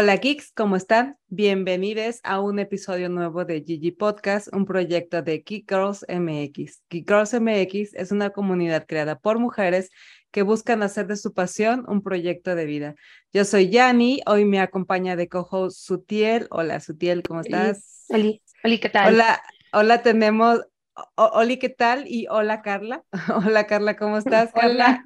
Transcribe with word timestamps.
Hola 0.00 0.16
geeks, 0.16 0.50
¿cómo 0.52 0.76
están? 0.76 1.18
Bienvenidos 1.28 2.20
a 2.22 2.40
un 2.40 2.58
episodio 2.58 3.10
nuevo 3.10 3.44
de 3.44 3.62
Gigi 3.62 3.90
Podcast, 3.90 4.48
un 4.50 4.64
proyecto 4.64 5.20
de 5.20 5.44
Geek 5.46 5.68
Girls 5.68 6.06
MX. 6.08 6.80
Geek 6.88 7.06
Girls 7.06 7.38
MX 7.38 7.92
es 7.92 8.10
una 8.10 8.30
comunidad 8.30 8.86
creada 8.86 9.18
por 9.18 9.38
mujeres 9.38 9.90
que 10.30 10.40
buscan 10.40 10.82
hacer 10.82 11.06
de 11.06 11.16
su 11.16 11.34
pasión 11.34 11.84
un 11.86 12.02
proyecto 12.02 12.54
de 12.54 12.64
vida. 12.64 12.94
Yo 13.34 13.44
soy 13.44 13.68
Yani, 13.68 14.22
hoy 14.24 14.46
me 14.46 14.60
acompaña 14.60 15.16
de 15.16 15.28
cojo 15.28 15.68
Sutiel. 15.68 16.46
Hola 16.50 16.80
Sutiel, 16.80 17.22
¿cómo 17.22 17.42
estás? 17.42 18.06
Hola, 18.08 18.38
hola, 18.64 18.78
¿qué 18.80 18.88
tal? 18.88 19.14
Hola, 19.14 19.42
hola, 19.74 20.02
tenemos, 20.02 20.60
hola, 21.14 21.56
¿qué 21.56 21.68
tal? 21.68 22.04
Y 22.08 22.26
hola 22.30 22.62
Carla. 22.62 23.04
Hola 23.44 23.66
Carla, 23.66 23.96
¿cómo 23.98 24.16
estás? 24.16 24.50
Carla 24.54 25.04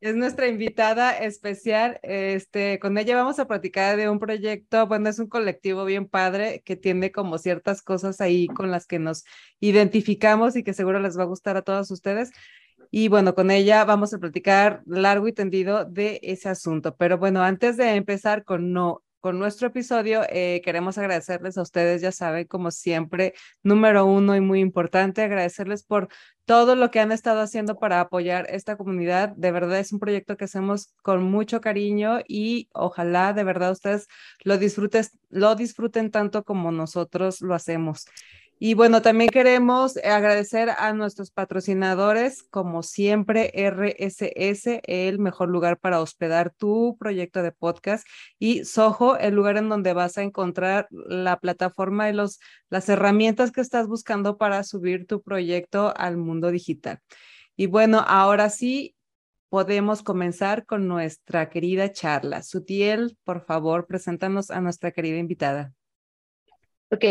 es 0.00 0.14
nuestra 0.14 0.48
invitada 0.48 1.18
especial. 1.18 1.98
Este, 2.02 2.78
con 2.78 2.98
ella 2.98 3.16
vamos 3.16 3.38
a 3.38 3.46
platicar 3.46 3.96
de 3.96 4.08
un 4.08 4.18
proyecto, 4.18 4.86
bueno, 4.86 5.08
es 5.08 5.18
un 5.18 5.28
colectivo 5.28 5.84
bien 5.84 6.06
padre 6.08 6.62
que 6.64 6.76
tiene 6.76 7.12
como 7.12 7.38
ciertas 7.38 7.82
cosas 7.82 8.20
ahí 8.20 8.46
con 8.48 8.70
las 8.70 8.86
que 8.86 8.98
nos 8.98 9.24
identificamos 9.60 10.56
y 10.56 10.62
que 10.62 10.74
seguro 10.74 11.00
les 11.00 11.18
va 11.18 11.22
a 11.22 11.26
gustar 11.26 11.56
a 11.56 11.62
todos 11.62 11.90
ustedes. 11.90 12.32
Y 12.90 13.08
bueno, 13.08 13.34
con 13.34 13.50
ella 13.50 13.84
vamos 13.84 14.14
a 14.14 14.18
platicar 14.18 14.82
largo 14.86 15.28
y 15.28 15.32
tendido 15.32 15.84
de 15.84 16.20
ese 16.22 16.48
asunto. 16.48 16.96
Pero 16.96 17.18
bueno, 17.18 17.42
antes 17.42 17.76
de 17.76 17.94
empezar 17.94 18.44
con 18.44 18.72
no 18.72 19.02
con 19.26 19.40
nuestro 19.40 19.66
episodio. 19.66 20.22
Eh, 20.28 20.62
queremos 20.64 20.98
agradecerles 20.98 21.58
a 21.58 21.62
ustedes, 21.62 22.00
ya 22.00 22.12
saben, 22.12 22.46
como 22.46 22.70
siempre, 22.70 23.34
número 23.64 24.06
uno 24.06 24.36
y 24.36 24.40
muy 24.40 24.60
importante, 24.60 25.20
agradecerles 25.20 25.82
por 25.82 26.06
todo 26.44 26.76
lo 26.76 26.92
que 26.92 27.00
han 27.00 27.10
estado 27.10 27.40
haciendo 27.40 27.76
para 27.76 28.00
apoyar 28.00 28.46
esta 28.50 28.76
comunidad. 28.76 29.30
De 29.30 29.50
verdad 29.50 29.80
es 29.80 29.92
un 29.92 29.98
proyecto 29.98 30.36
que 30.36 30.44
hacemos 30.44 30.94
con 31.02 31.24
mucho 31.24 31.60
cariño 31.60 32.20
y 32.28 32.68
ojalá 32.72 33.32
de 33.32 33.42
verdad 33.42 33.72
ustedes 33.72 34.06
lo 34.44 34.58
disfruten, 34.58 35.04
lo 35.28 35.56
disfruten 35.56 36.12
tanto 36.12 36.44
como 36.44 36.70
nosotros 36.70 37.40
lo 37.40 37.56
hacemos. 37.56 38.06
Y 38.58 38.72
bueno, 38.72 39.02
también 39.02 39.28
queremos 39.28 39.98
agradecer 39.98 40.70
a 40.70 40.94
nuestros 40.94 41.30
patrocinadores, 41.30 42.42
como 42.42 42.82
siempre, 42.82 43.52
RSS, 43.54 44.80
el 44.84 45.18
mejor 45.18 45.50
lugar 45.50 45.78
para 45.78 46.00
hospedar 46.00 46.54
tu 46.54 46.96
proyecto 46.98 47.42
de 47.42 47.52
podcast, 47.52 48.06
y 48.38 48.64
Soho, 48.64 49.18
el 49.18 49.34
lugar 49.34 49.58
en 49.58 49.68
donde 49.68 49.92
vas 49.92 50.16
a 50.16 50.22
encontrar 50.22 50.88
la 50.90 51.38
plataforma 51.38 52.08
y 52.08 52.14
los, 52.14 52.40
las 52.70 52.88
herramientas 52.88 53.52
que 53.52 53.60
estás 53.60 53.88
buscando 53.88 54.38
para 54.38 54.64
subir 54.64 55.06
tu 55.06 55.20
proyecto 55.20 55.92
al 55.94 56.16
mundo 56.16 56.50
digital. 56.50 57.00
Y 57.56 57.66
bueno, 57.66 58.02
ahora 58.06 58.48
sí, 58.48 58.96
podemos 59.50 60.02
comenzar 60.02 60.64
con 60.64 60.88
nuestra 60.88 61.50
querida 61.50 61.92
charla. 61.92 62.42
Sutiel, 62.42 63.18
por 63.22 63.44
favor, 63.44 63.86
preséntanos 63.86 64.50
a 64.50 64.62
nuestra 64.62 64.92
querida 64.92 65.18
invitada. 65.18 65.74
Ok, 66.90 67.04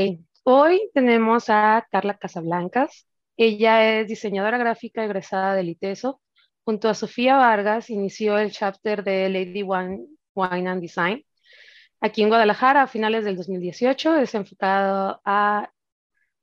Hoy 0.47 0.91
tenemos 0.93 1.49
a 1.49 1.87
Carla 1.91 2.19
Casablancas. 2.19 3.07
Ella 3.35 3.99
es 3.99 4.07
diseñadora 4.07 4.59
gráfica 4.59 5.03
egresada 5.03 5.55
del 5.55 5.69
ITESO. 5.69 6.21
Junto 6.63 6.87
a 6.87 6.93
Sofía 6.93 7.37
Vargas 7.37 7.89
inició 7.89 8.37
el 8.37 8.51
chapter 8.51 9.03
de 9.03 9.27
Lady 9.29 9.63
Wine 9.63 10.69
and 10.69 10.81
Design. 10.81 11.25
Aquí 11.99 12.21
en 12.21 12.29
Guadalajara, 12.29 12.83
a 12.83 12.87
finales 12.87 13.25
del 13.25 13.37
2018, 13.37 14.17
es 14.17 14.35
enfocado 14.35 15.19
a 15.25 15.71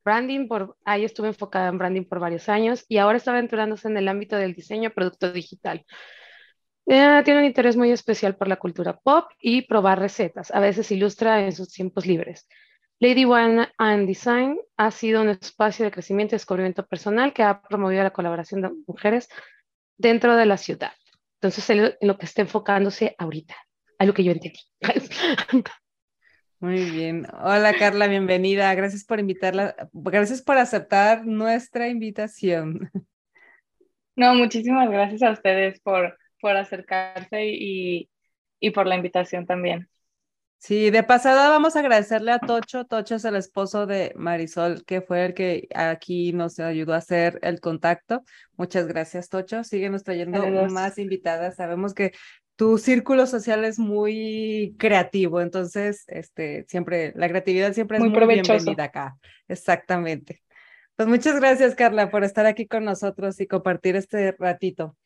branding, 0.05 0.49
por, 0.49 0.77
ahí 0.85 1.05
estuve 1.05 1.29
enfocada 1.29 1.69
en 1.69 1.79
branding 1.79 2.05
por 2.05 2.19
varios 2.19 2.49
años 2.49 2.85
y 2.89 2.99
ahora 2.99 3.19
está 3.19 3.31
aventurándose 3.31 3.87
en 3.87 3.97
el 3.99 4.09
ámbito 4.09 4.37
del 4.37 4.55
diseño 4.55 4.91
producto 4.91 5.33
digital. 5.33 5.87
Eh, 6.87 7.23
tiene 7.25 7.39
un 7.39 7.47
interés 7.47 7.77
muy 7.77 7.93
especial 7.93 8.35
por 8.35 8.49
la 8.49 8.57
cultura 8.57 8.99
pop 8.99 9.31
y 9.41 9.63
probar 9.63 10.01
recetas. 10.01 10.51
A 10.53 10.59
veces 10.59 10.91
ilustra 10.91 11.45
en 11.45 11.53
sus 11.53 11.69
tiempos 11.69 12.05
libres. 12.05 12.49
Lady 13.03 13.25
One 13.25 13.67
and 13.79 14.07
Design 14.07 14.61
ha 14.77 14.93
sido 14.93 15.23
un 15.23 15.29
espacio 15.29 15.85
de 15.85 15.91
crecimiento 15.91 16.37
y 16.37 16.39
descubrimiento 16.39 16.87
personal 16.87 17.33
que 17.33 17.43
ha 17.43 17.61
promovido 17.61 18.01
la 18.05 18.13
colaboración 18.13 18.63
de 18.63 18.71
mujeres 18.87 19.29
dentro 19.99 20.37
de 20.37 20.47
la 20.47 20.57
ciudad. 20.57 20.93
Entonces, 21.41 21.69
en 21.69 21.97
lo 22.01 22.17
que 22.17 22.27
está 22.27 22.43
enfocándose 22.43 23.17
ahorita, 23.19 23.57
a 23.99 24.07
lo 24.07 24.15
que 24.15 24.23
yo 24.23 24.31
entendí. 24.31 24.61
Muy 26.61 26.91
bien. 26.93 27.27
Hola 27.43 27.75
Carla, 27.77 28.07
bienvenida. 28.07 28.73
Gracias 28.77 29.05
por 29.05 29.19
invitarla. 29.19 29.75
Gracias 29.93 30.41
por 30.41 30.59
aceptar 30.59 31.27
nuestra 31.27 31.89
invitación. 31.89 32.89
No, 34.15 34.35
muchísimas 34.35 34.91
gracias 34.91 35.23
a 35.23 35.33
ustedes 35.33 35.81
por, 35.81 36.19
por 36.41 36.55
acercarse 36.55 37.47
y, 37.47 38.11
y 38.61 38.71
por 38.71 38.87
la 38.87 38.95
invitación 38.95 39.45
también. 39.45 39.89
Sí, 40.65 40.91
de 40.91 41.03
pasada 41.03 41.49
vamos 41.49 41.75
a 41.75 41.81
agradecerle 41.81 42.31
a 42.31 42.39
Tocho. 42.39 42.85
Tocho 42.85 43.17
es 43.17 43.25
el 43.25 43.35
esposo 43.35 43.85
de 43.85 44.13
Marisol, 44.15 44.85
que 44.85 45.01
fue 45.01 45.25
el 45.25 45.35
que 45.35 45.67
aquí 45.75 46.33
nos 46.33 46.61
ayudó 46.61 46.95
a 46.95 46.99
hacer 46.99 47.41
el 47.43 47.59
contacto. 47.59 48.23
Muchas 48.57 48.87
gracias, 48.87 49.29
Tocho. 49.29 49.65
Síguenos 49.65 50.05
trayendo 50.05 50.41
más 50.69 50.99
invitadas. 50.99 51.57
Sabemos 51.57 51.95
que 51.95 52.13
tu 52.55 52.79
círculo 52.79 53.27
social 53.27 53.65
es 53.65 53.81
muy 53.81 54.77
creativo, 54.79 55.41
entonces, 55.41 56.05
este, 56.07 56.65
siempre, 56.69 57.13
la 57.17 57.29
creatividad 57.29 57.73
siempre 57.73 57.97
es 57.97 58.05
muy, 58.05 58.11
muy 58.11 58.35
bienvenida 58.35 58.85
acá. 58.85 59.17
Exactamente. 59.49 60.45
Pues 60.95 61.09
muchas 61.09 61.41
gracias, 61.41 61.75
Carla, 61.75 62.09
por 62.09 62.23
estar 62.23 62.47
aquí 62.47 62.69
con 62.69 62.85
nosotros 62.85 63.41
y 63.41 63.49
compartir 63.49 63.97
este 63.97 64.37
ratito. 64.39 64.97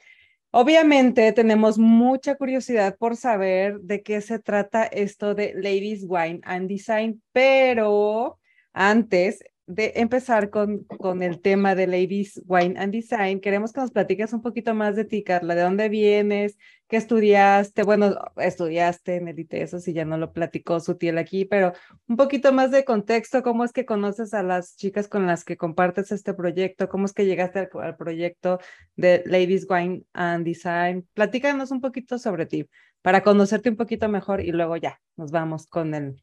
Obviamente 0.59 1.31
tenemos 1.33 1.77
mucha 1.78 2.34
curiosidad 2.34 2.97
por 2.97 3.15
saber 3.19 3.78
de 3.81 4.03
qué 4.03 4.22
se 4.22 4.39
trata 4.39 4.84
esto 4.84 5.34
de 5.34 5.53
Ladies 5.53 6.06
Wine 6.09 6.41
and 6.44 6.67
Design, 6.67 7.22
pero 7.31 8.39
antes 8.72 9.45
de 9.66 9.93
empezar 9.97 10.49
con, 10.49 10.84
con 10.84 11.22
el 11.22 11.43
tema 11.43 11.75
de 11.75 11.87
Ladies 11.87 12.41
Wine 12.47 12.81
and 12.81 12.91
Design, 12.91 13.41
queremos 13.41 13.75
que 13.75 13.83
nos 13.83 13.91
platiques 13.91 14.33
un 14.33 14.41
poquito 14.41 14.72
más 14.72 14.97
de 14.97 15.05
ti, 15.05 15.22
Carla, 15.22 15.55
de 15.55 15.61
dónde 15.61 15.91
vienes, 15.91 16.56
qué 16.89 16.97
estudiaste, 16.97 17.83
bueno, 17.83 18.15
estudiaste 18.37 19.17
en 19.17 19.29
el 19.29 19.39
ITESO, 19.39 19.81
si 19.81 19.93
ya 19.93 20.05
no 20.05 20.19
lo 20.19 20.33
platicó 20.33 20.79
Sutiel 20.81 21.19
aquí, 21.19 21.45
pero 21.45 21.73
un 22.07 22.17
poquito 22.17 22.53
más 22.53 22.71
de 22.71 22.85
contexto, 22.85 23.43
cómo 23.43 23.65
es 23.65 23.73
que 23.73 23.85
conoces 23.87 24.35
a 24.35 24.43
las 24.43 24.77
chicas 24.77 25.09
con 25.09 25.27
las 25.27 25.45
que 25.45 25.57
compartes 25.57 26.13
este 26.13 26.35
proyecto, 26.35 26.89
cómo 26.89 27.07
es 27.07 27.13
que 27.13 27.27
llegaste 27.27 27.59
al, 27.59 27.71
al 27.83 27.97
proyecto 27.97 28.61
de 28.95 29.23
Ladies 29.27 29.67
Wine 29.69 30.05
and 30.13 30.45
Design. 30.45 31.09
Platícanos 31.15 31.71
un 31.71 31.81
poquito 31.81 32.19
sobre 32.19 32.47
ti, 32.47 32.69
para 33.03 33.23
conocerte 33.23 33.69
un 33.69 33.77
poquito 33.77 34.09
mejor 34.09 34.41
y 34.41 34.53
luego 34.53 34.77
ya 34.77 35.01
nos 35.17 35.31
vamos 35.33 35.67
con 35.67 35.95
el, 35.95 36.23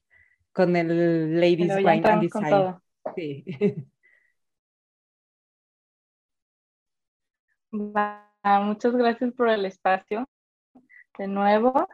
con 0.54 0.76
el 0.76 1.40
Ladies 1.40 1.76
Wine 1.78 2.02
and 2.06 2.22
Design. 2.22 2.76
Sí. 3.16 3.46
muchas 8.62 8.96
gracias 8.96 9.34
por 9.34 9.50
el 9.50 9.66
espacio 9.66 10.28
de 11.18 11.28
nuevo. 11.28 11.88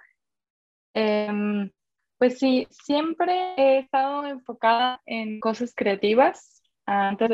Em, 0.94 1.72
pues 2.18 2.40
sí, 2.40 2.68
siempre 2.72 3.54
he 3.58 3.80
estado 3.80 4.26
enfocada 4.26 5.02
en 5.06 5.40
cosas 5.40 5.74
creativas 5.76 6.62
antes 6.86 7.30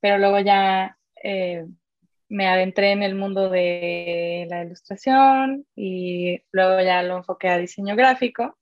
pero 0.00 0.18
luego 0.18 0.38
ya 0.40 0.96
eh, 1.22 1.66
me 2.28 2.46
adentré 2.46 2.92
en 2.92 3.02
el 3.02 3.14
mundo 3.14 3.48
de 3.48 4.46
la 4.48 4.64
ilustración 4.64 5.66
y 5.74 6.40
luego 6.52 6.80
ya 6.80 7.02
lo 7.02 7.18
enfoqué 7.18 7.48
a 7.48 7.58
diseño 7.58 7.96
gráfico. 7.96 8.58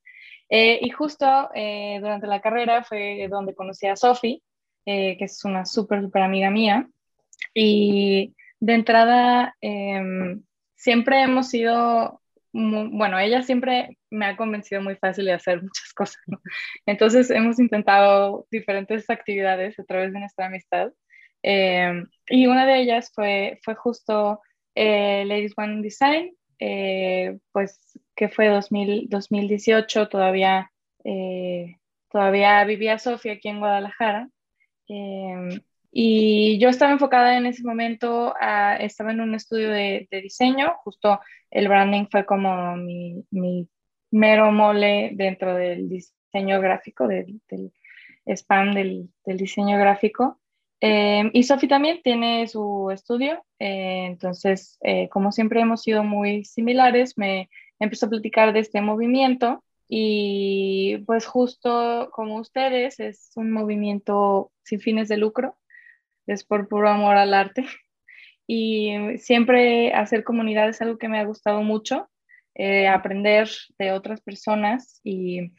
Eh, 0.48 0.78
y 0.82 0.90
justo 0.90 1.50
eh, 1.54 1.98
durante 2.00 2.26
la 2.26 2.40
carrera 2.40 2.84
fue 2.84 3.26
donde 3.28 3.54
conocí 3.54 3.86
a 3.86 3.96
Sofi, 3.96 4.42
que 4.84 5.16
es 5.20 5.44
una 5.44 5.64
súper, 5.64 6.02
súper 6.02 6.22
amiga 6.22 6.50
mía. 6.50 6.88
Y 7.54 8.34
de 8.60 8.74
entrada, 8.74 9.54
em, 9.60 10.42
siempre 10.74 11.22
hemos 11.22 11.48
sido, 11.48 12.22
bueno, 12.54 13.18
ella 13.18 13.42
siempre 13.42 13.98
me 14.10 14.26
ha 14.26 14.36
convencido 14.36 14.80
muy 14.80 14.94
fácil 14.96 15.24
de 15.24 15.32
hacer 15.32 15.60
muchas 15.62 15.92
cosas. 15.92 16.22
Entonces 16.86 17.30
hemos 17.30 17.58
intentado 17.58 18.46
diferentes 18.50 19.10
actividades 19.10 19.78
a 19.78 19.84
través 19.84 20.12
de 20.12 20.20
nuestra 20.20 20.46
amistad. 20.46 20.92
Em, 21.42 22.06
y 22.28 22.46
una 22.46 22.64
de 22.64 22.80
ellas 22.80 23.10
fue, 23.14 23.58
fue 23.64 23.74
justo 23.74 24.40
Ladies 24.76 25.52
One 25.56 25.82
Design, 25.82 26.32
pues 27.52 27.98
que 28.14 28.28
fue 28.28 28.48
2000, 28.48 29.08
2018, 29.08 30.08
todavía, 30.08 30.70
eh, 31.04 31.76
todavía 32.10 32.64
vivía 32.64 32.98
Sofía 32.98 33.34
aquí 33.34 33.48
en 33.48 33.58
Guadalajara. 33.58 34.28
Y 35.96 36.58
yo 36.58 36.70
estaba 36.70 36.90
enfocada 36.90 37.36
en 37.36 37.46
ese 37.46 37.62
momento, 37.62 38.34
estaba 38.80 39.12
en 39.12 39.20
un 39.20 39.36
estudio 39.36 39.70
de, 39.70 40.08
diseño, 40.10 40.74
justo 40.82 41.20
el 41.52 41.68
branding 41.68 42.06
fue 42.10 42.26
como 42.26 42.76
mi, 42.76 43.24
mi, 43.30 43.68
mero 44.10 44.50
mole 44.50 45.10
dentro 45.14 45.54
del 45.54 45.88
diseño 45.88 46.60
gráfico, 46.60 47.06
del, 47.06 47.40
del 47.48 47.72
spam 48.26 48.74
del, 48.74 49.08
del 49.24 49.36
diseño 49.36 49.78
gráfico. 49.78 50.40
Em, 50.80 51.30
y 51.32 51.44
Sofi 51.44 51.68
también 51.68 52.00
tiene 52.02 52.46
su 52.48 52.90
estudio, 52.92 53.44
eh, 53.58 54.06
entonces, 54.06 54.78
eh, 54.82 55.08
como 55.08 55.32
siempre 55.32 55.60
hemos 55.60 55.82
sido 55.82 56.02
muy 56.02 56.44
similares, 56.44 57.16
me, 57.16 57.48
empezó 57.78 58.06
a 58.06 58.10
platicar 58.10 58.52
de 58.52 58.60
este 58.60 58.80
movimiento 58.80 59.62
y 59.88 60.98
pues 61.06 61.26
justo 61.26 62.10
como 62.12 62.36
ustedes, 62.38 63.00
es 63.00 63.30
un 63.36 63.52
movimiento 63.52 64.50
sin 64.64 64.80
fines 64.80 65.08
de 65.08 65.18
lucro, 65.18 65.56
es 66.26 66.44
por 66.44 66.68
puro 66.68 66.88
amor 66.88 67.16
al 67.16 67.34
arte. 67.34 67.64
Y 68.46 68.92
siempre 69.16 69.94
hacer 69.94 70.22
comunidad 70.22 70.68
es 70.68 70.82
algo 70.82 70.98
que 70.98 71.08
me 71.08 71.18
ha 71.18 71.24
gustado 71.24 71.62
mucho, 71.62 72.10
eh, 72.54 72.86
aprender 72.86 73.48
de 73.78 73.92
otras 73.92 74.20
personas 74.20 75.00
y 75.02 75.52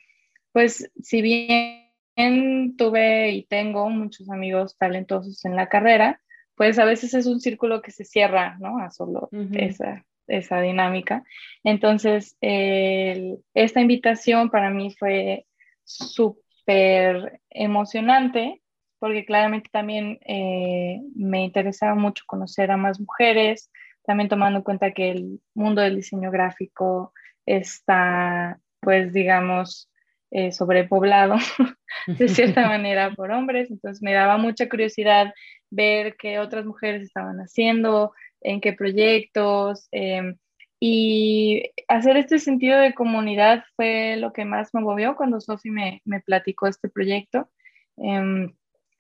pues 0.51 0.91
si 1.01 1.23
bien 1.23 2.75
tuve 2.77 3.31
y 3.31 3.44
tengo 3.47 3.89
muchos 3.89 4.29
amigos 4.29 4.77
talentosos 4.77 5.44
en 5.45 5.56
la 5.56 5.67
carrera, 5.67 6.21
pues 6.56 6.79
a 6.79 6.85
veces 6.85 7.13
es 7.13 7.25
un 7.25 7.41
círculo 7.41 7.81
que 7.81 7.91
se 7.91 8.06
cierra, 8.06 8.56
¿no? 8.59 8.77
A 8.79 8.91
solo 8.91 9.29
esa, 9.53 10.06
esa 10.27 10.62
dinámica. 10.62 11.23
Entonces, 11.63 12.38
esta 12.39 13.81
invitación 13.81 14.50
para 14.50 14.69
mí 14.69 14.95
fue 14.97 15.45
súper 15.83 17.41
emocionante 17.50 18.62
porque 19.06 19.24
claramente 19.24 19.69
también 19.72 20.18
eh, 20.25 21.00
me 21.16 21.44
interesaba 21.44 21.94
mucho 21.94 22.24
conocer 22.25 22.72
a 22.72 22.78
más 22.78 23.00
mujeres, 23.00 23.69
también 24.04 24.30
tomando 24.30 24.57
en 24.57 24.63
cuenta 24.63 24.94
que 24.94 25.12
el 25.12 25.40
mundo 25.54 25.84
del 25.84 25.98
diseño 25.98 26.31
gráfico 26.31 27.13
está, 27.46 28.60
pues 28.80 29.13
digamos, 29.13 29.92
eh, 30.31 30.52
sobrepoblado 30.52 31.36
de 32.07 32.28
cierta 32.30 32.66
manera 32.68 33.12
por 33.12 33.30
hombres, 33.30 33.69
entonces 33.69 34.02
me 34.02 34.12
daba 34.12 34.38
mucha 34.38 34.68
curiosidad 34.68 35.31
ver 35.69 36.16
qué 36.18 36.40
otras 36.40 36.66
mujeres 36.66 37.04
estaban 37.04 37.38
haciendo, 37.38 38.12
en 38.42 38.60
qué 38.60 38.74
proyectos. 38.74 39.88
Em, 39.92 40.36
y 40.80 41.62
hacer 41.88 42.18
este 42.18 42.40
sentido 42.40 42.80
de 42.80 42.96
comunidad 42.96 43.66
fue 43.75 44.16
lo 44.18 44.34
que 44.34 44.46
más 44.46 44.74
me 44.74 44.81
movió 44.81 45.16
cuando 45.16 45.40
Sofi 45.40 45.69
me, 45.69 46.01
me, 46.06 46.22
platicó 46.22 46.66
este 46.66 46.90
proyecto. 46.90 47.51
Em, 47.98 48.51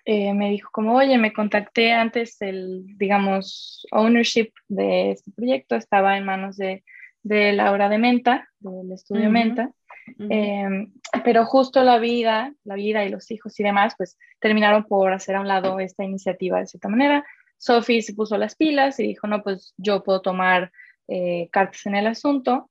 eh, 0.05 0.33
me 0.33 0.51
dijo 0.51 0.69
como, 0.71 0.95
oye, 0.95 1.17
me 1.17 1.33
contacté 1.33 1.91
antes, 1.91 2.41
el, 2.41 2.85
digamos, 2.97 3.85
ownership 3.91 4.51
de 4.67 5.11
este 5.11 5.31
proyecto 5.31 5.75
estaba 5.75 6.17
en 6.17 6.25
manos 6.25 6.57
de, 6.57 6.83
de 7.23 7.53
Laura 7.53 7.89
de 7.89 7.97
Menta, 7.97 8.47
del 8.59 8.91
estudio 8.91 9.31
Menta, 9.31 9.71
em, 10.29 10.93
pero 11.23 11.45
justo 11.45 11.83
la 11.83 11.97
vida, 11.97 12.53
la 12.63 12.75
vida 12.75 13.03
y 13.03 13.09
los 13.09 13.31
hijos 13.31 13.59
y 13.59 13.63
demás, 13.63 13.95
pues 13.97 14.17
terminaron 14.39 14.83
por 14.83 15.11
hacer 15.11 15.35
a 15.35 15.41
un 15.41 15.47
lado 15.47 15.79
esta 15.79 16.03
iniciativa 16.03 16.59
de 16.59 16.67
cierta 16.67 16.87
manera. 16.87 17.25
Sophie 17.57 18.03
se 18.03 18.13
puso 18.13 18.37
las 18.37 18.55
pilas 18.55 18.99
y 18.99 19.07
dijo, 19.07 19.25
no, 19.25 19.41
pues 19.41 19.73
yo 19.77 20.03
puedo 20.03 20.21
tomar 20.21 20.71
eh, 21.07 21.49
cartas 21.51 21.83
en 21.87 21.95
el 21.95 22.05
asunto. 22.05 22.69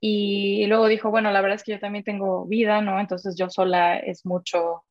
Y 0.00 0.66
luego 0.66 0.86
dijo, 0.86 1.10
bueno, 1.10 1.32
la 1.32 1.40
verdad 1.40 1.56
es 1.56 1.64
que 1.64 1.72
yo 1.72 1.80
también 1.80 2.04
tengo 2.04 2.46
vida, 2.46 2.80
¿no? 2.80 3.00
Entonces 3.00 3.36
yo 3.36 3.50
sola 3.50 3.98
es 3.98 4.24
mucho, 4.24 4.84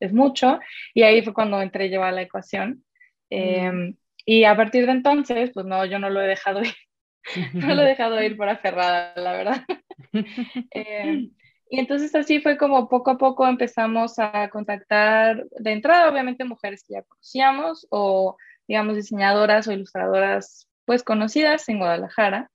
es 0.00 0.12
mucho. 0.12 0.58
Y 0.94 1.02
ahí 1.02 1.22
fue 1.22 1.34
cuando 1.34 1.60
entré 1.60 1.90
yo 1.90 2.02
a 2.02 2.12
la 2.12 2.22
ecuación. 2.22 2.84
Em, 3.30 3.96
y 4.26 4.44
a 4.44 4.56
partir 4.56 4.86
de 4.86 4.92
entonces, 4.92 5.50
pues 5.52 5.66
no, 5.66 5.84
yo 5.84 5.98
no 5.98 6.10
lo 6.10 6.20
he 6.20 6.26
dejado 6.26 6.62
ir. 6.62 6.74
no 7.54 7.74
lo 7.74 7.82
he 7.82 7.86
dejado 7.86 8.22
ir 8.22 8.36
por 8.36 8.48
aferrada, 8.48 9.14
la 9.16 9.32
verdad. 9.32 9.64
Em, 10.70 11.30
y 11.70 11.80
entonces 11.80 12.14
así 12.14 12.40
fue 12.40 12.56
como 12.56 12.88
poco 12.88 13.12
a 13.12 13.18
poco 13.18 13.46
empezamos 13.46 14.18
a 14.18 14.48
contactar 14.50 15.44
de 15.58 15.72
entrada, 15.72 16.10
obviamente, 16.10 16.44
mujeres 16.44 16.84
que 16.86 16.94
ya 16.94 17.02
conocíamos 17.02 17.86
o 17.90 18.36
digamos, 18.66 18.96
diseñadoras 18.96 19.68
o 19.68 19.72
ilustradoras 19.72 20.68
pues 20.84 21.02
conocidas 21.02 21.68
en 21.68 21.78
Guadalajara. 21.78 22.50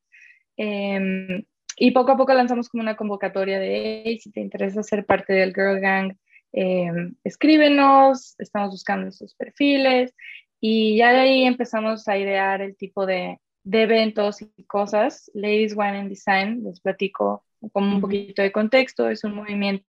Em, 0.57 1.43
y 1.77 1.91
poco 1.91 2.11
a 2.11 2.17
poco 2.17 2.33
lanzamos 2.33 2.69
como 2.69 2.83
una 2.83 2.97
convocatoria 2.97 3.59
de, 3.59 4.03
hey, 4.05 4.19
si 4.19 4.31
te 4.31 4.41
interesa 4.41 4.83
ser 4.83 5.05
parte 5.05 5.33
del 5.33 5.53
Girl 5.53 5.79
Gang, 5.79 6.17
em, 6.51 7.15
escríbenos, 7.23 8.35
estamos 8.39 8.71
buscando 8.71 9.07
esos 9.09 9.35
perfiles. 9.35 10.13
Y 10.61 10.97
ya 10.97 11.11
de 11.13 11.19
ahí 11.19 11.43
empezamos 11.45 12.07
a 12.07 12.17
idear 12.17 12.61
el 12.61 12.75
tipo 12.75 13.05
de, 13.05 13.39
de 13.63 13.83
eventos 13.83 14.41
y 14.41 14.63
cosas. 14.65 15.31
Ladies 15.33 15.75
Wine 15.75 15.99
and 15.99 16.09
Design, 16.09 16.63
les 16.63 16.79
platico 16.81 17.43
como 17.71 17.95
un 17.95 18.01
poquito 18.01 18.41
de 18.41 18.51
contexto, 18.51 19.09
es 19.09 19.23
un 19.23 19.35
movimiento 19.35 19.85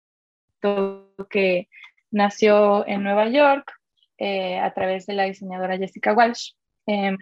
que 1.29 1.67
nació 2.11 2.87
en 2.87 3.03
Nueva 3.03 3.27
York 3.29 3.71
eh, 4.17 4.57
a 4.59 4.73
través 4.73 5.05
de 5.05 5.13
la 5.13 5.23
diseñadora 5.23 5.77
Jessica 5.77 6.13
Walsh, 6.13 6.51
em, 6.85 7.17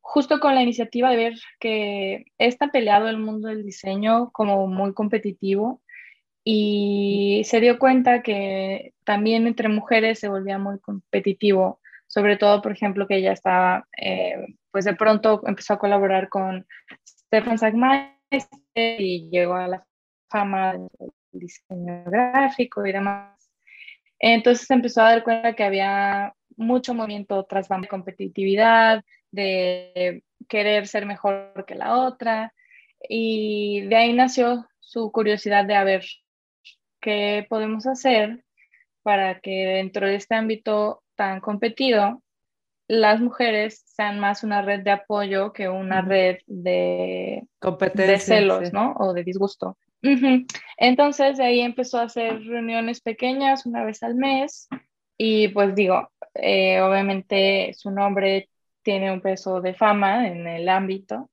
justo 0.00 0.40
con 0.40 0.54
la 0.54 0.62
iniciativa 0.62 1.10
de 1.10 1.16
ver 1.16 1.34
que 1.58 2.26
está 2.38 2.68
peleado 2.68 3.08
el 3.08 3.18
mundo 3.18 3.48
del 3.48 3.64
diseño 3.64 4.30
como 4.32 4.66
muy 4.66 4.92
competitivo 4.92 5.80
y 6.44 7.42
se 7.44 7.60
dio 7.60 7.78
cuenta 7.78 8.22
que 8.22 8.92
también 9.04 9.46
entre 9.46 9.68
mujeres 9.68 10.20
se 10.20 10.28
volvía 10.28 10.58
muy 10.58 10.78
competitivo, 10.78 11.80
sobre 12.06 12.36
todo, 12.36 12.60
por 12.60 12.72
ejemplo, 12.72 13.06
que 13.06 13.16
ella 13.16 13.32
estaba, 13.32 13.88
eh, 13.96 14.46
pues 14.70 14.84
de 14.84 14.94
pronto 14.94 15.42
empezó 15.46 15.74
a 15.74 15.78
colaborar 15.78 16.28
con 16.28 16.66
Stefan 17.06 17.58
Sagmeister 17.58 19.00
y 19.00 19.30
llegó 19.30 19.54
a 19.54 19.68
la 19.68 19.86
fama 20.28 20.74
del 20.74 20.88
diseño 21.32 22.04
gráfico 22.04 22.86
y 22.86 22.92
demás. 22.92 23.34
Entonces 24.18 24.70
empezó 24.70 25.00
a 25.00 25.10
dar 25.10 25.24
cuenta 25.24 25.54
que 25.54 25.64
había 25.64 26.34
mucho 26.56 26.94
movimiento 26.94 27.44
tras 27.44 27.68
de 27.68 27.88
competitividad, 27.88 29.02
de 29.30 30.22
querer 30.48 30.86
ser 30.86 31.06
mejor 31.06 31.64
que 31.66 31.74
la 31.74 31.96
otra. 31.98 32.52
Y 33.08 33.82
de 33.88 33.96
ahí 33.96 34.12
nació 34.12 34.66
su 34.80 35.10
curiosidad 35.10 35.64
de 35.64 35.74
a 35.74 35.84
ver 35.84 36.04
qué 37.04 37.46
podemos 37.50 37.86
hacer 37.86 38.42
para 39.02 39.38
que 39.40 39.66
dentro 39.66 40.06
de 40.06 40.14
este 40.14 40.34
ámbito 40.34 41.02
tan 41.16 41.40
competido 41.40 42.22
las 42.88 43.20
mujeres 43.20 43.82
sean 43.86 44.18
más 44.18 44.42
una 44.42 44.62
red 44.62 44.80
de 44.80 44.90
apoyo 44.90 45.52
que 45.52 45.68
una 45.68 46.00
red 46.00 46.38
de, 46.46 47.46
de 47.94 48.18
celos, 48.18 48.72
¿no? 48.72 48.94
O 48.98 49.12
de 49.12 49.22
disgusto. 49.22 49.76
Entonces 50.78 51.36
de 51.36 51.44
ahí 51.44 51.60
empezó 51.60 51.98
a 51.98 52.04
hacer 52.04 52.42
reuniones 52.42 53.00
pequeñas 53.00 53.66
una 53.66 53.84
vez 53.84 54.02
al 54.02 54.14
mes 54.14 54.68
y 55.18 55.48
pues 55.48 55.74
digo, 55.74 56.10
eh, 56.34 56.80
obviamente 56.80 57.72
su 57.74 57.90
nombre 57.90 58.48
tiene 58.82 59.12
un 59.12 59.20
peso 59.20 59.60
de 59.60 59.74
fama 59.74 60.26
en 60.26 60.46
el 60.46 60.68
ámbito 60.70 61.30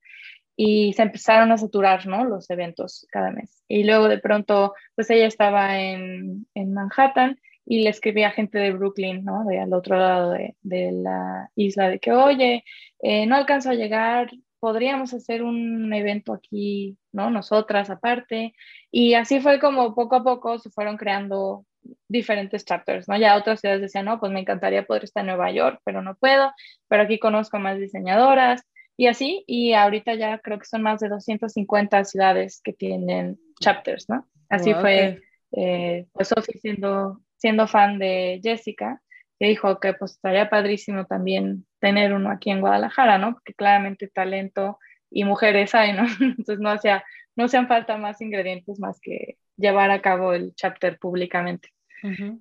y 0.63 0.93
se 0.93 1.01
empezaron 1.01 1.51
a 1.51 1.57
saturar, 1.57 2.05
¿no? 2.05 2.23
Los 2.23 2.47
eventos 2.51 3.07
cada 3.11 3.31
mes. 3.31 3.63
Y 3.67 3.83
luego 3.83 4.07
de 4.07 4.19
pronto, 4.19 4.75
pues 4.93 5.09
ella 5.09 5.25
estaba 5.25 5.79
en, 5.79 6.45
en 6.53 6.73
Manhattan 6.75 7.39
y 7.65 7.81
le 7.81 7.89
escribía 7.89 8.27
a 8.27 8.31
gente 8.31 8.59
de 8.59 8.71
Brooklyn, 8.71 9.25
¿no? 9.25 9.43
De 9.45 9.59
al 9.59 9.73
otro 9.73 9.97
lado 9.97 10.29
de, 10.29 10.55
de 10.61 10.91
la 10.91 11.49
isla, 11.55 11.89
de 11.89 11.97
que, 11.97 12.11
oye, 12.11 12.63
eh, 13.01 13.25
no 13.25 13.37
alcanzo 13.37 13.71
a 13.71 13.73
llegar, 13.73 14.29
podríamos 14.59 15.15
hacer 15.15 15.41
un 15.41 15.91
evento 15.95 16.31
aquí, 16.31 16.95
¿no? 17.11 17.31
Nosotras 17.31 17.89
aparte. 17.89 18.53
Y 18.91 19.15
así 19.15 19.39
fue 19.39 19.59
como 19.59 19.95
poco 19.95 20.17
a 20.17 20.23
poco 20.23 20.59
se 20.59 20.69
fueron 20.69 20.95
creando 20.95 21.65
diferentes 22.07 22.65
chapters, 22.65 23.09
¿no? 23.09 23.17
Ya 23.17 23.35
otras 23.35 23.61
ciudades 23.61 23.81
decían, 23.81 24.05
no, 24.05 24.19
pues 24.19 24.31
me 24.31 24.41
encantaría 24.41 24.85
poder 24.85 25.05
estar 25.05 25.21
en 25.21 25.27
Nueva 25.29 25.49
York, 25.51 25.81
pero 25.83 26.03
no 26.03 26.13
puedo, 26.13 26.51
pero 26.87 27.01
aquí 27.01 27.17
conozco 27.17 27.57
más 27.57 27.79
diseñadoras 27.79 28.61
y 28.97 29.07
así, 29.07 29.43
y 29.47 29.73
ahorita 29.73 30.15
ya 30.15 30.39
creo 30.39 30.59
que 30.59 30.65
son 30.65 30.83
más 30.83 30.99
de 30.99 31.09
250 31.09 32.03
ciudades 32.05 32.61
que 32.63 32.73
tienen 32.73 33.39
chapters, 33.59 34.09
¿no? 34.09 34.27
Así 34.49 34.73
fue, 34.73 35.21
eh, 35.53 36.07
pues 36.11 36.27
Sophie 36.27 36.59
siendo, 36.59 37.21
siendo 37.37 37.67
fan 37.67 37.99
de 37.99 38.39
Jessica, 38.43 39.01
que 39.39 39.47
dijo 39.47 39.79
que 39.79 39.93
pues 39.93 40.11
estaría 40.11 40.49
padrísimo 40.49 41.05
también 41.05 41.65
tener 41.79 42.13
uno 42.13 42.29
aquí 42.29 42.51
en 42.51 42.61
Guadalajara, 42.61 43.17
¿no? 43.17 43.33
Porque 43.33 43.53
claramente 43.53 44.07
talento 44.07 44.77
y 45.09 45.23
mujeres 45.23 45.73
hay, 45.73 45.93
¿no? 45.93 46.03
Entonces 46.19 46.59
no, 46.59 46.69
hacía, 46.69 47.03
no 47.35 47.45
hacían 47.45 47.67
falta 47.67 47.97
más 47.97 48.21
ingredientes 48.21 48.79
más 48.79 48.99
que 49.01 49.37
llevar 49.57 49.89
a 49.89 50.01
cabo 50.01 50.33
el 50.33 50.53
chapter 50.55 50.99
públicamente. 50.99 51.69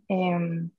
Em, 0.08 0.70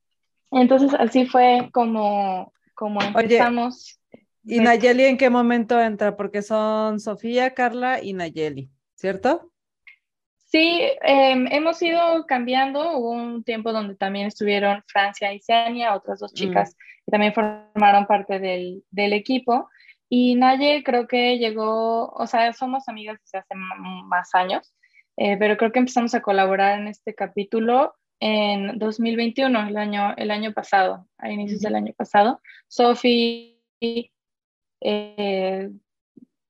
entonces 0.50 0.94
así 0.94 1.26
fue 1.26 1.70
como, 1.72 2.52
como 2.74 3.02
empezamos. 3.02 3.98
¿Y 4.44 4.60
Nayeli 4.60 5.04
en 5.04 5.16
qué 5.16 5.30
momento 5.30 5.80
entra? 5.80 6.16
Porque 6.16 6.42
son 6.42 7.00
Sofía, 7.00 7.54
Carla 7.54 8.02
y 8.02 8.12
Nayeli, 8.12 8.70
¿cierto? 8.94 9.52
Sí, 10.52 10.82
em, 11.02 11.46
hemos 11.50 11.80
ido 11.80 12.26
cambiando. 12.26 12.98
Hubo 12.98 13.10
un 13.10 13.42
tiempo 13.44 13.72
donde 13.72 13.94
también 13.94 14.26
estuvieron 14.26 14.82
Francia 14.86 15.32
y 15.32 15.40
Senia, 15.40 15.94
otras 15.94 16.18
dos 16.18 16.32
mm. 16.32 16.36
chicas 16.36 16.76
que 17.04 17.10
también 17.10 17.32
formaron 17.32 18.06
parte 18.06 18.38
del, 18.38 18.84
del, 18.90 19.12
equipo. 19.14 19.68
Y 20.08 20.34
Naye 20.34 20.82
creo 20.84 21.06
que 21.06 21.38
llegó, 21.38 22.08
o 22.10 22.26
sea, 22.26 22.52
somos 22.52 22.88
amigas 22.88 23.18
desde 23.22 23.38
hace 23.38 23.54
más 23.54 24.34
años, 24.34 24.74
eh, 25.16 25.36
pero 25.38 25.56
creo 25.56 25.72
que 25.72 25.78
empezamos 25.78 26.14
a 26.14 26.20
colaborar 26.20 26.78
en 26.78 26.88
este 26.88 27.14
capítulo 27.14 27.94
en 28.20 28.78
2021, 28.78 29.68
el 29.68 29.76
año, 29.76 30.14
el 30.16 30.30
año 30.30 30.52
pasado, 30.52 31.08
a 31.16 31.30
inicios 31.30 31.60
del 31.60 31.76
año 31.76 31.94
pasado. 31.96 32.40
Sophie 32.68 33.58
eh, 34.84 35.70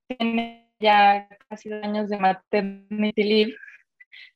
tiene 0.07 0.69
ya 0.79 1.27
casi 1.49 1.69
dos 1.69 1.83
años 1.83 2.09
de 2.09 2.17
maternity 2.17 3.23
leave 3.23 3.53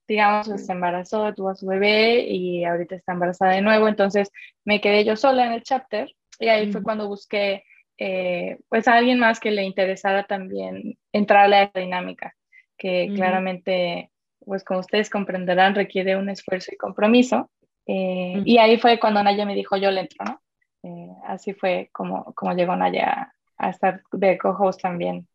digamos, 0.08 0.48
se 0.48 0.72
embarazó, 0.72 1.34
tuvo 1.34 1.50
a 1.50 1.56
su 1.56 1.68
bebé 1.68 2.25
y 2.27 2.63
ahorita 2.63 2.96
está 2.96 3.12
embarazada 3.12 3.54
de 3.54 3.62
nuevo, 3.62 3.88
entonces 3.88 4.32
me 4.63 4.80
quedé 4.80 5.04
yo 5.04 5.16
sola 5.16 5.46
en 5.46 5.51
el 5.51 5.63
chapter 5.63 6.10
y 6.39 6.48
ahí 6.48 6.72
fue 6.72 6.82
cuando 6.82 7.08
busqué 7.08 7.63
eh, 7.98 8.60
pues 8.70 8.88
a 8.88 8.96
alguien 8.96 9.20
más 9.20 9.39
que 9.39 9.51
le 9.51 9.63
interesara 9.63 10.25
también 10.25 10.98
entrar 11.12 11.46
a 11.46 11.48
la 11.48 11.72
dinámica, 11.74 12.36
que 12.77 13.12
claramente, 13.16 14.12
pues 14.46 14.63
como 14.63 14.80
ustedes 14.80 15.10
comprenderán, 15.10 15.75
requiere 15.75 16.16
un 16.16 16.30
esfuerzo 16.30 16.72
y 16.72 16.77
compromiso. 16.77 17.50
Eh, 17.88 18.42
y 18.46 18.60
ahí 18.60 18.77
fue 18.77 19.00
cuando 19.00 19.24
Naya 19.24 19.46
me 19.46 19.56
dijo, 19.56 19.77
yo 19.77 19.89
le 19.89 20.01
entro, 20.01 20.25
¿no? 20.25 20.42
Eh, 20.84 21.10
así 21.25 21.54
fue 21.54 21.89
como, 21.92 22.34
como 22.36 22.54
llegó 22.54 22.75
Naya 22.75 23.34
a, 23.57 23.69
estar 23.69 24.01
de 24.11 24.37
co-host 24.37 24.81
también. 24.81 25.27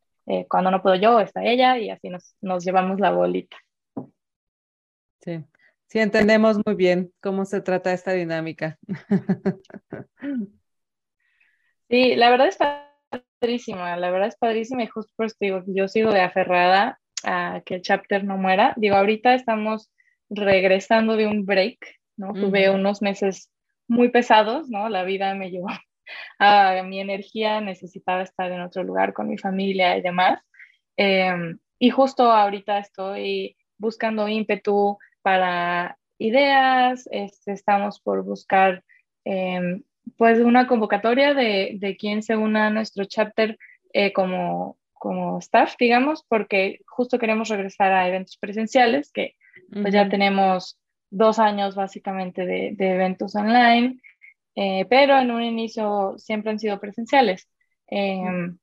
cuando 0.48 0.70
no 0.70 0.82
puedo 0.82 0.96
yo, 0.96 1.20
está 1.20 1.44
ella 1.44 1.78
y 1.78 1.90
así 1.90 2.08
nos, 2.08 2.36
nos 2.40 2.64
llevamos 2.64 3.00
la 3.00 3.10
bolita. 3.10 3.56
Sí, 5.20 5.44
sí, 5.86 5.98
entendemos 5.98 6.58
muy 6.64 6.74
bien 6.74 7.12
cómo 7.20 7.44
se 7.44 7.60
trata 7.60 7.92
esta 7.92 8.12
dinámica. 8.12 8.78
Sí, 11.92 12.16
la 12.16 12.30
verdad 12.30 12.48
es 12.48 12.56
padrísima, 13.38 13.98
la 13.98 14.10
verdad 14.10 14.28
es 14.28 14.36
padrísima 14.36 14.82
y 14.82 14.86
justo 14.86 15.12
por 15.14 15.26
eso 15.26 15.36
digo 15.38 15.62
que 15.62 15.74
yo 15.74 15.88
sigo 15.88 16.10
de 16.10 16.22
aferrada 16.22 16.98
a 17.22 17.60
que 17.66 17.74
el 17.74 17.82
chapter 17.82 18.24
no 18.24 18.38
muera. 18.38 18.72
Digo, 18.78 18.96
ahorita 18.96 19.34
estamos 19.34 19.92
regresando 20.30 21.16
de 21.16 21.26
un 21.26 21.44
break, 21.44 22.00
¿no? 22.16 22.32
Tuve 22.32 22.70
unos 22.70 23.02
meses 23.02 23.50
muy 23.88 24.08
pesados, 24.08 24.70
¿no? 24.70 24.88
La 24.88 25.04
vida 25.04 25.34
me 25.34 25.50
llevó 25.50 25.68
a 26.38 26.82
mi 26.82 27.00
energía, 27.00 27.60
necesitaba 27.60 28.22
estar 28.22 28.50
en 28.50 28.60
otro 28.60 28.82
lugar 28.82 29.12
con 29.12 29.28
mi 29.28 29.38
familia 29.38 29.96
y 29.96 30.02
demás. 30.02 30.40
Em, 30.96 31.58
y 31.78 31.90
justo 31.90 32.30
ahorita 32.30 32.78
estoy 32.78 33.56
buscando 33.78 34.28
ímpetu 34.28 34.98
para 35.22 35.98
ideas, 36.18 37.08
este, 37.10 37.52
estamos 37.52 38.00
por 38.00 38.24
buscar 38.24 38.84
em, 39.24 39.82
pues 40.16 40.38
una 40.38 40.66
convocatoria 40.66 41.34
de, 41.34 41.76
de 41.78 41.96
quien 41.96 42.22
se 42.22 42.36
una 42.36 42.66
a 42.66 42.70
nuestro 42.70 43.04
chapter 43.04 43.58
eh, 43.92 44.12
como, 44.12 44.78
como 44.92 45.38
staff, 45.38 45.74
digamos, 45.78 46.24
porque 46.28 46.80
justo 46.86 47.18
queremos 47.18 47.48
regresar 47.48 47.92
a 47.92 48.08
eventos 48.08 48.36
presenciales, 48.36 49.10
que 49.12 49.34
pues 49.70 49.92
ya 49.92 50.08
tenemos 50.08 50.78
dos 51.10 51.38
años 51.38 51.74
básicamente 51.74 52.46
de, 52.46 52.72
de 52.74 52.94
eventos 52.94 53.34
online, 53.34 54.00
eh, 54.54 54.86
pero 54.88 55.18
en 55.18 55.30
un 55.30 55.42
inicio 55.42 56.14
siempre 56.18 56.50
han 56.50 56.58
sido 56.58 56.80
presenciales. 56.80 57.48
Em, 57.88 58.58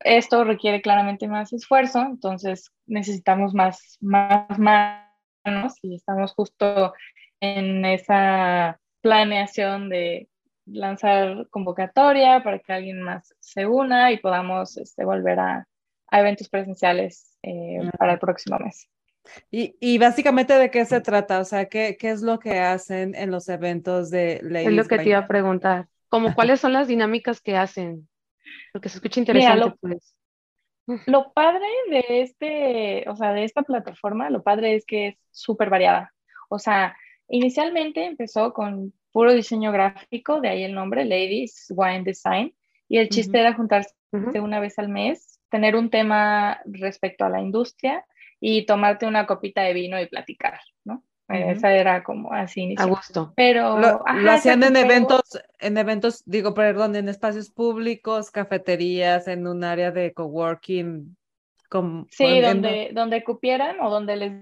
esto 0.00 0.44
requiere 0.44 0.80
claramente 0.80 1.26
más 1.28 1.52
esfuerzo, 1.52 2.00
entonces 2.02 2.70
necesitamos 2.86 3.54
más, 3.54 3.98
más 4.00 4.58
manos 4.58 5.74
y 5.82 5.96
estamos 5.96 6.32
justo 6.34 6.94
en 7.40 7.84
esa 7.84 8.80
planeación 9.00 9.88
de 9.88 10.28
lanzar 10.66 11.48
convocatoria 11.50 12.42
para 12.42 12.58
que 12.58 12.72
alguien 12.72 13.02
más 13.02 13.34
se 13.40 13.66
una 13.66 14.12
y 14.12 14.18
podamos 14.18 14.76
este, 14.76 15.04
volver 15.04 15.38
a, 15.40 15.68
eventos 16.10 16.48
presenciales 16.48 17.36
eh, 17.42 17.80
para 17.98 18.14
el 18.14 18.18
próximo 18.18 18.58
mes. 18.58 18.88
Y, 19.50 19.76
y, 19.80 19.98
básicamente 19.98 20.54
de 20.54 20.70
qué 20.70 20.84
se 20.84 21.00
trata, 21.00 21.40
o 21.40 21.44
sea, 21.44 21.66
¿qué, 21.68 21.96
qué 21.98 22.10
es 22.10 22.22
lo 22.22 22.38
que 22.38 22.58
hacen 22.58 23.14
en 23.14 23.30
los 23.30 23.48
eventos 23.48 24.10
de 24.10 24.40
Ladies 24.42 24.68
Es 24.68 24.74
lo 24.74 24.84
que 24.84 24.98
te 24.98 25.08
iba 25.08 25.18
a 25.18 25.26
preguntar, 25.26 25.88
como 26.08 26.34
cuáles 26.34 26.60
son 26.60 26.72
las 26.72 26.88
dinámicas 26.88 27.40
que 27.40 27.56
hacen, 27.56 28.08
porque 28.72 28.88
se 28.88 28.98
escucha 28.98 29.20
interesante. 29.20 29.60
lo, 29.60 29.76
pues. 29.76 30.14
lo 31.06 31.32
padre 31.32 31.66
de 31.90 32.22
este, 32.22 33.08
o 33.08 33.16
sea, 33.16 33.32
de 33.32 33.44
esta 33.44 33.62
plataforma, 33.62 34.30
lo 34.30 34.42
padre 34.42 34.74
es 34.74 34.86
que 34.86 35.08
es 35.08 35.16
súper 35.30 35.70
variada. 35.70 36.12
O 36.48 36.58
sea, 36.58 36.96
inicialmente 37.28 38.04
empezó 38.04 38.52
con 38.52 38.92
puro 39.12 39.32
diseño 39.32 39.72
gráfico, 39.72 40.40
de 40.40 40.48
ahí 40.48 40.62
el 40.64 40.74
nombre, 40.74 41.04
Ladies 41.04 41.72
Wine 41.74 42.04
Design. 42.04 42.54
Y 42.88 42.98
el 42.98 43.10
chiste 43.10 43.38
era 43.38 43.52
juntarse 43.52 43.94
una 44.40 44.60
vez 44.60 44.78
al 44.78 44.88
mes, 44.88 45.40
tener 45.50 45.76
un 45.76 45.90
tema 45.90 46.60
respecto 46.64 47.26
a 47.26 47.28
la 47.28 47.42
industria 47.42 48.04
y 48.40 48.66
tomarte 48.66 49.06
una 49.06 49.26
copita 49.26 49.62
de 49.62 49.72
vino 49.72 50.00
y 50.00 50.06
platicar, 50.06 50.60
¿no? 50.84 51.02
Esa 51.28 51.74
era 51.74 52.02
como 52.02 52.32
así 52.32 52.74
A 52.78 52.86
gusto. 52.86 53.34
Pero 53.36 53.78
lo, 53.78 54.02
hacían 54.30 54.62
en 54.62 54.76
eventos, 54.76 55.38
en 55.58 55.76
eventos, 55.76 56.22
digo, 56.24 56.54
perdón, 56.54 56.96
en 56.96 57.10
espacios 57.10 57.50
públicos, 57.50 58.30
cafeterías, 58.30 59.28
en 59.28 59.46
un 59.46 59.62
área 59.62 59.90
de 59.90 60.14
coworking. 60.14 61.16
sí, 62.08 62.40
donde, 62.40 62.90
donde 62.94 63.24
cupieran 63.24 63.78
o 63.80 63.90
donde 63.90 64.16
les 64.16 64.32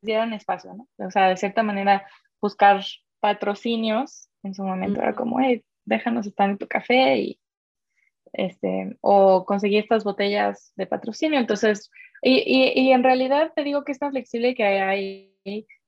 dieran 0.00 0.32
espacio, 0.32 0.74
¿no? 0.74 0.88
O 1.04 1.10
sea, 1.10 1.28
de 1.28 1.36
cierta 1.36 1.64
manera 1.64 2.06
buscar 2.40 2.80
patrocinios, 3.18 4.28
en 4.44 4.54
su 4.54 4.62
momento 4.62 5.02
era 5.02 5.14
como, 5.16 5.40
hey, 5.40 5.64
déjanos 5.84 6.28
estar 6.28 6.48
en 6.48 6.58
tu 6.58 6.68
café 6.68 7.18
y 7.18 7.39
este, 8.32 8.96
o 9.00 9.44
conseguí 9.44 9.78
estas 9.78 10.04
botellas 10.04 10.72
de 10.76 10.86
patrocinio. 10.86 11.38
Entonces, 11.38 11.90
y, 12.22 12.72
y, 12.74 12.92
en 12.92 13.02
realidad 13.02 13.52
te 13.54 13.64
digo 13.64 13.84
que 13.84 13.92
es 13.92 13.98
tan 13.98 14.10
flexible 14.10 14.54
que 14.54 14.64
hay, 14.64 15.26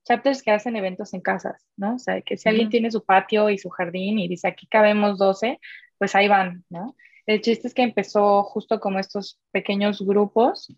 chapters 0.04 0.42
que 0.42 0.50
hacen 0.50 0.74
eventos 0.76 1.14
en 1.14 1.20
casas, 1.20 1.64
¿no? 1.76 1.94
O 1.94 1.98
sea, 1.98 2.20
que 2.22 2.36
si 2.36 2.48
alguien 2.48 2.70
tiene 2.70 2.90
su 2.90 3.04
patio 3.04 3.50
y 3.50 3.58
su 3.58 3.68
jardín 3.68 4.18
y 4.18 4.26
dice 4.26 4.48
aquí 4.48 4.66
cabemos 4.66 5.18
12, 5.18 5.60
pues 5.98 6.14
ahí 6.16 6.26
van, 6.26 6.64
¿no? 6.70 6.96
El 7.26 7.40
chiste 7.40 7.68
es 7.68 7.74
que 7.74 7.82
empezó 7.82 8.42
justo 8.42 8.80
como 8.80 8.98
estos 8.98 9.40
pequeños 9.52 10.04
grupos 10.04 10.74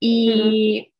y 0.00 0.92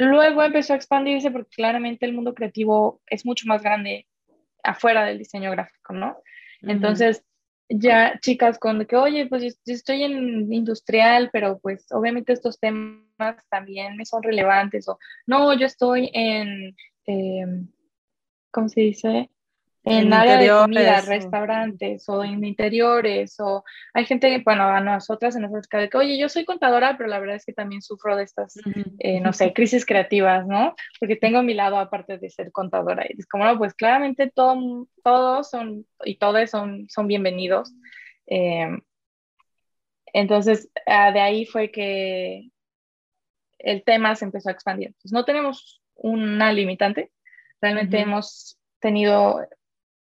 Luego 0.00 0.42
empezó 0.42 0.72
a 0.72 0.76
expandirse 0.76 1.30
porque 1.30 1.50
claramente 1.56 2.06
el 2.06 2.14
mundo 2.14 2.34
creativo 2.34 3.02
es 3.06 3.26
mucho 3.26 3.46
más 3.46 3.62
grande 3.62 4.06
afuera 4.62 5.04
del 5.04 5.18
diseño 5.18 5.50
gráfico, 5.50 5.92
¿no? 5.92 6.16
Entonces, 6.62 7.22
ya 7.70 8.18
chicas 8.20 8.58
con 8.58 8.84
que, 8.84 8.96
oye, 8.96 9.26
pues 9.26 9.42
yo, 9.42 9.74
estoy 9.74 10.02
en 10.02 10.52
industrial, 10.52 11.30
pero 11.32 11.58
pues 11.60 11.86
obviamente 11.92 12.32
estos 12.32 12.58
temas 12.58 13.36
también 13.48 13.96
me 13.96 14.04
son 14.04 14.22
relevantes, 14.22 14.88
o 14.88 14.98
no, 15.26 15.54
yo 15.54 15.66
estoy 15.66 16.10
en, 16.12 16.76
em, 17.06 17.68
¿cómo 18.50 18.68
se 18.68 18.80
dice? 18.80 19.30
En, 19.84 20.12
área 20.12 20.36
de 20.36 20.48
comida, 20.48 21.00
restaurantes 21.00 22.06
o 22.08 22.22
en 22.22 22.44
interiores, 22.44 23.40
o 23.40 23.64
hay 23.94 24.04
gente, 24.04 24.42
bueno, 24.44 24.64
a 24.64 24.80
nosotras 24.80 25.34
en 25.36 25.50
nuestra 25.50 25.80
de 25.80 25.88
que, 25.88 25.96
oye, 25.96 26.18
yo 26.18 26.28
soy 26.28 26.44
contadora, 26.44 26.96
pero 26.98 27.08
la 27.08 27.18
verdad 27.18 27.36
es 27.36 27.46
que 27.46 27.52
también 27.52 27.80
sufro 27.80 28.16
de 28.16 28.24
estas, 28.24 28.54
eh, 28.98 29.20
no 29.20 29.32
sé, 29.32 29.52
crisis 29.54 29.86
creativas, 29.86 30.46
¿no? 30.46 30.74
Porque 30.98 31.16
tengo 31.16 31.42
mi 31.42 31.54
lado 31.54 31.78
aparte 31.78 32.18
de 32.18 32.28
ser 32.30 32.52
contadora. 32.52 33.06
Y 33.08 33.18
es 33.18 33.26
como, 33.26 33.44
no, 33.44 33.56
pues 33.56 33.74
claramente 33.74 34.30
todo, 34.30 34.86
todos 35.02 35.48
son, 35.48 35.86
y 36.04 36.18
todos 36.18 36.50
son, 36.50 36.86
son 36.90 37.06
bienvenidos. 37.06 37.72
Em, 38.26 38.80
entonces, 40.12 40.70
ah, 40.86 41.10
de 41.12 41.20
ahí 41.20 41.46
fue 41.46 41.70
que 41.70 42.50
el 43.58 43.82
tema 43.84 44.14
se 44.14 44.26
empezó 44.26 44.50
a 44.50 44.52
expandir. 44.52 44.88
Entonces, 44.88 45.12
no 45.12 45.24
tenemos 45.24 45.82
una 45.94 46.52
limitante, 46.52 47.12
realmente 47.60 48.00
hemos 48.00 48.58
tenido 48.80 49.46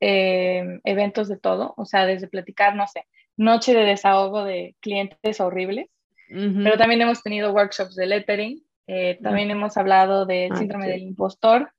eh, 0.00 0.80
eventos 0.84 1.28
de 1.28 1.38
todo, 1.38 1.74
o 1.76 1.84
sea, 1.84 2.06
desde 2.06 2.28
platicar, 2.28 2.76
no 2.76 2.86
sé, 2.86 3.06
noche 3.36 3.74
de 3.74 3.84
desahogo 3.84 4.44
de 4.44 4.76
clientes 4.80 5.40
horribles, 5.40 5.88
pero 6.28 6.76
también 6.76 7.00
hemos 7.00 7.22
tenido 7.22 7.52
workshops 7.52 7.94
de 7.94 8.06
lettering, 8.06 8.62
eh, 8.88 9.18
también 9.22 9.50
hemos 9.50 9.76
hablado 9.76 10.26
del 10.26 10.52
ah, 10.52 10.56
síndrome 10.56 10.88
del 10.88 11.02
impostor, 11.02 11.70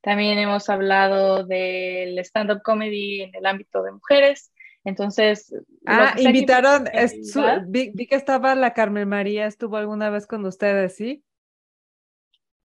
también 0.00 0.38
hemos 0.38 0.68
hablado 0.68 1.44
del 1.44 2.18
stand-up 2.20 2.62
comedy 2.62 3.22
en 3.22 3.34
el 3.34 3.44
ámbito 3.46 3.82
de 3.82 3.92
mujeres. 3.92 4.52
Entonces, 4.84 5.52
ah, 5.86 6.14
invitaron, 6.16 6.84
vi, 7.66 7.92
que 8.06 8.14
estaba 8.14 8.54
la 8.54 8.72
Carmen 8.72 9.08
María, 9.08 9.46
estuvo 9.46 9.76
alguna 9.76 10.08
vez 10.10 10.26
con 10.26 10.46
ustedes, 10.46 10.96
¿sí? 10.96 11.24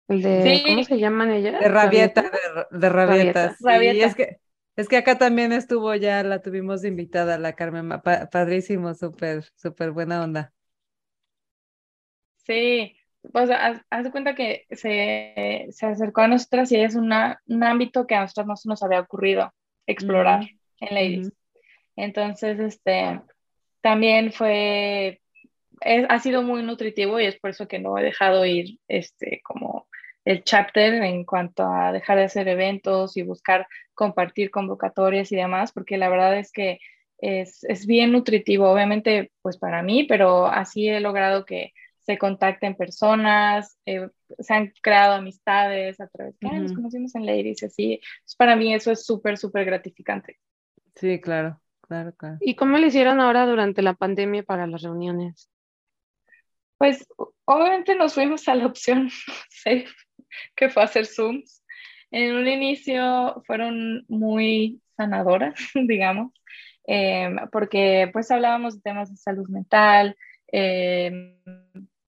de, 0.08 0.62
¿cómo 0.66 0.84
se 0.84 1.00
llaman 1.00 1.32
ellas? 1.32 1.60
De 1.60 1.70
Rabieta, 1.70 2.30
de, 2.70 2.90
Rabietas. 2.90 3.56
es 3.62 4.16
que 4.16 4.38
es 4.76 4.88
que 4.88 4.98
acá 4.98 5.18
también 5.18 5.52
estuvo 5.52 5.94
ya, 5.96 6.24
la 6.24 6.42
tuvimos 6.42 6.84
invitada, 6.86 7.38
la 7.38 7.54
Carmen, 7.54 7.90
padrísimo, 8.32 8.94
súper, 8.94 9.44
súper 9.56 9.92
buena 9.92 10.24
onda. 10.24 10.54
Sí, 12.38 12.96
pues 13.32 13.50
haz, 13.52 14.04
de 14.04 14.12
cuenta 14.12 14.34
que 14.34 14.66
se, 14.72 15.68
se, 15.72 15.86
acercó 15.86 16.22
a 16.22 16.28
nosotras 16.28 16.72
y 16.72 16.78
es 16.78 16.96
una, 16.96 17.40
un 17.46 17.64
ámbito 17.64 18.08
que 18.08 18.16
a 18.16 18.22
nosotros 18.22 18.48
no 18.48 18.56
se 18.56 18.70
nos 18.70 18.82
había 18.84 19.02
ocurrido 19.02 19.54
explorar 19.86 20.48
en 20.80 20.96
Ladies. 20.96 21.34
Entonces, 21.96 22.60
este, 22.60 23.22
también 23.82 24.32
fue, 24.32 25.22
ha 26.10 26.20
sido 26.20 26.42
muy 26.42 26.64
nutritivo 26.64 27.20
y 27.20 27.26
es 27.26 27.40
por 27.40 27.52
eso 27.52 27.68
que 27.68 27.80
no 27.80 27.98
he 27.98 28.04
dejado 28.04 28.46
ir, 28.46 28.80
este, 28.88 29.42
como 29.44 29.88
el 30.26 30.44
chapter 30.44 30.94
en 31.04 31.24
cuanto 31.26 31.66
a 31.66 31.92
dejar 31.92 32.18
de 32.18 32.26
hacer 32.26 32.48
eventos 32.48 33.18
y 33.18 33.24
buscar 33.24 33.68
compartir 33.94 34.52
convocatorias 34.52 35.32
y 35.32 35.36
demás, 35.36 35.72
porque 35.72 35.98
la 35.98 36.10
verdad 36.10 36.38
es 36.38 36.52
que 36.52 36.80
es, 37.18 37.64
es 37.64 37.86
bien 37.86 38.12
nutritivo, 38.12 38.70
obviamente, 38.70 39.32
pues 39.42 39.58
para 39.58 39.84
mí, 39.84 40.04
pero 40.04 40.48
así 40.48 40.90
he 40.90 41.00
logrado 41.00 41.46
que 41.46 41.74
se 42.00 42.18
contacten 42.18 42.76
personas, 42.76 43.78
eh, 43.86 44.10
se 44.40 44.54
han 44.54 44.74
creado 44.82 45.14
amistades 45.14 46.00
a 46.02 46.08
través 46.08 46.38
de, 46.40 46.50
nos 46.50 46.74
conocimos 46.74 47.14
en 47.16 47.26
Ladies 47.26 47.62
y 47.62 47.66
así. 47.66 48.02
para 48.38 48.56
mí 48.56 48.74
eso 48.74 48.92
es 48.92 49.06
súper, 49.06 49.38
súper 49.38 49.66
gratificante. 49.66 50.40
Sí, 50.96 51.22
claro, 51.22 51.62
claro, 51.82 52.14
claro. 52.16 52.38
¿Y 52.42 52.56
cómo 52.56 52.78
le 52.78 52.88
hicieron 52.88 53.22
ahora 53.22 53.46
durante 53.46 53.82
la 53.82 53.94
pandemia 53.94 54.44
para 54.44 54.66
las 54.66 54.82
reuniones? 54.82 55.50
Pues 56.78 57.08
obviamente 57.46 57.96
nos 57.96 58.16
fuimos 58.16 58.48
a 58.48 58.56
la 58.56 58.66
opción 58.66 59.10
safe, 59.50 59.86
que 60.56 60.70
fue 60.70 60.84
hacer 60.84 61.06
Zooms. 61.06 61.64
En 62.12 62.36
un 62.36 62.48
inicio 62.48 63.42
fueron 63.46 64.06
muy 64.08 64.82
sanadoras, 64.98 65.56
digamos, 65.76 66.32
em, 66.86 67.38
porque 67.52 68.10
pues 68.12 68.32
hablábamos 68.32 68.76
de 68.76 68.82
temas 68.82 69.10
de 69.10 69.18
salud 69.18 69.48
mental, 69.50 70.18
em, 70.48 71.38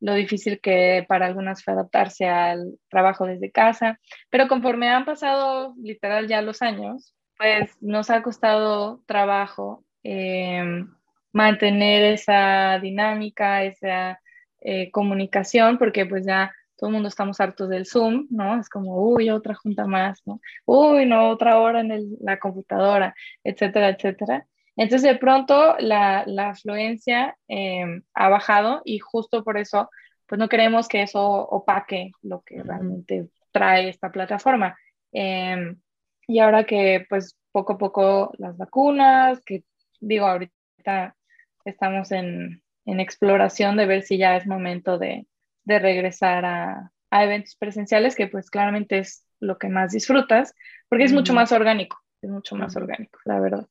lo 0.02 0.14
difícil 0.16 0.60
que 0.60 1.06
para 1.08 1.26
algunas 1.26 1.64
fue 1.64 1.74
adaptarse 1.74 2.28
al 2.28 2.78
trabajo 2.90 3.26
desde 3.26 3.52
casa, 3.52 4.00
pero 4.30 4.50
conforme 4.50 4.90
han 4.90 5.06
pasado 5.06 5.74
literal 5.82 6.28
ya 6.28 6.42
los 6.42 6.62
años, 6.62 7.16
pues 7.38 7.72
nos 7.82 8.10
ha 8.10 8.22
costado 8.22 9.02
trabajo 9.06 9.86
em, 10.04 10.90
mantener 11.32 12.04
esa 12.14 12.80
dinámica, 12.80 13.64
esa 13.64 14.20
eh, 14.62 14.92
comunicación, 14.92 15.78
porque 15.78 16.06
pues 16.06 16.26
ya 16.26 16.54
todo 16.78 16.90
el 16.90 16.94
mundo 16.94 17.10
estamos 17.10 17.40
hartos 17.40 17.70
del 17.70 17.86
Zoom, 17.86 18.28
¿no? 18.30 18.60
Es 18.60 18.70
como, 18.70 18.96
uy, 19.02 19.30
otra 19.30 19.56
junta 19.56 19.86
más, 19.86 20.22
¿no? 20.26 20.40
Uy, 20.66 21.06
no, 21.06 21.30
otra 21.30 21.60
hora 21.60 21.82
en 21.82 22.18
la 22.22 22.40
computadora, 22.40 23.14
etcétera, 23.44 23.90
etcétera. 23.90 24.48
Entonces, 24.76 25.10
de 25.10 25.18
pronto, 25.20 25.76
la, 25.80 26.24
la 26.26 26.50
afluencia 26.50 27.38
em, 27.48 28.04
ha 28.14 28.30
bajado 28.30 28.82
y 28.86 29.00
justo 29.00 29.44
por 29.44 29.58
eso, 29.58 29.90
pues 30.26 30.40
no 30.40 30.50
queremos 30.50 30.88
que 30.88 31.04
eso 31.04 31.22
opaque 31.22 32.12
lo 32.22 32.42
que 32.42 32.64
realmente 32.64 33.30
trae 33.52 33.90
esta 33.90 34.12
plataforma. 34.12 34.76
Em, 35.12 35.80
y 36.28 36.40
ahora 36.40 36.66
que, 36.66 37.06
pues, 37.10 37.38
poco 37.52 37.74
a 37.74 37.78
poco 37.78 38.32
las 38.38 38.58
vacunas, 38.58 39.42
que 39.42 39.64
digo, 40.00 40.26
ahorita 40.26 41.16
estamos 41.66 42.12
en, 42.12 42.64
en 42.86 43.00
exploración 43.00 43.78
de 43.78 43.86
ver 43.86 44.02
si 44.04 44.18
ya 44.18 44.36
es 44.38 44.48
momento 44.48 44.98
de, 44.98 45.28
de 45.64 45.80
regresar 45.80 46.46
a, 46.46 46.92
a, 47.10 47.24
eventos 47.24 47.56
presenciales, 47.56 48.16
que 48.16 48.28
pues 48.28 48.50
claramente 48.50 49.00
es 49.00 49.26
lo 49.40 49.58
que 49.58 49.70
más 49.70 49.92
disfrutas, 49.92 50.54
porque 50.90 51.06
es 51.06 51.14
mucho 51.14 51.34
más 51.34 51.52
orgánico, 51.52 51.98
es 52.22 52.30
mucho 52.30 52.56
más 52.56 52.76
orgánico, 52.76 53.20
la 53.26 53.40
verdad. 53.40 53.68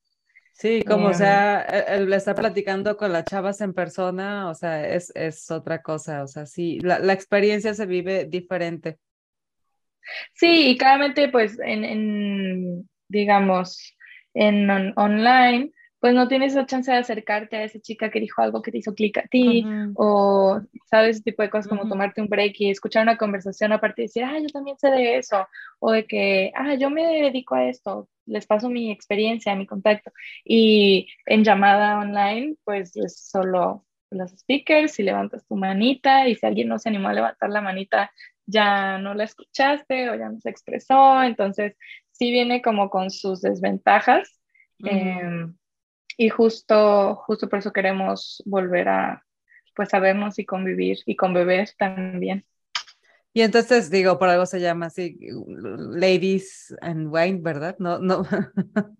Sí, 0.53 0.83
como 0.83 1.07
o 1.07 1.13
sea, 1.13 1.61
el, 1.61 2.13
estar 2.13 2.35
platicando 2.35 2.95
con 2.95 3.11
las 3.11 3.25
chavas 3.25 3.59
en 3.61 3.73
persona, 3.73 4.49
o 4.49 4.53
sea, 4.53 4.87
es, 4.87 5.11
es 5.15 5.49
otra 5.49 5.81
cosa, 5.81 6.23
o 6.23 6.27
sea, 6.27 6.45
sí, 6.45 6.79
la, 6.79 6.99
la 6.99 7.13
experiencia 7.13 7.73
se 7.73 7.87
vive 7.87 8.25
diferente. 8.25 8.99
Sí, 10.33 10.69
y 10.69 10.77
claramente 10.77 11.29
pues 11.29 11.59
en, 11.59 11.83
en 11.83 12.89
digamos, 13.07 13.95
en 14.33 14.69
online, 14.95 15.71
pues 16.03 16.15
no 16.15 16.27
tienes 16.27 16.51
esa 16.51 16.65
chance 16.65 16.91
de 16.91 16.97
acercarte 16.97 17.55
a 17.55 17.63
esa 17.63 17.79
chica 17.79 18.11
que 18.11 18.19
dijo 18.19 18.41
algo 18.41 18.61
que 18.61 18.71
te 18.73 18.79
hizo 18.79 18.93
clic 18.93 19.19
a 19.19 19.27
ti, 19.27 19.65
o 19.95 20.59
sabes, 20.83 21.15
ese 21.15 21.23
tipo 21.23 21.43
de 21.43 21.49
cosas 21.49 21.69
como 21.69 21.87
tomarte 21.87 22.19
un 22.19 22.27
break 22.27 22.55
y 22.59 22.71
escuchar 22.71 23.03
una 23.03 23.15
conversación 23.15 23.71
aparte 23.71 24.01
de 24.01 24.07
decir, 24.07 24.25
ah, 24.25 24.37
yo 24.37 24.49
también 24.49 24.77
sé 24.77 24.91
de 24.91 25.15
eso, 25.17 25.47
o 25.79 25.93
de 25.93 26.05
que, 26.05 26.51
ah, 26.55 26.75
yo 26.75 26.89
me 26.89 27.05
dedico 27.05 27.55
a 27.55 27.69
esto, 27.69 28.09
les 28.25 28.45
paso 28.45 28.69
mi 28.69 28.91
experiencia, 28.91 29.55
mi 29.55 29.65
contacto. 29.65 30.11
Y 30.43 31.07
en 31.25 31.45
llamada 31.45 31.97
online, 31.99 32.57
pues 32.65 32.97
es 32.97 33.17
solo 33.29 33.85
los 34.11 34.31
speakers 34.31 34.99
y 34.99 35.03
levantas 35.03 35.47
tu 35.47 35.55
manita 35.55 36.27
y 36.27 36.35
si 36.35 36.45
alguien 36.45 36.67
no 36.67 36.79
se 36.79 36.89
animó 36.89 37.07
a 37.07 37.13
levantar 37.13 37.49
la 37.49 37.61
manita, 37.61 38.11
ya 38.45 38.97
no 38.97 39.13
la 39.13 39.23
escuchaste 39.23 40.09
o 40.09 40.15
ya 40.15 40.27
no 40.27 40.41
se 40.41 40.49
expresó. 40.49 41.23
Entonces, 41.23 41.77
sí 42.11 42.29
viene 42.29 42.61
como 42.61 42.89
con 42.89 43.09
sus 43.09 43.39
desventajas. 43.39 44.41
Em, 44.79 45.55
y 46.17 46.29
justo, 46.29 47.15
justo 47.15 47.49
por 47.49 47.59
eso 47.59 47.71
queremos 47.71 48.41
volver 48.45 48.89
a, 48.89 49.23
pues, 49.75 49.93
a 49.93 49.99
vernos 49.99 50.39
y 50.39 50.45
convivir 50.45 50.99
y 51.05 51.15
con 51.15 51.33
bebés 51.33 51.75
también. 51.77 52.45
Y 53.35 53.41
entonces 53.41 53.89
digo, 53.89 54.19
por 54.19 54.29
algo 54.29 54.45
se 54.45 54.59
llama 54.59 54.87
así, 54.87 55.17
Ladies 55.47 56.75
and 56.81 57.07
Wine, 57.11 57.39
¿verdad? 57.41 57.75
No, 57.79 57.97
no, 57.97 58.23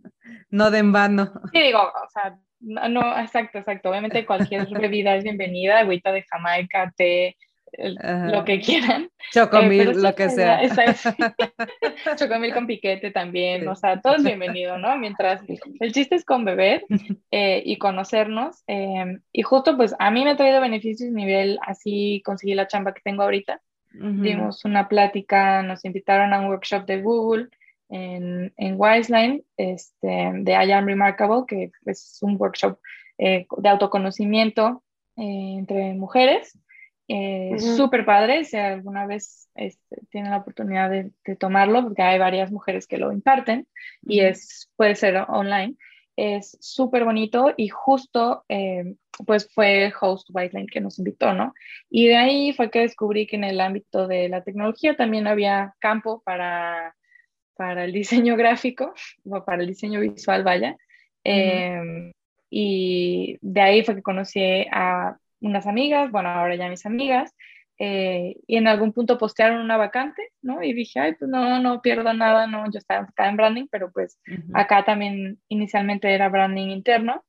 no 0.50 0.72
de 0.72 0.80
en 0.80 0.92
vano. 0.92 1.32
Sí, 1.52 1.62
digo, 1.62 1.80
o 1.80 2.10
sea, 2.12 2.40
no, 2.60 3.20
exacto, 3.20 3.60
exacto. 3.60 3.90
Obviamente 3.90 4.26
cualquier 4.26 4.68
bebida 4.80 5.16
es 5.16 5.24
bienvenida, 5.24 5.80
agüita 5.80 6.12
de 6.12 6.24
Jamaica, 6.24 6.92
té, 6.98 7.38
lo 7.78 8.46
que 8.46 8.60
quieran. 8.60 9.10
Chocomil, 9.32 9.90
eh, 9.90 9.94
lo 9.96 10.16
que 10.16 10.30
sea. 10.30 10.62
Chocomil 12.18 12.54
con 12.54 12.68
piquete 12.68 13.12
también, 13.12 13.68
o 13.68 13.76
sea, 13.76 14.00
todo 14.02 14.16
es 14.16 14.24
bienvenido, 14.24 14.78
¿no? 14.78 14.98
Mientras 14.98 15.42
el 15.80 15.92
chiste 15.92 16.16
es 16.16 16.26
con 16.26 16.46
beber 16.46 16.86
eh, 17.32 17.62
y 17.66 17.78
conocernos. 17.78 18.64
Em, 18.68 19.22
y 19.32 19.42
justo 19.42 19.76
pues 19.78 19.96
a 20.00 20.12
mí 20.12 20.24
me 20.24 20.32
ha 20.32 20.38
traído 20.38 20.62
beneficios 20.62 21.12
nivel, 21.12 21.60
así 21.62 22.22
conseguí 22.26 22.54
la 22.54 22.68
chamba 22.68 22.94
que 22.94 23.02
tengo 23.04 23.24
ahorita. 23.24 23.62
Dimos 23.96 24.66
una 24.66 24.90
plática, 24.90 25.62
nos 25.62 25.86
invitaron 25.86 26.34
a 26.34 26.40
un 26.40 26.48
workshop 26.48 26.88
de 26.88 27.00
Google 27.04 27.50
en, 27.90 28.52
en 28.58 28.74
Wiseline, 28.76 29.44
este, 29.56 30.32
de 30.34 30.52
I 30.52 30.72
Am 30.72 30.88
Remarkable, 30.88 31.44
que 31.48 31.70
es 31.86 32.18
un 32.22 32.36
workshop 32.40 32.80
eh, 33.20 33.46
de 33.56 33.70
autoconocimiento 33.70 34.82
eh, 35.16 35.56
entre 35.60 35.94
mujeres. 35.94 36.58
Eh, 37.08 37.60
Súper 37.60 38.06
padre, 38.06 38.46
si 38.46 38.58
alguna 38.58 39.06
vez 39.06 39.50
este, 39.56 39.98
tienen 40.10 40.32
la 40.32 40.38
oportunidad 40.38 40.90
de, 40.90 41.12
de, 41.26 41.36
tomarlo, 41.36 41.84
porque 41.84 42.02
hay 42.02 42.18
varias 42.18 42.52
mujeres 42.52 42.88
que 42.88 42.98
lo 42.98 43.12
imparten 43.12 43.68
y 44.02 44.22
es, 44.22 44.70
puede 44.78 44.96
ser 44.96 45.18
online 45.28 45.76
es 46.16 46.58
súper 46.62 47.06
bonito 47.06 47.54
y 47.58 47.70
justo 47.70 48.46
eh, 48.50 48.96
pues 49.26 49.52
fue 49.54 49.92
host 50.00 50.30
Whiteline 50.32 50.68
que 50.68 50.82
nos 50.82 51.00
invitó, 51.00 51.34
¿no? 51.34 51.54
Y 51.90 52.08
de 52.08 52.16
ahí 52.16 52.54
fue 52.54 52.70
que 52.70 52.80
descubrí 52.80 53.26
que 53.28 53.36
en 53.36 53.44
el 53.44 53.60
ámbito 53.60 54.08
de 54.08 54.30
la 54.30 54.44
tecnología 54.44 54.96
también 54.96 55.28
había 55.28 55.76
campo 55.80 56.22
para, 56.24 56.96
para 57.56 57.86
el 57.86 57.94
diseño 57.94 58.36
gráfico 58.36 58.94
o 59.26 59.44
para 59.44 59.62
el 59.62 59.68
diseño 59.68 60.00
visual, 60.00 60.44
vaya. 60.44 60.78
Em, 61.24 62.12
y 62.50 63.38
de 63.42 63.62
ahí 63.62 63.84
fue 63.84 63.96
que 63.96 64.04
conocí 64.04 64.66
a 64.72 65.18
unas 65.48 65.68
amigas, 65.68 66.12
bueno, 66.12 66.30
ahora 66.30 66.56
ya 66.56 66.70
mis 66.70 66.86
amigas, 66.86 67.36
eh, 67.80 68.36
y 68.46 68.58
en 68.58 68.68
algún 68.68 68.94
punto 68.94 69.18
postearon 69.18 69.62
una 69.62 69.78
vacante, 69.78 70.22
¿no? 70.42 70.62
Y 70.62 70.74
dije, 70.74 71.00
ay, 71.00 71.16
pues 71.16 71.30
no, 71.30 71.60
no 71.60 71.82
pierdo 71.82 72.14
nada, 72.14 72.48
no, 72.48 72.66
yo 72.72 72.78
estaba 72.78 73.02
acá 73.02 73.30
en 73.30 73.38
branding, 73.38 73.68
pero 73.72 73.92
pues 73.92 74.20
acá 74.54 74.86
también 74.86 75.40
inicialmente 75.50 76.14
era 76.14 76.30
branding 76.30 76.68
interno. 76.70 77.24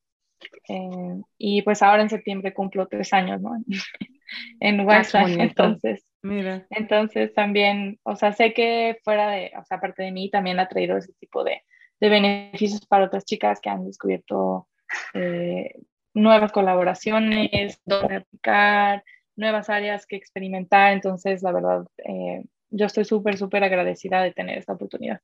Eh, 0.69 1.23
y 1.39 1.63
pues 1.63 1.83
ahora 1.83 2.03
en 2.03 2.11
septiembre 2.11 2.53
cumplo 2.53 2.87
tres 2.87 3.13
años, 3.13 3.41
¿no? 3.41 3.53
en 4.61 4.81
WhatsApp, 4.81 5.29
entonces. 5.29 6.05
Mira. 6.23 6.67
Entonces 6.71 7.33
también, 7.35 7.99
o 8.03 8.17
sea, 8.17 8.33
sé 8.33 8.53
que 8.53 8.99
fuera 9.03 9.31
de, 9.31 9.53
o 9.59 9.65
sea, 9.65 9.79
aparte 9.79 10.03
de 10.03 10.13
mí, 10.13 10.31
también 10.31 10.59
ha 10.59 10.69
traído 10.69 10.97
ese 10.97 11.13
tipo 11.15 11.45
de, 11.45 11.63
de 12.01 12.09
beneficios 12.09 12.87
para 12.87 13.07
otras 13.07 13.25
chicas 13.25 13.61
que 13.61 13.71
han 13.71 13.87
descubierto 13.87 14.69
eh, 15.15 15.75
nuevas 16.15 16.53
colaboraciones, 16.53 17.81
donde 17.85 18.17
aplicar, 18.17 19.05
nuevas 19.37 19.69
áreas 19.69 20.07
que 20.07 20.17
experimentar. 20.17 20.93
Entonces, 20.93 21.43
la 21.43 21.53
verdad, 21.53 21.87
eh, 21.99 22.45
yo 22.71 22.87
estoy 22.87 23.05
súper, 23.05 23.37
súper 23.37 23.65
agradecida 23.65 24.23
de 24.23 24.33
tener 24.33 24.59
esta 24.59 24.73
oportunidad. 24.73 25.21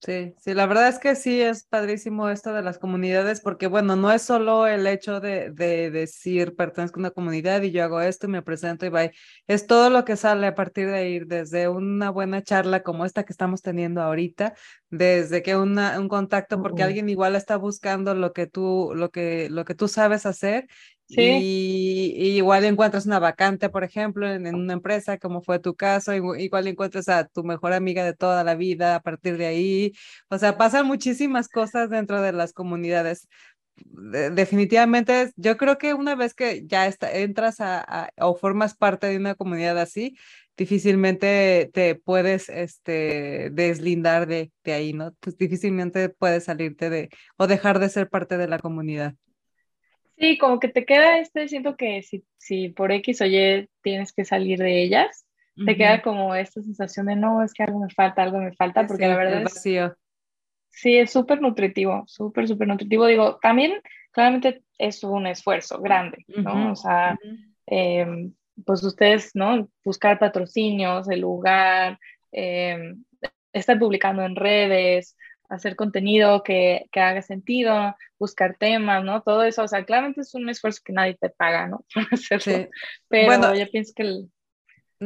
Sí, 0.00 0.34
sí, 0.38 0.52
la 0.52 0.66
verdad 0.66 0.88
es 0.88 0.98
que 0.98 1.14
sí 1.16 1.40
es 1.40 1.64
padrísimo 1.64 2.28
esto 2.28 2.52
de 2.52 2.60
las 2.60 2.76
comunidades, 2.78 3.40
porque 3.40 3.68
bueno, 3.68 3.96
no 3.96 4.12
es 4.12 4.20
solo 4.20 4.66
el 4.66 4.86
hecho 4.86 5.18
de, 5.18 5.50
de 5.50 5.90
decir 5.90 6.54
pertenezco 6.56 6.98
a 6.98 7.00
una 7.00 7.10
comunidad 7.10 7.62
y 7.62 7.70
yo 7.70 7.82
hago 7.84 8.02
esto 8.02 8.26
y 8.26 8.28
me 8.30 8.42
presento 8.42 8.84
y 8.84 8.90
bye, 8.90 9.12
es 9.46 9.66
todo 9.66 9.88
lo 9.88 10.04
que 10.04 10.16
sale 10.16 10.46
a 10.46 10.54
partir 10.54 10.90
de 10.90 11.08
ir, 11.08 11.26
desde 11.26 11.68
una 11.68 12.10
buena 12.10 12.42
charla 12.42 12.82
como 12.82 13.06
esta 13.06 13.24
que 13.24 13.32
estamos 13.32 13.62
teniendo 13.62 14.02
ahorita, 14.02 14.52
desde 14.90 15.42
que 15.42 15.56
una, 15.56 15.98
un 15.98 16.08
contacto, 16.08 16.60
porque 16.60 16.82
alguien 16.82 17.08
igual 17.08 17.34
está 17.34 17.56
buscando 17.56 18.14
lo 18.14 18.34
que 18.34 18.46
tú, 18.46 18.92
lo 18.94 19.08
que, 19.10 19.48
lo 19.48 19.64
que 19.64 19.74
tú 19.74 19.88
sabes 19.88 20.26
hacer 20.26 20.66
y, 21.08 22.36
igual 22.36 22.64
encuentras 22.64 23.06
una 23.06 23.18
vacante, 23.18 23.68
por 23.68 23.84
ejemplo, 23.84 24.30
en, 24.30 24.54
una 24.54 24.72
empresa, 24.74 25.18
como 25.18 25.42
fue 25.42 25.58
tu 25.58 25.74
caso, 25.74 26.12
igual 26.14 26.66
encuentras 26.66 27.08
a 27.08 27.26
tu 27.26 27.44
mejor 27.44 27.72
amiga 27.72 28.04
de 28.04 28.14
toda 28.14 28.44
la 28.44 28.54
vida 28.54 28.96
a 28.96 29.00
partir 29.02 29.36
de 29.36 29.46
ahí. 29.46 29.92
O 30.28 30.38
sea, 30.38 30.56
pasan 30.56 30.86
muchísimas 30.86 31.48
cosas 31.48 31.90
dentro 31.90 32.22
de 32.22 32.32
las 32.32 32.52
comunidades. 32.52 33.28
definitivamente, 34.32 35.32
yo 35.36 35.56
creo 35.56 35.78
que 35.78 35.94
una 35.94 36.14
vez 36.14 36.34
que 36.34 36.64
ya 36.66 36.86
está, 36.86 37.12
entras 37.12 37.60
a, 37.60 38.10
o 38.18 38.34
formas 38.36 38.74
parte 38.76 39.06
de 39.08 39.16
una 39.16 39.34
comunidad 39.34 39.78
así, 39.78 40.16
difícilmente 40.56 41.70
te 41.72 41.94
puedes 41.96 42.48
este, 42.48 43.50
deslindar 43.52 44.26
de, 44.26 44.52
de 44.64 44.72
ahí, 44.72 44.92
¿no? 44.92 45.12
Pues 45.20 45.36
difícilmente 45.36 46.08
puedes 46.08 46.44
salirte 46.44 46.90
de 46.90 47.10
o 47.36 47.46
dejar 47.46 47.78
de 47.80 47.88
ser 47.88 48.08
parte 48.08 48.38
de 48.38 48.48
la 48.48 48.58
comunidad. 48.58 49.14
Sí, 50.16 50.38
como 50.38 50.60
que 50.60 50.68
te 50.68 50.84
queda 50.84 51.18
este, 51.18 51.48
siento 51.48 51.76
que 51.76 52.02
si, 52.02 52.24
si 52.38 52.68
por 52.68 52.92
X 52.92 53.20
o 53.20 53.26
Y 53.26 53.68
tienes 53.82 54.12
que 54.12 54.24
salir 54.24 54.58
de 54.58 54.82
ellas, 54.82 55.26
te 55.64 55.76
queda 55.76 56.02
como 56.02 56.34
esta 56.34 56.60
sensación 56.62 57.06
de 57.06 57.14
no, 57.14 57.42
es 57.42 57.54
que 57.54 57.62
algo 57.62 57.78
me 57.78 57.90
falta, 57.90 58.22
algo 58.22 58.38
me 58.38 58.52
falta, 58.54 58.86
porque 58.86 59.06
la 59.06 59.16
verdad 59.16 59.42
es... 59.42 59.62
Sí, 60.74 60.96
es 60.96 61.12
súper 61.12 61.40
nutritivo, 61.40 62.02
súper, 62.08 62.48
súper 62.48 62.66
nutritivo. 62.66 63.06
Digo, 63.06 63.38
también 63.40 63.80
claramente 64.10 64.64
es 64.76 65.04
un 65.04 65.28
esfuerzo 65.28 65.80
grande, 65.80 66.24
¿no? 66.26 66.72
O 66.72 66.76
sea, 66.76 67.16
em, 67.66 68.34
pues 68.66 68.82
ustedes, 68.82 69.30
¿no? 69.34 69.68
Buscar 69.84 70.18
patrocinios, 70.18 71.08
el 71.08 71.20
lugar, 71.20 72.00
em, 72.32 73.04
estar 73.52 73.78
publicando 73.78 74.24
en 74.24 74.34
redes, 74.34 75.16
hacer 75.48 75.76
contenido 75.76 76.42
que, 76.42 76.86
que, 76.90 77.00
haga 77.00 77.22
sentido, 77.22 77.94
buscar 78.18 78.56
temas, 78.58 79.04
¿no? 79.04 79.22
Todo 79.22 79.44
eso, 79.44 79.62
o 79.62 79.68
sea, 79.68 79.84
claramente 79.84 80.22
es 80.22 80.34
un 80.34 80.48
esfuerzo 80.48 80.82
que 80.84 80.92
nadie 80.92 81.16
te 81.20 81.30
paga, 81.30 81.68
¿no? 81.68 81.84
hacerlo. 82.12 82.68
Pero 83.08 83.26
bueno, 83.26 83.54
yo 83.54 83.70
pienso 83.70 83.92
que... 83.94 84.02
El... 84.02 84.30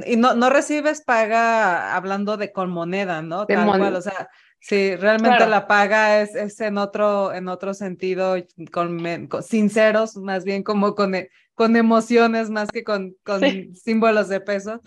Y 0.07 0.17
no, 0.17 0.35
no 0.35 0.51
recibes 0.51 1.03
paga 1.03 1.97
hablando 1.97 2.37
de 2.37 2.53
con 2.53 2.71
moneda, 2.71 3.23
¿no? 3.23 3.47
Tal 3.47 3.67
cual, 3.67 3.97
o 3.97 4.03
sea, 4.03 4.29
sí, 4.61 4.95
realmente 4.95 5.47
la 5.47 5.67
paga 5.67 6.21
es, 6.21 6.35
es, 6.35 6.61
en, 6.61 6.79
otro, 6.79 7.33
en 7.33 7.49
otro 7.49 7.75
sentido, 7.75 8.37
con, 8.71 9.01
sinceros, 9.43 10.17
más 10.17 10.45
bien 10.45 10.63
como 10.63 10.95
con, 10.95 11.15
con 11.55 11.75
emociones 11.75 12.51
más 12.51 12.69
que 12.69 12.85
con, 12.85 13.17
con 13.25 13.41
símbolos 13.75 14.29
de 14.29 14.41
peso. 14.41 14.83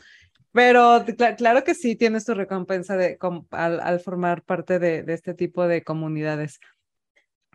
Pero 0.54 1.06
claro 1.38 1.64
que 1.64 1.74
sí 1.74 1.96
tienes 1.96 2.26
tu 2.26 2.34
recompensa 2.34 2.98
de, 2.98 3.18
al, 3.52 3.80
al, 3.80 4.00
formar 4.02 4.44
parte 4.44 4.80
de, 4.80 5.04
de, 5.04 5.14
este 5.14 5.34
tipo 5.34 5.68
de 5.68 5.84
comunidades. 5.84 6.60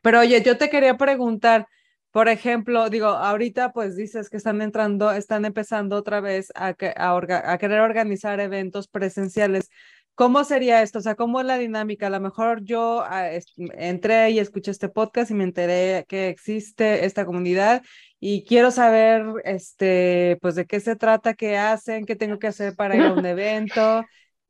Pero 0.02 0.20
oye, 0.20 0.42
yo 0.42 0.56
te 0.56 0.70
quería 0.70 0.96
preguntar, 0.96 1.66
por 2.10 2.28
ejemplo, 2.28 2.88
digo, 2.88 3.08
ahorita 3.08 3.72
pues 3.72 3.96
dices 3.96 4.30
que 4.30 4.38
están 4.38 4.62
entrando, 4.62 5.10
están 5.12 5.44
empezando 5.44 5.96
otra 5.96 6.20
vez 6.20 6.50
a, 6.54 6.74
a, 6.96 7.52
a 7.52 7.58
querer 7.58 7.80
organizar 7.80 8.40
eventos 8.40 8.88
presenciales. 8.88 9.68
¿Cómo 10.14 10.44
sería 10.44 10.80
esto? 10.80 11.00
O 11.00 11.02
sea, 11.02 11.14
¿cómo 11.14 11.40
es 11.40 11.46
la 11.46 11.58
dinámica? 11.58 12.06
A 12.06 12.10
lo 12.10 12.20
mejor 12.20 12.62
yo 12.64 13.02
ah, 13.04 13.28
entré 13.74 14.30
y 14.30 14.38
escuché 14.38 14.70
este 14.70 14.88
podcast 14.88 15.30
y 15.30 15.34
me 15.34 15.44
enteré 15.44 16.06
que 16.08 16.30
existe 16.30 17.04
esta 17.04 17.26
comunidad 17.26 17.82
y 18.18 18.44
quiero 18.44 18.70
saber, 18.70 19.24
este, 19.44 20.38
pues, 20.40 20.54
de 20.54 20.66
qué 20.66 20.80
se 20.80 20.96
trata, 20.96 21.34
qué 21.34 21.56
hacen, 21.56 22.06
qué 22.06 22.16
tengo 22.16 22.38
que 22.38 22.46
hacer 22.46 22.74
para 22.74 22.96
ir 22.96 23.02
a 23.02 23.12
un 23.12 23.26
evento. 23.26 24.04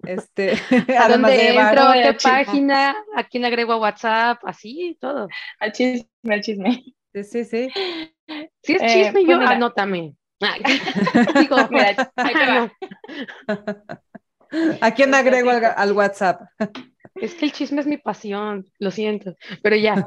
Este, 0.04 0.52
¿A 0.98 1.08
dónde 1.08 1.56
entro? 1.56 1.92
¿Qué 1.92 2.16
página? 2.22 2.94
¿A 3.16 3.24
quién 3.24 3.44
agrego 3.44 3.72
a 3.72 3.78
WhatsApp? 3.78 4.40
Así, 4.44 4.96
todo. 5.00 5.28
Al 5.58 5.72
chisme, 5.72 6.06
al 6.28 6.40
chisme. 6.42 6.84
Sí, 7.12 7.24
sí, 7.24 7.44
sí. 7.44 7.68
Si 8.62 8.72
es 8.74 8.82
chisme, 8.82 9.20
eh, 9.20 9.26
yo, 9.26 9.38
pues 9.38 9.50
anótame. 9.50 10.14
Digo, 11.40 11.56
mira, 11.70 12.10
ahí 12.16 12.34
te 12.34 12.46
va. 12.46 12.72
¿A 14.80 14.90
quién 14.92 15.14
agrego 15.14 15.50
al, 15.50 15.92
WhatsApp? 15.92 16.42
Es 17.14 17.34
que 17.34 17.46
el 17.46 17.52
chisme 17.52 17.80
es 17.80 17.86
mi 17.86 17.96
pasión, 17.96 18.66
lo 18.78 18.90
siento, 18.90 19.34
pero 19.62 19.76
ya. 19.76 20.06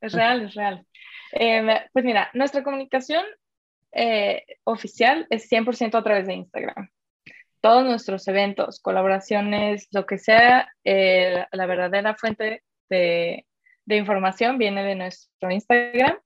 es 0.00 0.12
real, 0.12 0.42
es 0.42 0.54
real. 0.54 0.86
Em, 1.32 1.66
pues 1.92 2.04
mira, 2.04 2.30
nuestra 2.34 2.62
comunicación 2.62 3.24
eh, 3.92 4.44
oficial 4.64 5.26
es 5.30 5.50
100% 5.50 5.98
a 5.98 6.02
través 6.02 6.26
de 6.26 6.34
Instagram. 6.34 6.90
Todos 7.60 7.84
nuestros 7.84 8.26
eventos, 8.28 8.80
colaboraciones, 8.80 9.88
lo 9.92 10.06
que 10.06 10.18
sea, 10.18 10.72
eh, 10.84 11.44
la 11.52 11.66
verdadera 11.66 12.14
fuente 12.14 12.62
de, 12.88 13.44
información 13.86 14.56
viene 14.56 14.84
de 14.84 14.94
nuestro 14.94 15.50
Instagram. 15.50 16.16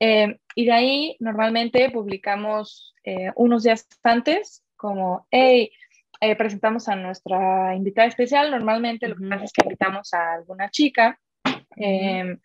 Em, 0.00 0.38
y 0.54 0.66
de 0.66 0.72
ahí 0.72 1.16
normalmente 1.18 1.90
publicamos 1.90 2.94
eh, 3.02 3.32
unos 3.34 3.64
días 3.64 3.88
antes 4.04 4.62
como, 4.76 5.26
hey, 5.30 5.72
eh, 6.20 6.36
presentamos 6.36 6.88
a 6.88 6.96
nuestra 6.96 7.74
invitada 7.74 8.08
especial. 8.08 8.50
Normalmente 8.50 9.08
lo 9.08 9.16
que 9.16 9.28
pasa 9.28 9.44
es 9.44 9.52
que 9.52 9.62
invitamos 9.64 10.12
a 10.14 10.34
alguna 10.34 10.70
chica. 10.70 11.18
Em, 11.76 12.38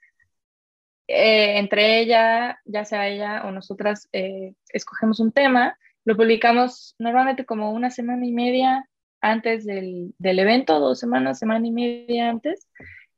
eh, 1.08 1.58
entre 1.58 2.00
ella, 2.00 2.60
ya 2.66 2.86
sea 2.86 3.08
ella 3.08 3.44
o 3.46 3.52
nosotras, 3.52 4.10
eh, 4.14 4.54
escogemos 4.70 5.20
un 5.20 5.32
tema, 5.32 5.78
lo 6.06 6.16
publicamos 6.16 6.96
normalmente 7.00 7.46
como 7.46 7.72
una 7.72 7.90
semana 7.90 8.26
y 8.26 8.32
media 8.32 8.90
antes 9.22 9.66
del, 9.66 10.14
del 10.18 10.40
evento, 10.40 10.80
dos 10.80 11.00
semanas, 11.00 11.40
semana 11.40 11.66
y 11.66 11.72
media 11.72 12.30
antes. 12.30 12.68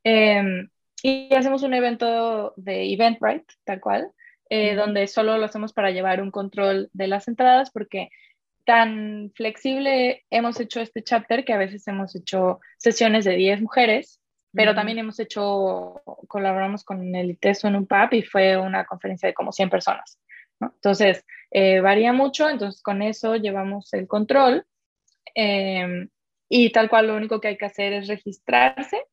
Em, 0.04 0.70
y 1.02 1.34
hacemos 1.34 1.64
un 1.64 1.74
evento 1.74 2.54
de 2.58 2.94
Eventbrite, 2.94 3.54
tal 3.64 3.80
cual, 3.80 4.12
donde 4.50 5.08
solo 5.08 5.38
lo 5.38 5.46
hacemos 5.46 5.74
para 5.74 5.92
llevar 5.92 6.22
un 6.22 6.32
control 6.32 6.90
de 6.94 7.08
las 7.08 7.28
entradas, 7.28 7.72
porque 7.72 8.10
tan 8.66 9.32
flexible 9.36 10.26
hemos 10.30 10.60
hecho 10.60 10.82
este 10.82 11.04
chapter 11.04 11.46
que 11.46 11.54
a 11.54 11.58
veces 11.58 11.88
hemos 11.88 12.16
hecho 12.16 12.60
sesiones 12.78 13.24
de 13.24 13.36
10 13.36 13.62
mujeres, 13.62 14.20
pero 14.56 14.74
también 14.74 15.00
hemos 15.00 15.20
hecho, 15.20 16.02
colaboramos 16.28 16.84
con 16.84 17.14
el 17.16 17.32
ITESO 17.32 17.68
en 17.68 17.76
un 17.76 17.88
pub 17.88 18.14
y 18.14 18.22
fue 18.22 18.58
una 18.58 18.86
conferencia 18.86 19.28
de 19.28 19.34
como 19.34 19.52
100 19.52 19.70
personas. 19.70 20.20
Entonces, 20.60 21.26
eh, 21.52 21.82
varía 21.82 22.14
mucho, 22.14 22.50
entonces 22.50 22.82
con 22.82 23.02
eso 23.02 23.36
llevamos 23.36 23.94
el 23.94 24.08
control 24.08 24.66
em, 25.34 26.10
y 26.50 26.72
tal 26.72 26.90
cual 26.90 27.08
lo 27.08 27.16
único 27.16 27.42
que 27.42 27.50
hay 27.50 27.58
que 27.58 27.66
hacer 27.66 27.94
es 27.94 28.08
registrarse 28.08 29.04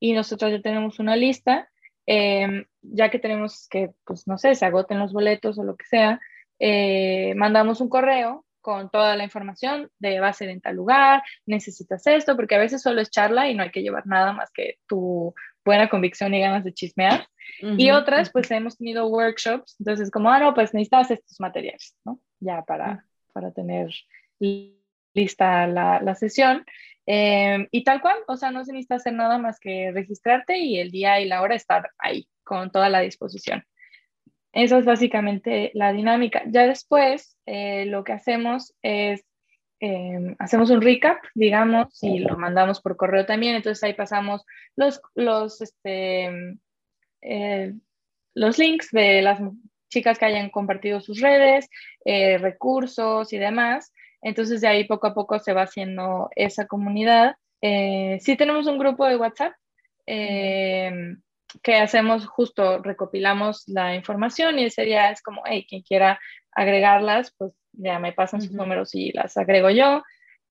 y 0.00 0.12
nosotros 0.12 0.50
ya 0.50 0.60
tenemos 0.60 0.98
una 0.98 1.16
lista, 1.16 1.70
em, 2.06 2.64
ya 2.82 3.10
que 3.10 3.18
tenemos 3.18 3.68
que, 3.68 3.90
pues 4.04 4.26
no 4.26 4.38
sé, 4.38 4.54
se 4.54 4.66
agoten 4.66 4.98
los 4.98 5.12
boletos 5.12 5.58
o 5.58 5.64
lo 5.64 5.76
que 5.76 5.86
sea, 5.86 6.20
eh, 6.58 7.34
mandamos 7.36 7.80
un 7.80 7.88
correo 7.88 8.44
con 8.68 8.90
toda 8.90 9.16
la 9.16 9.24
información 9.24 9.90
de 9.98 10.20
va 10.20 10.28
a 10.28 10.32
ser 10.34 10.50
en 10.50 10.60
tal 10.60 10.76
lugar, 10.76 11.22
necesitas 11.46 12.06
esto, 12.06 12.36
porque 12.36 12.54
a 12.54 12.58
veces 12.58 12.82
solo 12.82 13.00
es 13.00 13.08
charla 13.08 13.48
y 13.48 13.54
no 13.54 13.62
hay 13.62 13.70
que 13.70 13.80
llevar 13.80 14.06
nada 14.06 14.34
más 14.34 14.50
que 14.52 14.74
tu 14.86 15.34
buena 15.64 15.88
convicción 15.88 16.34
y 16.34 16.40
ganas 16.40 16.64
de 16.64 16.74
chismear. 16.74 17.26
y 17.62 17.90
otras, 17.92 18.30
pues 18.30 18.50
hemos 18.50 18.76
tenido 18.76 19.06
workshops, 19.06 19.76
entonces 19.78 20.10
como, 20.10 20.30
ah, 20.30 20.38
no, 20.38 20.52
pues 20.52 20.74
necesitas 20.74 21.10
estos 21.10 21.40
materiales, 21.40 21.96
¿no? 22.04 22.20
Ya 22.40 22.60
para, 22.60 23.06
para 23.32 23.52
tener 23.52 23.88
lista 25.14 25.66
la, 25.66 26.02
la 26.02 26.14
sesión. 26.14 26.66
Em, 27.06 27.68
y 27.70 27.84
tal 27.84 28.02
cual, 28.02 28.18
o 28.26 28.36
sea, 28.36 28.50
no 28.50 28.66
se 28.66 28.72
necesita 28.72 28.96
hacer 28.96 29.14
nada 29.14 29.38
más 29.38 29.58
que 29.58 29.92
registrarte 29.92 30.58
y 30.58 30.78
el 30.78 30.90
día 30.90 31.22
y 31.22 31.24
la 31.24 31.40
hora 31.40 31.54
estar 31.54 31.88
ahí 31.96 32.28
con 32.44 32.70
toda 32.70 32.90
la 32.90 33.00
disposición. 33.00 33.64
Esa 34.58 34.78
es 34.78 34.84
básicamente 34.84 35.70
la 35.74 35.92
dinámica. 35.92 36.42
Ya 36.48 36.66
después 36.66 37.38
eh, 37.46 37.86
lo 37.86 38.02
que 38.02 38.12
hacemos 38.12 38.74
es, 38.82 39.24
em, 39.78 40.34
hacemos 40.40 40.70
un 40.70 40.82
recap, 40.82 41.18
digamos, 41.36 42.02
y 42.02 42.18
lo 42.18 42.36
mandamos 42.36 42.80
por 42.80 42.96
correo 42.96 43.24
también. 43.24 43.54
Entonces 43.54 43.84
ahí 43.84 43.94
pasamos 43.94 44.44
los, 44.74 45.00
los, 45.14 45.60
este, 45.60 46.58
eh, 47.22 47.72
los 48.34 48.58
links 48.58 48.90
de 48.90 49.22
las 49.22 49.40
chicas 49.90 50.18
que 50.18 50.24
hayan 50.24 50.50
compartido 50.50 51.00
sus 51.00 51.20
redes, 51.20 51.70
eh, 52.04 52.38
recursos 52.38 53.32
y 53.32 53.38
demás. 53.38 53.92
Entonces 54.22 54.60
de 54.60 54.66
ahí 54.66 54.88
poco 54.88 55.06
a 55.06 55.14
poco 55.14 55.38
se 55.38 55.52
va 55.52 55.62
haciendo 55.62 56.30
esa 56.34 56.66
comunidad. 56.66 57.36
sí 57.62 58.36
tenemos 58.36 58.66
un 58.66 58.78
grupo 58.78 59.06
de 59.06 59.16
WhatsApp 59.16 59.52
que 61.62 61.76
hacemos 61.76 62.26
justo, 62.26 62.82
recopilamos 62.82 63.64
la 63.68 63.94
información 63.94 64.58
y 64.58 64.64
ese 64.64 64.82
día 64.82 65.10
es 65.10 65.22
como, 65.22 65.42
hey, 65.46 65.66
quien 65.68 65.82
quiera 65.82 66.18
agregarlas, 66.52 67.34
pues 67.36 67.52
ya 67.72 67.98
me 67.98 68.12
pasan 68.12 68.42
sus 68.42 68.52
números 68.52 68.94
y 68.94 69.12
las 69.12 69.36
agrego 69.36 69.70
yo. 69.70 70.02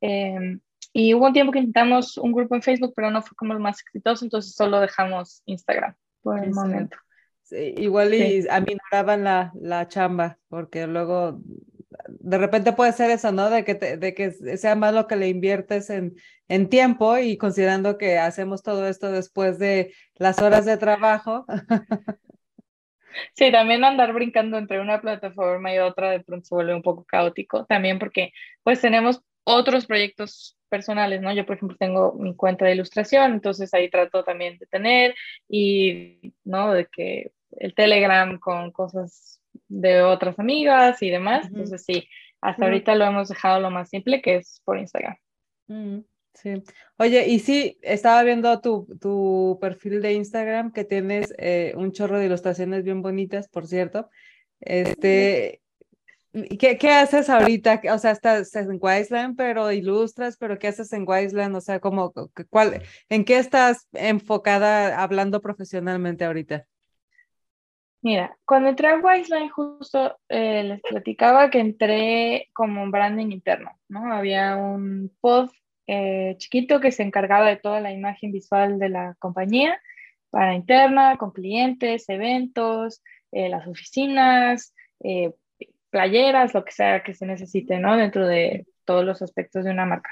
Em, 0.01 0.59
y 0.93 1.13
hubo 1.13 1.27
un 1.27 1.33
tiempo 1.33 1.51
que 1.51 1.59
intentamos 1.59 2.17
un 2.17 2.31
grupo 2.31 2.55
en 2.55 2.61
Facebook, 2.61 2.93
pero 2.95 3.11
no 3.11 3.21
fue 3.21 3.35
como 3.35 3.53
el 3.53 3.59
más 3.59 3.81
exitoso, 3.81 4.25
entonces 4.25 4.55
solo 4.55 4.79
dejamos 4.79 5.41
Instagram 5.45 5.95
por 6.21 6.43
el 6.43 6.51
momento. 6.51 6.97
Sí, 7.43 7.75
igual 7.77 8.13
y 8.13 8.41
sí. 8.41 8.47
aminoraban 8.49 9.23
la, 9.23 9.51
la 9.55 9.87
chamba, 9.87 10.37
porque 10.49 10.85
luego 10.87 11.39
de 12.07 12.37
repente 12.37 12.73
puede 12.73 12.93
ser 12.93 13.11
eso, 13.11 13.31
¿no? 13.31 13.49
De 13.49 13.63
que, 13.63 13.75
de 13.75 14.13
que 14.13 14.31
sea 14.31 14.75
más 14.75 14.93
lo 14.93 15.07
que 15.07 15.15
le 15.15 15.27
inviertes 15.27 15.89
en, 15.89 16.15
en 16.47 16.69
tiempo 16.69 17.17
y 17.17 17.37
considerando 17.37 17.97
que 17.97 18.17
hacemos 18.17 18.63
todo 18.63 18.87
esto 18.87 19.11
después 19.11 19.59
de 19.59 19.93
las 20.15 20.41
horas 20.41 20.65
de 20.65 20.77
trabajo. 20.77 21.45
Sí, 23.33 23.51
también 23.51 23.83
andar 23.83 24.13
brincando 24.13 24.57
entre 24.57 24.79
una 24.79 25.01
plataforma 25.01 25.73
y 25.73 25.79
otra 25.79 26.11
de 26.11 26.19
pronto 26.19 26.45
se 26.45 26.55
vuelve 26.55 26.75
un 26.75 26.83
poco 26.83 27.03
caótico, 27.03 27.65
también 27.65 27.97
porque 27.97 28.31
pues 28.63 28.79
tenemos 28.79 29.21
otros 29.43 29.85
proyectos 29.85 30.57
personales, 30.69 31.21
¿no? 31.21 31.33
Yo, 31.33 31.45
por 31.45 31.55
ejemplo, 31.55 31.77
tengo 31.79 32.13
mi 32.13 32.35
cuenta 32.35 32.65
de 32.65 32.73
ilustración, 32.73 33.33
entonces 33.33 33.73
ahí 33.73 33.89
trato 33.89 34.23
también 34.23 34.57
de 34.57 34.67
tener 34.67 35.15
y, 35.47 36.33
¿no? 36.43 36.73
De 36.73 36.85
que 36.87 37.31
el 37.51 37.73
Telegram 37.73 38.37
con 38.39 38.71
cosas 38.71 39.41
de 39.67 40.01
otras 40.01 40.39
amigas 40.39 41.01
y 41.01 41.09
demás. 41.09 41.47
Entonces 41.47 41.83
sí, 41.85 42.07
hasta 42.41 42.65
ahorita 42.65 42.95
lo 42.95 43.05
hemos 43.05 43.29
dejado 43.29 43.59
lo 43.59 43.71
más 43.71 43.89
simple 43.89 44.21
que 44.21 44.37
es 44.37 44.61
por 44.63 44.77
Instagram. 44.77 45.15
Mm, 45.67 45.99
sí. 46.33 46.63
Oye, 46.97 47.27
y 47.27 47.39
sí, 47.39 47.77
estaba 47.81 48.23
viendo 48.23 48.61
tu, 48.61 48.87
tu 48.99 49.57
perfil 49.59 50.01
de 50.01 50.13
Instagram 50.13 50.71
que 50.71 50.83
tienes 50.83 51.33
eh, 51.37 51.73
un 51.75 51.91
chorro 51.91 52.19
de 52.19 52.25
ilustraciones 52.25 52.83
bien 52.83 53.01
bonitas, 53.01 53.47
por 53.49 53.67
cierto. 53.67 54.09
Este, 54.59 55.61
¿qué, 56.59 56.77
¿qué, 56.77 56.89
haces 56.89 57.29
ahorita? 57.29 57.81
O 57.93 57.97
sea, 57.97 58.11
estás 58.11 58.55
en 58.55 58.77
Wiseland, 58.79 59.35
pero 59.35 59.71
ilustras, 59.71 60.37
pero 60.37 60.57
¿qué 60.57 60.67
haces 60.67 60.91
en 60.93 61.05
Wiseland? 61.07 61.55
O 61.55 61.61
sea, 61.61 61.79
como, 61.79 62.13
¿cuál, 62.49 62.81
¿en 63.09 63.25
qué 63.25 63.37
estás 63.37 63.87
enfocada 63.93 65.01
hablando 65.01 65.41
profesionalmente 65.41 66.25
ahorita? 66.25 66.65
Mira, 68.07 68.37
cuando 68.45 68.69
entré 68.69 68.87
a 68.87 68.99
Wiseline 68.99 69.49
justo 69.49 70.17
eh, 70.29 70.63
les 70.63 70.81
platicaba 70.81 71.49
que 71.49 71.59
entré 71.59 72.49
como 72.53 72.81
un 72.81 72.89
branding 72.89 73.31
interno, 73.31 73.77
¿no? 73.89 74.13
Había 74.13 74.55
un 74.55 75.11
pod 75.19 75.49
eh, 75.87 76.35
chiquito 76.37 76.79
que 76.79 76.93
se 76.93 77.03
encargaba 77.03 77.49
de 77.49 77.57
toda 77.57 77.81
la 77.81 77.91
imagen 77.91 78.31
visual 78.31 78.79
de 78.79 78.87
la 78.87 79.15
compañía 79.19 79.81
para 80.29 80.55
interna, 80.55 81.17
con 81.17 81.31
clientes, 81.31 82.07
eventos, 82.07 83.03
eh, 83.33 83.49
las 83.49 83.67
oficinas, 83.67 84.73
playeras, 85.89 86.53
lo 86.53 86.63
que 86.63 86.71
sea 86.71 87.03
que 87.03 87.13
se 87.13 87.25
necesite, 87.25 87.77
¿no? 87.77 87.97
Dentro 87.97 88.25
de 88.25 88.67
todos 88.85 89.03
los 89.03 89.21
aspectos 89.21 89.65
de 89.65 89.71
una 89.71 89.85
marca. 89.85 90.11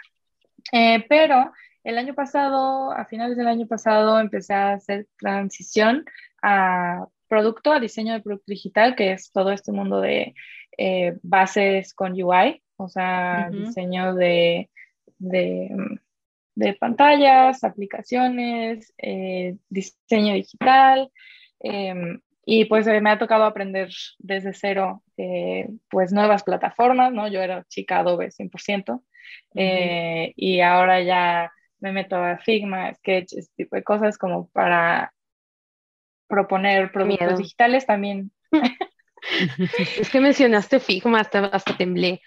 pero 1.07 1.53
el 1.85 1.97
año 1.97 2.13
pasado, 2.13 2.91
a 2.91 3.05
finales 3.05 3.37
del 3.37 3.47
año 3.47 3.67
pasado, 3.67 4.19
empecé 4.19 4.53
a 4.53 4.73
hacer 4.73 5.07
transición 5.17 6.03
a 6.41 7.07
producto 7.35 7.73
a 7.73 7.81
diseño 7.81 8.13
de 8.13 8.21
producto 8.21 8.45
digital, 8.47 8.95
que 8.95 9.11
es 9.11 9.29
todo 9.29 9.51
este 9.51 9.73
mundo 9.73 9.99
de 9.99 10.35
eh, 10.77 11.17
bases 11.21 11.93
con 11.93 12.13
UI, 12.13 12.63
o 12.77 12.87
sea, 12.87 13.49
diseño 13.51 14.15
de, 14.15 14.69
de, 15.19 16.73
pantallas, 16.79 17.65
aplicaciones, 17.65 18.93
eh, 18.97 19.57
diseño 19.67 20.33
digital. 20.33 21.11
Em, 21.59 22.21
y 22.45 22.65
pues 22.65 22.85
me 22.87 23.09
ha 23.09 23.19
tocado 23.19 23.43
aprender 23.43 23.89
desde 24.17 24.53
cero 24.53 25.03
eh, 25.17 25.67
pues 25.89 26.13
nuevas 26.13 26.43
plataformas, 26.43 27.11
¿no? 27.11 27.27
Yo 27.27 27.41
era 27.41 27.65
chica 27.67 27.99
Adobe 27.99 28.31
100%, 28.31 29.01
y 30.37 30.61
ahora 30.61 31.01
ya 31.01 31.51
me 31.81 31.91
meto 31.91 32.15
a 32.15 32.37
Figma, 32.37 32.93
Sketch, 32.93 33.33
este 33.33 33.53
tipo 33.57 33.75
de 33.75 33.83
cosas 33.83 34.17
como 34.17 34.47
para 34.51 35.14
proponer 36.27 36.91
productos 36.91 37.37
digitales 37.37 37.85
también. 37.85 38.31
Es 39.97 40.09
que 40.09 40.19
mencionaste 40.19 40.79
Figma, 40.79 41.19
hasta, 41.19 41.45
hasta 41.45 41.75
temblé. 41.75 42.21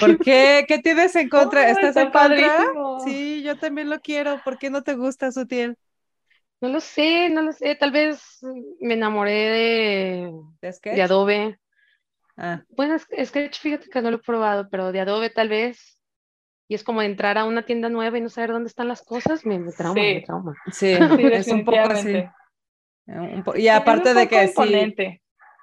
¿Por 0.00 0.18
qué? 0.18 0.64
¿Qué 0.66 0.78
tienes 0.78 1.14
en 1.16 1.28
contra? 1.28 1.70
¿Estás 1.70 1.96
en 1.96 2.10
contra? 2.10 2.66
Sí, 3.04 3.42
yo 3.42 3.56
también 3.56 3.88
lo 3.88 4.00
quiero. 4.00 4.40
¿Por 4.44 4.58
qué 4.58 4.70
no 4.70 4.82
te 4.82 4.94
gusta 4.94 5.30
Sutil? 5.30 5.76
No 6.60 6.68
lo 6.68 6.80
sé, 6.80 7.28
no 7.30 7.42
lo 7.42 7.52
sé. 7.52 7.74
Tal 7.74 7.90
vez 7.90 8.40
me 8.80 8.94
enamoré 8.94 10.30
de, 10.60 10.72
¿De, 10.82 11.02
Adobe. 11.02 11.58
Ah. 12.36 12.62
Bueno, 12.70 12.96
Sketch, 12.98 13.60
fíjate 13.60 13.88
que 13.88 14.02
no 14.02 14.10
lo 14.10 14.16
he 14.16 14.20
probado, 14.20 14.68
pero 14.70 14.92
de 14.92 15.00
Adobe 15.00 15.30
tal 15.30 15.48
vez. 15.48 16.00
Y 16.68 16.74
es 16.74 16.84
como 16.84 17.02
entrar 17.02 17.36
a 17.36 17.44
una 17.44 17.66
tienda 17.66 17.88
nueva 17.88 18.16
y 18.16 18.20
no 18.20 18.30
saber 18.30 18.52
dónde 18.52 18.68
están 18.68 18.88
las 18.88 19.02
cosas, 19.02 19.44
me, 19.44 19.58
trauma, 19.72 20.00
sí. 20.00 20.14
me 20.14 20.20
trauma. 20.22 20.54
Sí, 20.70 20.92
es 21.32 21.48
un 21.48 21.64
poco 21.64 21.78
así. 21.78 22.24
Y 23.56 23.68
aparte 23.68 24.14
de 24.14 24.28
que 24.28 24.48
sí. 24.48 25.20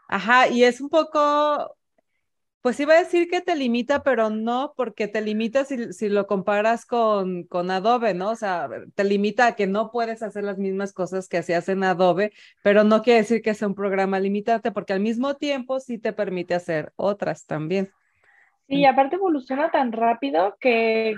Ajá, 0.08 0.48
y 0.48 0.64
es 0.64 0.82
un 0.82 0.90
poco, 0.90 1.78
pues 2.62 2.80
iba 2.80 2.96
a 2.96 3.00
decir 3.00 3.30
que 3.30 3.42
te 3.42 3.56
limita, 3.56 4.02
pero 4.02 4.32
no, 4.32 4.74
porque 4.76 5.08
te 5.08 5.22
limita 5.22 5.66
si, 5.66 5.94
si, 5.94 6.10
lo 6.10 6.26
comparas 6.26 6.88
con, 6.88 7.44
con 7.44 7.70
Adobe, 7.70 8.16
¿no? 8.16 8.32
O 8.32 8.36
sea, 8.36 8.68
te 8.96 9.04
limita 9.04 9.46
a 9.46 9.56
que 9.56 9.68
no 9.68 9.92
puedes 9.92 10.24
hacer 10.24 10.44
las 10.44 10.58
mismas 10.58 10.94
cosas 10.94 11.30
que 11.30 11.38
hacías 11.38 11.70
en 11.70 11.84
Adobe, 11.84 12.34
pero 12.64 12.84
no 12.84 13.04
quiere 13.04 13.20
decir 13.20 13.44
que 13.44 13.54
sea 13.54 13.68
un 13.68 13.76
programa 13.76 14.20
limitante, 14.20 14.72
porque 14.72 14.94
al 14.94 15.00
mismo 15.00 15.36
tiempo 15.36 15.80
sí 15.80 16.00
te 16.00 16.12
permite 16.12 16.56
hacer 16.56 16.92
otras 16.96 17.46
también. 17.46 17.92
Sí, 18.68 18.78
y 18.78 18.86
aparte 18.86 19.16
evoluciona 19.16 19.70
tan 19.70 19.92
rápido 19.92 20.58
que 20.60 21.16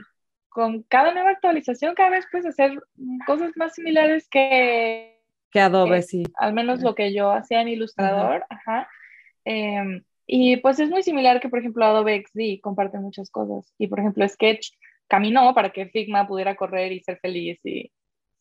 con 0.49 0.83
cada 0.83 1.13
nueva 1.13 1.29
actualización 1.29 1.95
cada 1.95 2.09
vez 2.09 2.25
puedes 2.29 2.45
hacer 2.45 2.77
cosas 3.25 3.51
más 3.55 3.73
similares 3.73 4.27
que 4.27 5.10
que 5.51 5.59
Adobe, 5.59 5.97
eh, 5.97 6.01
sí. 6.01 6.23
Al 6.37 6.53
menos 6.53 6.81
lo 6.81 6.95
que 6.95 7.13
yo 7.13 7.31
hacía 7.31 7.61
en 7.61 7.67
Ilustrador, 7.67 8.45
ajá. 8.49 8.87
Em, 9.45 10.03
y 10.25 10.57
pues 10.57 10.79
es 10.79 10.89
muy 10.89 11.03
similar 11.03 11.39
que, 11.39 11.49
por 11.49 11.59
ejemplo, 11.59 11.85
Adobe 11.85 12.23
XD 12.25 12.61
comparte 12.61 12.99
muchas 12.99 13.29
cosas. 13.29 13.73
Y, 13.77 13.87
por 13.87 13.99
ejemplo, 13.99 14.27
Sketch 14.27 14.71
caminó 15.07 15.53
para 15.53 15.71
que 15.71 15.87
Figma 15.87 16.27
pudiera 16.27 16.55
correr 16.55 16.91
y 16.91 17.01
ser 17.01 17.19
feliz 17.19 17.59
y, 17.65 17.91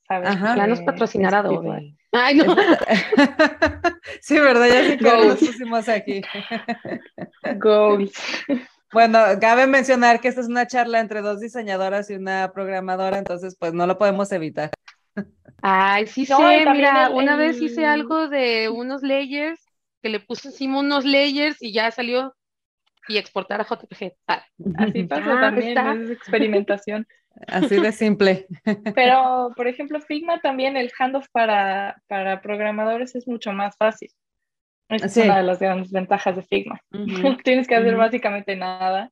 ¿sabes? 0.07 0.29
Ajá. 0.29 0.57
Ya 0.57 0.67
nos 0.67 0.81
patrocinar 0.83 1.35
Adobe. 1.35 1.97
Ay, 2.13 2.37
no. 2.37 2.45
sí, 4.21 4.39
¿verdad? 4.39 4.69
Ya 4.69 4.85
sí 4.85 4.99
que 4.99 5.27
nos 5.27 5.39
pusimos 5.39 5.89
aquí. 5.89 6.23
Goals. 7.59 8.13
Bueno, 8.93 9.21
cabe 9.41 9.67
mencionar 9.69 10.21
que 10.21 10.29
esta 10.29 10.41
es 10.41 10.49
una 10.49 10.67
charla 10.67 10.99
entre 10.99 11.23
dos 11.23 11.41
diseñadoras 11.41 12.11
y 12.11 12.15
una 12.15 12.51
programadora, 12.53 13.19
entonces 13.19 13.57
pues 13.59 13.73
no 13.73 13.87
lo 13.87 13.99
podemos 13.99 14.33
evitar. 14.33 14.71
Ay, 15.63 16.07
sí 16.07 16.25
sé, 16.25 16.65
mira, 16.73 17.11
una 17.11 17.37
vez 17.37 17.61
hice 17.61 17.85
algo 17.87 18.29
de 18.29 18.69
unos 18.69 19.03
layers, 19.03 19.61
que 20.03 20.09
le 20.09 20.21
puse 20.21 20.49
encima 20.49 20.81
unos 20.81 21.05
layers 21.05 21.61
y 21.61 21.73
ya 21.73 21.91
salió 21.91 22.35
y 23.09 23.19
exportar 23.19 23.61
a 23.61 23.65
JPG. 23.65 24.15
Ah. 24.27 24.45
Así 24.79 25.03
pasa 25.09 25.39
ah, 25.39 25.41
también, 25.41 25.79
es 25.79 26.11
experimentación. 26.11 27.07
Así 27.47 27.81
de 27.81 27.93
simple. 27.93 28.47
Pero, 28.95 29.53
por 29.57 29.69
ejemplo, 29.69 30.01
Figma 30.01 30.41
también, 30.41 30.77
el 30.77 30.91
handoff 30.99 31.27
para, 31.33 32.03
para 32.07 32.41
programadores 32.41 33.15
es 33.15 33.27
mucho 33.29 33.53
más 33.53 33.77
fácil. 33.77 34.11
es 34.89 35.17
una 35.17 35.39
de 35.39 35.43
las 35.45 35.59
grandes 35.59 35.93
ventajas 35.93 36.37
de 36.37 36.43
Figma. 36.43 36.81
No 36.91 37.37
tienes 37.39 37.69
que 37.69 37.77
hacer 37.77 37.97
básicamente 37.97 38.57
nada 38.57 39.11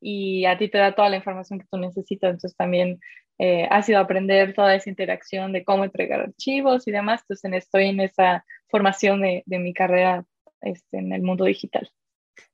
y 0.00 0.44
a 0.46 0.56
ti 0.56 0.68
te 0.68 0.78
da 0.78 0.94
toda 0.94 1.10
la 1.10 1.16
información 1.16 1.58
que 1.58 1.66
tú 1.70 1.78
necesitas. 1.78 2.30
Entonces 2.30 2.56
también 2.56 3.00
eh, 3.38 3.68
ha 3.70 3.82
sido 3.82 4.00
aprender 4.00 4.52
toda 4.54 4.74
esa 4.74 4.90
interacción 4.90 5.52
de 5.52 5.64
cómo 5.64 5.84
entregar 5.84 6.20
archivos 6.20 6.88
y 6.88 6.92
demás. 6.92 7.20
Entonces 7.22 7.64
estoy 7.64 7.86
en 7.86 8.00
esa 8.00 8.44
formación 8.68 9.22
de, 9.22 9.42
de 9.46 9.58
mi 9.58 9.72
carrera 9.72 10.24
este, 10.60 10.98
en 10.98 11.12
el 11.12 11.22
mundo 11.22 11.44
digital. 11.44 11.90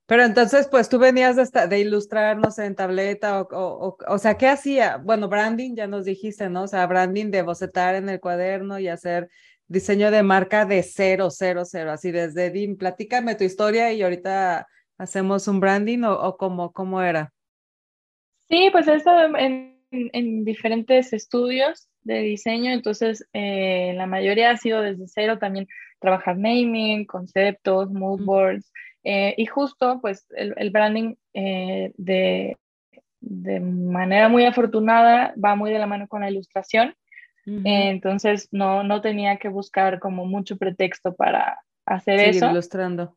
Pero 0.07 0.23
entonces, 0.23 0.67
pues 0.69 0.87
tú 0.87 0.99
venías 0.99 1.35
de, 1.35 1.67
de 1.67 1.79
ilustrarnos 1.79 2.59
en 2.59 2.75
tableta 2.75 3.41
o, 3.41 3.47
o, 3.51 3.97
o, 4.07 4.17
sea, 4.19 4.37
¿qué 4.37 4.47
hacía? 4.47 4.97
Bueno, 4.97 5.27
branding, 5.27 5.75
ya 5.75 5.87
nos 5.87 6.05
dijiste, 6.05 6.47
¿no? 6.47 6.63
O 6.63 6.67
sea, 6.67 6.85
branding 6.85 7.31
de 7.31 7.41
bocetar 7.41 7.95
en 7.95 8.09
el 8.09 8.19
cuaderno 8.19 8.77
y 8.77 8.87
hacer 8.87 9.29
diseño 9.67 10.11
de 10.11 10.21
marca 10.21 10.65
de 10.65 10.83
cero, 10.83 11.29
cero, 11.31 11.63
cero, 11.65 11.91
así 11.91 12.11
desde 12.11 12.51
DIM. 12.51 12.77
Platícame 12.77 13.33
tu 13.33 13.43
historia 13.43 13.91
y 13.93 14.03
ahorita 14.03 14.67
hacemos 14.99 15.47
un 15.47 15.59
branding 15.59 16.03
o, 16.03 16.13
o 16.13 16.37
cómo, 16.37 16.71
cómo 16.71 17.01
era. 17.01 17.33
Sí, 18.47 18.69
pues 18.71 18.87
he 18.87 18.93
estado 18.93 19.35
en, 19.37 19.74
en 20.13 20.45
diferentes 20.45 21.13
estudios 21.13 21.87
de 22.05 22.19
diseño, 22.19 22.71
entonces 22.71 23.27
eh, 23.33 23.93
la 23.95 24.05
mayoría 24.05 24.51
ha 24.51 24.57
sido 24.57 24.81
desde 24.81 25.07
cero 25.07 25.39
también 25.39 25.67
trabajar 25.99 26.37
naming, 26.37 27.05
conceptos, 27.05 27.91
mood 27.91 28.23
boards, 28.23 28.71
eh, 29.03 29.33
y 29.37 29.45
justo 29.47 29.99
pues 30.01 30.27
el, 30.35 30.53
el 30.57 30.69
branding 30.69 31.15
eh, 31.33 31.91
de, 31.97 32.57
de, 33.21 33.59
manera 33.59 34.29
muy 34.29 34.45
afortunada 34.45 35.33
va 35.43 35.55
muy 35.55 35.71
de 35.71 35.79
la 35.79 35.87
mano 35.87 36.07
con 36.07 36.21
la 36.21 36.29
ilustración, 36.29 36.95
entonces 37.63 38.49
no, 38.51 38.83
no 38.83 39.01
tenía 39.01 39.37
que 39.37 39.49
buscar 39.49 39.99
como 39.99 40.25
mucho 40.25 40.57
pretexto 40.57 41.13
para 41.13 41.59
hacer 41.85 42.17
Seguir 42.17 42.35
eso. 42.37 42.49
ilustrando. 42.49 43.15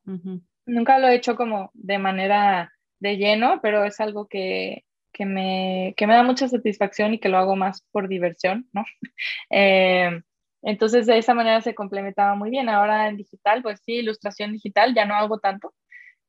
Nunca 0.67 0.99
lo 0.99 1.09
he 1.09 1.15
hecho 1.15 1.35
como 1.35 1.71
de 1.73 1.97
manera 1.97 2.71
de 3.01 3.17
lleno, 3.17 3.61
pero 3.63 3.85
es 3.85 4.01
algo 4.01 4.27
que, 4.27 4.85
que 5.13 5.27
me, 5.27 5.95
que 5.97 6.07
me 6.07 6.15
da 6.15 6.23
mucha 6.23 6.49
satisfacción 6.49 7.15
y 7.15 7.19
que 7.19 7.29
lo 7.29 7.39
hago 7.39 7.57
más 7.57 7.83
por 7.93 8.09
diversión, 8.09 8.69
¿no? 8.73 8.85
Eh, 9.51 10.21
entonces 10.63 11.07
de 11.07 11.19
esa 11.19 11.35
manera 11.35 11.61
se 11.61 11.75
complementaba 11.75 12.35
muy 12.35 12.51
bien. 12.51 12.69
Ahora 12.69 13.09
en 13.09 13.17
digital, 13.17 13.63
pues 13.63 13.81
sí, 13.85 13.95
ilustración 13.95 14.53
digital, 14.53 14.95
ya 14.95 15.05
no 15.05 15.15
hago 15.15 15.39
tanto. 15.39 15.75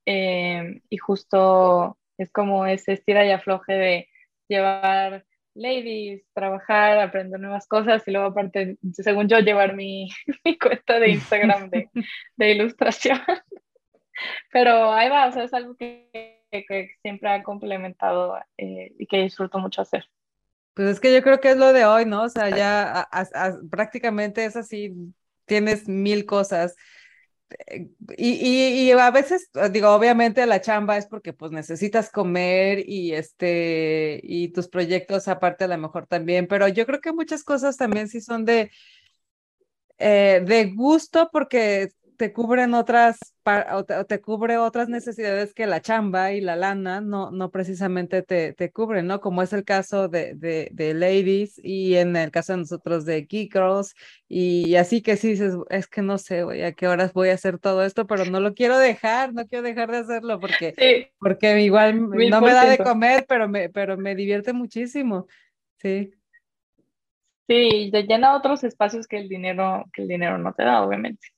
Eh, 0.06 0.82
y 0.90 0.98
justo 0.98 1.98
es 2.18 2.32
como 2.32 2.66
ese 2.66 2.94
estira 2.94 3.26
y 3.26 3.32
afloje 3.32 3.74
de 3.74 4.10
llevar 4.48 5.26
ladies, 5.56 6.24
trabajar, 6.34 7.00
aprender 7.00 7.40
nuevas 7.40 7.68
cosas 7.68 8.08
y 8.08 8.12
luego 8.12 8.28
aparte, 8.28 8.78
según 8.94 9.28
yo, 9.28 9.40
llevar 9.40 9.76
mi, 9.76 10.10
mi 10.46 10.58
cuenta 10.58 11.00
de 11.00 11.10
Instagram 11.10 11.70
de, 11.70 11.90
de 12.38 12.52
ilustración. 12.52 13.20
Pero 14.52 14.92
ahí 14.92 15.10
va, 15.10 15.28
o 15.28 15.32
sea, 15.32 15.44
es 15.44 15.54
algo 15.54 15.76
que 15.76 16.39
que, 16.50 16.92
siempre 17.02 17.30
ha 17.30 17.44
complementado 17.44 18.38
eh, 18.58 18.94
y 18.98 19.06
que 19.08 19.24
disfruto 19.24 19.60
mucho 19.60 19.82
hacer. 19.82 20.06
Pues 20.74 20.90
es 20.90 21.00
que 21.00 21.14
yo 21.14 21.22
creo 21.22 21.40
que 21.40 21.52
es 21.52 21.58
lo 21.58 21.74
de 21.74 21.86
hoy, 21.86 22.06
¿no? 22.06 22.24
O 22.24 22.30
sea, 22.30 22.50
ya 22.50 23.10
prácticamente 23.70 24.46
es 24.46 24.56
así, 24.56 24.94
tienes 25.46 25.88
mil 25.88 26.26
cosas. 26.26 26.76
Eh, 27.68 27.90
y, 28.18 28.90
y, 28.90 28.92
a 28.92 29.12
veces, 29.12 29.50
digo, 29.72 29.90
obviamente 29.90 30.46
la 30.46 30.62
chamba 30.62 30.98
es 30.98 31.08
porque 31.08 31.34
pues 31.34 31.52
necesitas 31.52 32.10
comer 32.12 32.88
y 32.88 33.14
este, 33.14 34.20
y 34.24 34.50
tus 34.50 34.68
proyectos 34.70 35.28
aparte 35.28 35.66
a 35.66 35.68
lo 35.68 35.78
mejor 35.78 36.08
también, 36.08 36.48
pero 36.48 36.68
yo 36.68 36.86
creo 36.86 37.02
que 37.02 37.12
muchas 37.12 37.44
cosas 37.44 37.78
también 37.78 38.08
sí 38.08 38.22
son 38.22 38.46
de, 38.46 38.72
eh, 39.98 40.42
de 40.46 40.66
gusto 40.72 41.30
porque 41.32 41.90
te 42.20 42.34
cubren 42.34 42.74
otras, 42.74 43.18
o 43.72 43.86
te, 43.86 44.20
cubre 44.20 44.58
otras 44.58 44.90
necesidades 44.90 45.54
que 45.54 45.66
la 45.66 45.80
chamba 45.80 46.34
y 46.34 46.42
la 46.42 46.58
lana 46.58 47.00
no, 47.00 47.32
no 47.32 47.50
precisamente 47.50 48.24
te, 48.24 48.52
te 48.52 48.74
cubren, 48.74 49.08
¿no? 49.08 49.22
Como 49.22 49.42
es 49.42 49.54
el 49.54 49.64
caso 49.64 50.10
de, 50.10 50.34
de, 50.36 50.68
de 50.74 50.94
Ladies 50.94 51.62
y 51.64 51.96
en 51.96 52.18
el 52.18 52.30
caso 52.30 52.52
de 52.52 52.60
nosotros 52.60 53.06
de 53.06 53.22
Geek 53.22 53.54
Girls 53.54 53.96
y, 54.28 54.76
así 54.76 55.02
que 55.02 55.16
sí 55.16 55.30
dices, 55.30 55.56
es 55.70 55.88
que 55.88 56.02
no 56.02 56.18
sé, 56.18 56.44
güey, 56.44 56.62
a 56.64 56.74
qué 56.74 56.90
horas 56.90 57.14
voy 57.14 57.30
a 57.30 57.36
hacer 57.36 57.58
todo 57.58 57.86
esto, 57.86 58.06
pero 58.06 58.26
no 58.26 58.42
lo 58.42 58.54
quiero 58.54 58.78
dejar, 58.78 59.34
no 59.34 59.48
quiero 59.48 59.64
dejar 59.64 59.90
de 59.90 60.00
hacerlo 60.00 60.42
porque, 60.42 61.14
porque 61.20 61.62
igual 61.62 62.02
no 62.02 62.42
me 62.42 62.52
da 62.54 62.66
de 62.66 62.80
comer, 62.80 63.26
pero 63.30 63.48
me, 63.48 63.70
pero 63.70 63.96
me 63.96 64.14
divierte 64.14 64.52
muchísimo, 64.52 65.26
sí. 65.78 66.12
Sí, 67.48 67.90
llena 67.92 68.36
otros 68.36 68.66
espacios 68.66 69.08
que 69.08 69.20
el 69.20 69.30
dinero, 69.30 69.86
que 69.94 70.02
el 70.02 70.10
dinero 70.10 70.38
no 70.38 70.54
te 70.54 70.64
da, 70.64 70.84
obviamente. 70.84 71.30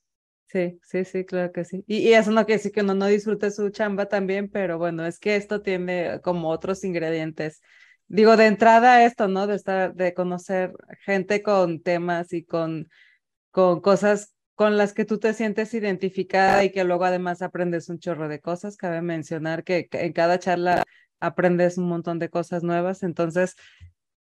Sí, 0.51 0.79
sí, 0.83 1.05
sí, 1.05 1.23
claro 1.25 1.53
que 1.53 1.63
sí. 1.63 1.85
Y, 1.87 2.11
eso 2.11 2.31
no 2.31 2.45
quiere 2.45 2.57
decir 2.57 2.73
que 2.73 2.81
uno 2.81 2.93
no 2.93 3.05
disfrute 3.07 3.51
su 3.51 3.69
chamba 3.69 4.07
también, 4.07 4.49
pero 4.49 4.77
bueno, 4.77 5.05
es 5.05 5.17
que 5.17 5.37
esto 5.37 5.61
tiene 5.61 6.19
como 6.21 6.49
otros 6.49 6.83
ingredientes. 6.83 7.61
Digo, 8.07 8.35
de 8.35 8.47
entrada 8.47 9.05
esto, 9.05 9.29
¿no? 9.29 9.47
De 9.47 9.55
estar, 9.55 9.93
de 9.95 10.13
conocer 10.13 10.73
gente 11.05 11.41
con 11.41 11.81
temas 11.81 12.33
y 12.33 12.43
con, 12.43 12.89
con 13.51 13.81
cosas 13.81 14.35
con 14.55 14.77
las 14.77 14.93
que 14.93 15.05
tú 15.05 15.19
te 15.19 15.33
sientes 15.33 15.73
identificada 15.73 16.63
y 16.65 16.71
que 16.71 16.83
luego 16.83 17.05
además 17.05 17.41
aprendes 17.41 17.89
un 17.89 17.99
chorro 17.99 18.27
de 18.27 18.41
cosas. 18.41 18.77
Cabe 18.77 19.01
mencionar 19.01 19.63
que 19.63 19.87
en 19.93 20.13
cada 20.13 20.39
charla 20.39 20.83
aprendes 21.21 21.77
un 21.77 21.87
montón 21.87 22.19
de 22.19 22.29
cosas 22.29 22.63
nuevas. 22.63 23.03
Entonces, 23.03 23.55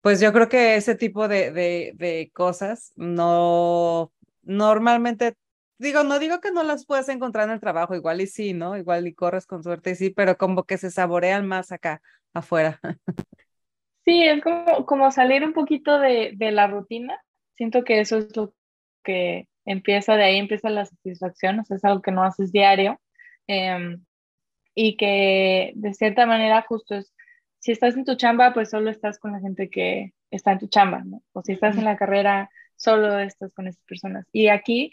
pues 0.01 0.21
yo 0.21 0.33
creo 0.33 0.49
que 0.49 0.77
ese 0.77 0.95
tipo 0.95 1.29
de, 1.29 1.51
de, 1.53 1.93
de 1.97 2.31
cosas 2.35 2.93
no 2.97 4.13
normalmente 4.43 5.37
digo, 5.85 6.03
no 6.03 6.19
digo 6.19 6.41
que 6.41 6.51
no 6.51 6.65
las 6.65 6.87
puedas 6.87 7.09
encontrar 7.09 7.47
en 7.49 7.55
el 7.55 7.61
trabajo, 7.61 7.95
igual 7.95 8.21
y 8.21 8.27
sí, 8.27 8.53
¿no? 8.53 8.77
Igual 8.77 9.07
y 9.07 9.15
corres 9.15 9.47
con 9.47 9.63
suerte 9.63 9.93
y 9.93 9.95
sí, 9.95 10.11
pero 10.11 10.37
como 10.37 10.65
que 10.65 10.79
se 10.79 10.91
saborean 10.91 11.47
más 11.47 11.71
acá 11.71 12.03
afuera. 12.33 12.81
Sí, 14.05 14.23
es 14.23 14.43
como, 14.43 14.85
como 14.85 15.11
salir 15.11 15.45
un 15.45 15.55
poquito 15.55 15.99
de, 15.99 16.33
de 16.37 16.53
la 16.53 16.67
rutina. 16.67 17.19
Siento 17.55 17.85
que 17.85 18.01
eso 18.01 18.19
es 18.19 18.37
lo 18.37 18.53
que 19.03 19.49
empieza, 19.65 20.17
de 20.17 20.25
ahí 20.25 20.37
empieza 20.37 20.69
la 20.69 20.85
satisfacción, 20.85 21.61
o 21.61 21.65
sea, 21.65 21.79
es 21.79 21.85
algo 21.87 22.03
que 22.03 22.13
no 22.13 22.23
haces 22.23 22.53
diario. 22.53 23.01
Em, 23.47 24.05
y 24.75 24.97
que 24.97 25.73
de 25.77 25.95
cierta 25.95 26.27
manera 26.27 26.63
justo 26.69 26.97
es 26.97 27.15
si 27.61 27.73
estás 27.73 27.97
en 27.97 28.05
tu 28.05 28.17
chamba, 28.17 28.53
pues 28.53 28.71
solo 28.71 28.91
estás 28.91 29.19
con 29.19 29.33
la 29.33 29.41
gente 29.41 29.71
que 29.71 30.13
está 30.31 30.53
en 30.53 30.59
tu 30.59 30.69
chamba, 30.69 31.03
¿no? 31.05 31.23
O 31.33 31.43
si 31.43 31.53
estás 31.53 31.79
en 31.79 31.85
la 31.85 31.97
carrera, 31.97 32.51
solo 32.77 33.19
estás 33.19 33.55
con 33.55 33.67
esas 33.69 33.83
personas. 33.85 34.27
Y 34.33 34.49
aquí, 34.49 34.91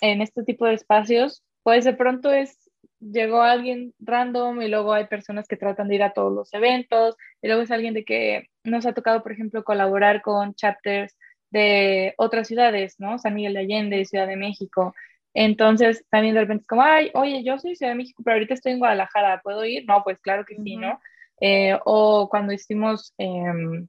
en 0.00 0.22
este 0.22 0.42
tipo 0.44 0.66
de 0.66 0.74
espacios, 0.74 1.42
pues 1.62 1.84
de 1.84 1.94
pronto 1.94 2.32
es, 2.32 2.70
llegó 3.00 3.42
alguien 3.42 3.94
random 4.00 4.62
y 4.62 4.68
luego 4.68 4.92
hay 4.92 5.06
personas 5.06 5.48
que 5.48 5.56
tratan 5.56 5.88
de 5.88 5.96
ir 5.96 6.02
a 6.02 6.12
todos 6.12 6.32
los 6.32 6.52
eventos 6.54 7.16
y 7.42 7.48
luego 7.48 7.62
es 7.62 7.70
alguien 7.70 7.94
de 7.94 8.04
que 8.04 8.48
nos 8.64 8.86
ha 8.86 8.92
tocado, 8.92 9.22
por 9.22 9.32
ejemplo, 9.32 9.64
colaborar 9.64 10.22
con 10.22 10.54
chapters 10.54 11.16
de 11.50 12.14
otras 12.16 12.48
ciudades, 12.48 12.96
¿no? 12.98 13.18
San 13.18 13.34
Miguel 13.34 13.54
de 13.54 13.60
Allende, 13.60 14.04
Ciudad 14.04 14.26
de 14.26 14.36
México. 14.36 14.94
Entonces, 15.34 16.04
también 16.10 16.34
de 16.34 16.40
repente 16.42 16.62
es 16.62 16.66
como, 16.66 16.82
ay, 16.82 17.10
oye, 17.14 17.42
yo 17.44 17.58
soy 17.58 17.76
Ciudad 17.76 17.92
de 17.92 17.98
México, 17.98 18.22
pero 18.24 18.34
ahorita 18.34 18.54
estoy 18.54 18.72
en 18.72 18.78
Guadalajara, 18.78 19.40
¿puedo 19.42 19.64
ir? 19.64 19.84
No, 19.86 20.02
pues 20.04 20.18
claro 20.20 20.44
que 20.44 20.56
sí, 20.56 20.76
¿no? 20.76 21.00
Eh, 21.40 21.78
o 21.84 22.28
cuando 22.28 22.52
hicimos 22.52 23.14
em, 23.18 23.88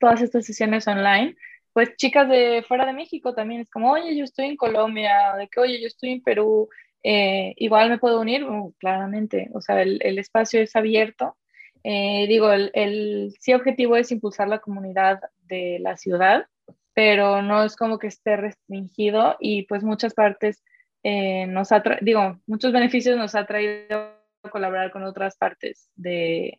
todas 0.00 0.22
estas 0.22 0.46
sesiones 0.46 0.88
online, 0.88 1.36
pues 1.76 1.94
chicas 1.96 2.26
de 2.26 2.64
fuera 2.66 2.86
de 2.86 2.94
México 2.94 3.34
también 3.34 3.60
es 3.60 3.68
como, 3.68 3.92
oye, 3.92 4.16
yo 4.16 4.24
estoy 4.24 4.46
en 4.46 4.56
Colombia, 4.56 5.34
de 5.36 5.46
que, 5.46 5.60
oye, 5.60 5.78
yo 5.78 5.86
estoy 5.86 6.12
en 6.12 6.22
Perú, 6.22 6.70
eh, 7.02 7.52
igual 7.58 7.90
me 7.90 7.98
puedo 7.98 8.18
unir, 8.18 8.44
uh, 8.44 8.72
claramente, 8.78 9.50
o 9.52 9.60
sea, 9.60 9.82
el, 9.82 10.00
el 10.02 10.18
espacio 10.18 10.62
es 10.62 10.74
abierto. 10.74 11.36
Eh, 11.84 12.24
digo, 12.28 12.50
el, 12.50 12.70
el 12.72 13.34
sí 13.40 13.52
objetivo 13.52 13.94
es 13.98 14.10
impulsar 14.10 14.48
la 14.48 14.60
comunidad 14.60 15.20
de 15.42 15.76
la 15.82 15.98
ciudad, 15.98 16.46
pero 16.94 17.42
no 17.42 17.62
es 17.62 17.76
como 17.76 17.98
que 17.98 18.06
esté 18.06 18.38
restringido 18.38 19.36
y 19.38 19.64
pues 19.64 19.82
muchas 19.82 20.14
partes 20.14 20.64
nos 21.04 21.72
ha, 21.72 21.82
digo, 22.00 22.40
muchos 22.46 22.72
beneficios 22.72 23.18
nos 23.18 23.34
ha 23.34 23.44
traído 23.44 24.14
colaborar 24.50 24.90
con 24.92 25.04
otras 25.04 25.36
partes 25.36 25.90
de, 25.94 26.58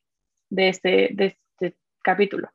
de 0.51 0.69
este, 0.69 1.09
de 1.13 1.25
este 1.25 1.75
capítulo. 2.03 2.51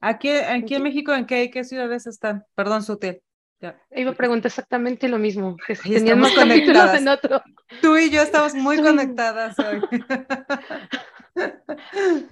Aquí, 0.00 0.30
aquí 0.30 0.74
en 0.74 0.82
México, 0.82 1.14
¿en 1.14 1.26
qué, 1.26 1.50
qué 1.50 1.64
ciudades 1.64 2.06
están? 2.06 2.44
Perdón, 2.54 2.82
Sutil. 2.82 3.20
Ya. 3.60 3.80
Iba 3.90 4.10
a 4.10 4.14
preguntar 4.14 4.50
exactamente 4.50 5.08
lo 5.08 5.18
mismo. 5.18 5.56
Que 5.66 5.74
teníamos 5.74 6.32
conectadas. 6.32 7.00
En 7.00 7.08
otro. 7.08 7.42
Tú 7.80 7.96
y 7.96 8.10
yo 8.10 8.22
estamos 8.22 8.54
muy 8.54 8.76
conectadas 8.82 9.58
hoy. 9.58 9.80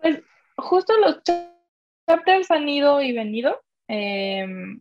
pues 0.00 0.22
justo 0.56 0.94
los 0.98 1.22
chapters 1.22 2.50
han 2.50 2.68
ido 2.68 3.02
y 3.02 3.12
venido. 3.12 3.60
Em, 3.88 4.80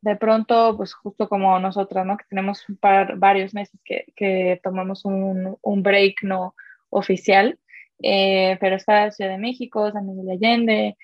de 0.00 0.16
pronto, 0.16 0.76
pues 0.76 0.94
justo 0.94 1.28
como 1.28 1.58
nosotras, 1.58 2.06
¿no? 2.06 2.16
Que 2.16 2.24
tenemos 2.28 2.68
un 2.68 2.76
par, 2.76 3.16
varios 3.16 3.54
meses 3.54 3.80
que, 3.84 4.06
que 4.14 4.60
tomamos 4.62 5.04
un, 5.04 5.56
un 5.60 5.82
break 5.82 6.22
no 6.22 6.54
oficial. 6.90 7.58
Eh, 8.02 8.58
pero 8.60 8.76
está 8.76 9.10
Ciudad 9.12 9.30
de 9.30 9.38
México, 9.38 9.90
San 9.92 10.06
Miguel 10.06 10.26
de 10.26 10.32
Allende, 10.32 10.96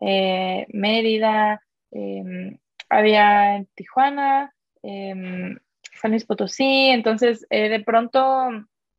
eh, 0.00 0.66
Mérida, 0.72 1.60
em, 1.90 2.58
había 2.88 3.64
Tijuana, 3.74 4.54
em, 4.82 5.58
San 6.00 6.10
Luis 6.12 6.24
Potosí, 6.24 6.88
entonces 6.90 7.46
eh, 7.50 7.68
de 7.68 7.80
pronto, 7.80 8.50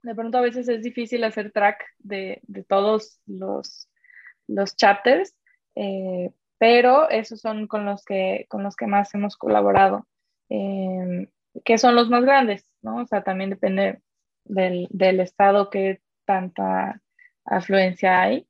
de 0.04 0.16
pronto 0.16 0.38
a 0.38 0.42
veces 0.42 0.68
es 0.68 0.84
difícil 0.84 1.24
hacer 1.24 1.52
track 1.52 1.84
de, 2.00 2.40
de 2.44 2.64
todos 2.64 3.20
los, 3.26 3.90
los 4.48 4.76
chapters, 4.76 5.36
pero 6.58 7.10
esos 7.10 7.42
son 7.42 7.68
con 7.68 7.86
los 7.86 8.04
que, 8.06 8.46
con 8.50 8.64
los 8.64 8.76
que 8.76 8.88
más 8.88 9.14
hemos 9.14 9.38
colaborado, 9.38 10.08
em, 10.50 11.28
que 11.64 11.78
son 11.78 11.96
los 11.96 12.10
más 12.10 12.24
grandes, 12.26 12.70
¿no? 12.82 12.98
O 12.98 13.08
sea, 13.08 13.24
también 13.24 13.50
depende 13.50 14.02
del, 14.46 14.88
del 14.90 15.20
estado 15.20 15.70
que 15.70 16.02
tanta 16.26 17.02
afluencia 17.46 18.22
hay, 18.22 18.48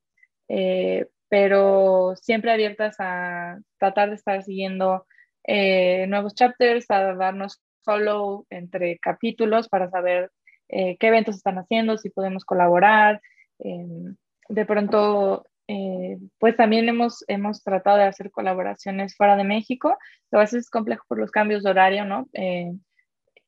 eh, 0.48 1.08
pero 1.30 2.16
siempre 2.16 2.52
abiertas 2.52 2.96
a 3.00 3.60
tratar 3.78 4.10
de 4.10 4.16
estar 4.16 4.44
siguiendo 4.44 5.06
eh, 5.44 6.06
nuevos 6.08 6.34
chapters, 6.36 6.90
a 6.90 7.14
darnos 7.14 7.62
follow 7.84 8.46
entre 8.50 8.98
capítulos 9.00 9.70
para 9.70 9.90
saber 9.90 10.32
eh, 10.70 10.98
qué 10.98 11.08
eventos 11.08 11.36
están 11.36 11.58
haciendo, 11.58 11.98
si 11.98 12.10
podemos 12.10 12.46
colaborar. 12.46 13.22
Em, 13.60 14.16
de 14.50 14.66
pronto, 14.66 15.46
pues 16.38 16.56
también 16.56 16.88
hemos, 16.88 17.24
hemos 17.28 17.64
tratado 17.64 17.98
de 17.98 18.04
hacer 18.04 18.30
colaboraciones 18.30 19.16
fuera 19.16 19.36
de 19.36 19.44
México, 19.44 19.98
a 20.32 20.38
veces 20.38 20.66
es 20.66 20.70
complejo 20.70 21.06
por 21.08 21.18
los 21.18 21.32
cambios 21.32 21.64
de 21.64 21.72
horario, 21.72 22.06
¿no? 22.06 22.28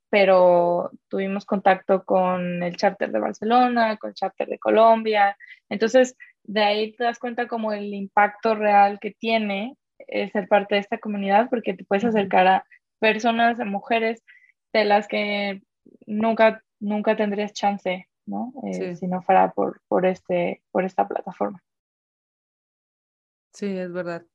Pero 0.10 0.92
tuvimos 1.10 1.46
contacto 1.46 2.04
con 2.04 2.64
el 2.64 2.76
chapter 2.78 3.12
de 3.12 3.20
Barcelona, 3.20 3.98
con 3.98 4.10
el 4.10 4.16
chapter 4.16 4.48
de 4.48 4.60
Colombia. 4.60 5.38
Entonces, 5.70 6.16
de 6.44 6.64
ahí 6.64 6.94
te 6.94 7.04
das 7.04 7.20
cuenta 7.20 7.48
como 7.48 7.74
el 7.74 7.94
impacto 7.94 8.56
real 8.56 9.00
que 9.00 9.12
tiene 9.12 9.76
ser 10.32 10.48
parte 10.48 10.76
de 10.76 10.82
esta 10.82 10.98
comunidad, 10.98 11.50
porque 11.50 11.74
te 11.74 11.84
puedes 11.84 12.06
acercar 12.06 12.48
a 12.48 12.66
personas, 13.00 13.60
a 13.60 13.66
mujeres 13.66 14.24
de 14.74 14.86
las 14.86 15.08
que 15.08 15.62
nunca, 16.06 16.64
nunca 16.80 17.16
tendrías 17.16 17.54
chance, 17.54 18.08
¿no? 18.26 18.54
Eh, 18.64 18.96
si 18.96 19.08
no 19.08 19.22
fuera 19.22 19.52
por, 19.52 19.82
por, 19.88 20.06
este, 20.06 20.62
por 20.72 20.86
esta 20.86 21.08
plataforma. 21.08 21.62
Sí, 23.54 23.78
es 23.78 23.92
verdad. 23.92 24.26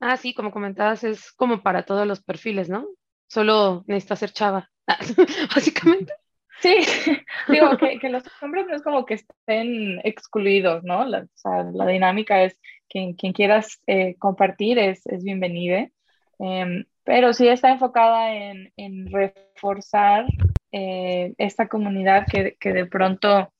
Ah, 0.00 0.16
sí, 0.16 0.34
como 0.34 0.50
comentabas, 0.50 1.04
es 1.04 1.32
como 1.32 1.62
para 1.62 1.84
todos 1.84 2.06
los 2.06 2.22
perfiles, 2.22 2.68
¿no? 2.68 2.86
Solo 3.28 3.84
necesita 3.86 4.16
ser 4.16 4.32
chava, 4.32 4.70
básicamente. 5.54 6.12
Sí, 6.60 6.74
digo 7.48 7.76
que, 7.76 7.98
que, 7.98 8.08
los 8.08 8.22
hombres 8.40 8.66
no 8.66 8.76
es 8.76 8.82
como 8.82 9.04
que 9.04 9.14
estén 9.14 10.00
excluidos, 10.04 10.84
¿no? 10.84 11.04
La, 11.04 11.20
o 11.20 11.28
sea, 11.34 11.64
la 11.64 11.86
dinámica 11.86 12.42
es 12.42 12.58
quien, 12.88 13.14
quien 13.14 13.32
quieras 13.32 13.80
eh, 13.86 14.16
compartir 14.18 14.78
es, 14.78 15.06
es 15.06 15.22
bienvenida, 15.22 15.90
em, 16.38 16.84
pero 17.04 17.32
sí 17.32 17.48
está 17.48 17.70
enfocada 17.70 18.34
en, 18.34 18.72
en 18.76 19.12
reforzar 19.12 20.26
eh, 20.72 21.34
esta 21.38 21.68
comunidad 21.68 22.26
que, 22.30 22.56
que, 22.58 22.72
de 22.72 22.86
pronto 22.86 23.52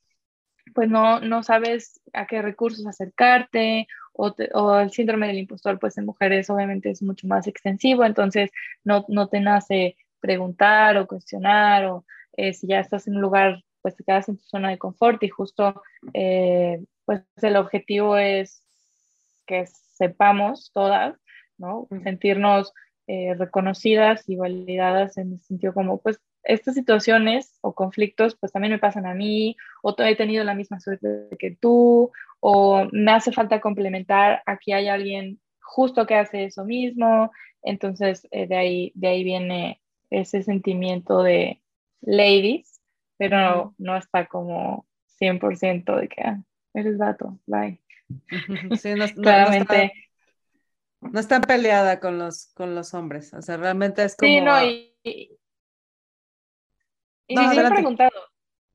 pues 0.75 0.89
no, 0.89 1.21
no 1.21 1.43
sabes 1.43 2.01
a 2.13 2.27
qué 2.27 2.43
recursos 2.43 2.87
acercarte 2.87 3.87
o, 4.17 4.79
el 4.79 4.91
síndrome 4.91 5.27
del 5.27 5.39
impostor, 5.39 5.79
pues 5.79 5.99
en 5.99 6.07
mujeres 6.07 6.49
obviamente 6.51 6.91
es 6.91 7.03
mucho 7.03 7.27
más 7.27 7.47
extensivo, 7.47 8.05
entonces 8.05 8.51
no, 8.85 9.05
no 9.09 9.29
te 9.29 9.41
nace 9.41 9.97
preguntar 10.21 10.97
o 10.97 11.07
cuestionar, 11.07 11.85
o 11.87 12.05
eh, 12.37 12.53
si 12.53 12.67
ya 12.67 12.81
estás 12.81 13.07
en 13.07 13.17
un 13.17 13.23
lugar, 13.23 13.63
pues 13.83 13.95
te 13.97 14.05
quedas 14.05 14.29
en 14.29 14.39
tu 14.39 14.45
zona 14.45 14.71
de 14.71 14.79
confort 14.79 15.23
y 15.23 15.29
justo, 15.29 15.83
eh, 16.15 16.83
pues 17.05 17.23
el 17.43 17.57
objetivo 17.57 18.17
es 18.17 18.63
que 19.47 19.67
sepamos 19.67 20.73
todas, 20.73 21.17
¿no? 21.59 21.87
Sentirnos 22.03 22.73
eh, 23.07 23.35
reconocidas 23.39 24.29
y 24.29 24.37
validadas 24.37 25.17
en 25.17 25.35
el 25.35 25.41
sentido 25.41 25.73
como, 25.73 25.99
pues, 25.99 26.21
estas 26.43 26.75
situaciones 26.75 27.59
o 27.61 27.75
conflictos, 27.75 28.37
pues 28.37 28.53
también 28.53 28.73
me 28.73 28.79
pasan 28.79 29.07
a 29.07 29.15
mí, 29.15 29.57
o 29.83 29.95
he 29.99 30.17
tenido 30.17 30.45
la 30.45 30.55
misma 30.55 30.81
suerte 30.81 31.29
que 31.39 31.57
tú, 31.61 32.13
o 32.41 32.87
me 32.93 33.13
hace 33.13 33.33
falta 33.33 33.61
complementar, 33.61 34.43
aquí 34.47 34.73
hay 34.73 34.89
alguien 34.89 35.41
justo 35.61 36.07
que 36.07 36.15
hace 36.15 36.45
eso 36.45 36.65
mismo, 36.65 37.31
entonces 37.63 38.27
eh, 38.31 38.47
de, 38.47 38.57
ahí, 38.57 38.93
de 38.95 39.09
ahí 39.09 39.25
viene 39.25 39.83
ese 40.11 40.43
sentimiento 40.43 41.23
de 41.23 41.63
ladies, 42.01 42.81
pero 43.19 43.75
no, 43.79 43.97
está 43.97 44.27
como 44.27 44.87
100% 45.21 45.97
de 45.97 46.09
que 46.09 46.23
ah, 46.23 46.43
eres 46.75 46.99
vato, 46.99 47.39
bye. 47.47 47.81
Sí, 48.81 48.95
no, 48.95 49.07
Claramente. 49.09 49.93
No, 51.01 51.21
están 51.21 51.43
peleada 51.43 52.01
con 52.01 52.19
los, 52.19 52.53
con 52.55 52.75
los 52.75 52.95
hombres, 52.95 53.33
o 53.35 53.43
sea, 53.43 53.57
realmente 53.57 54.05
es 54.05 54.17
como... 54.17 54.31
Sí, 54.31 54.41
no, 54.41 54.65
y, 54.65 54.95
y, 55.03 55.39
nos 57.35 57.59
han 57.59 57.73
preguntado, 57.73 58.13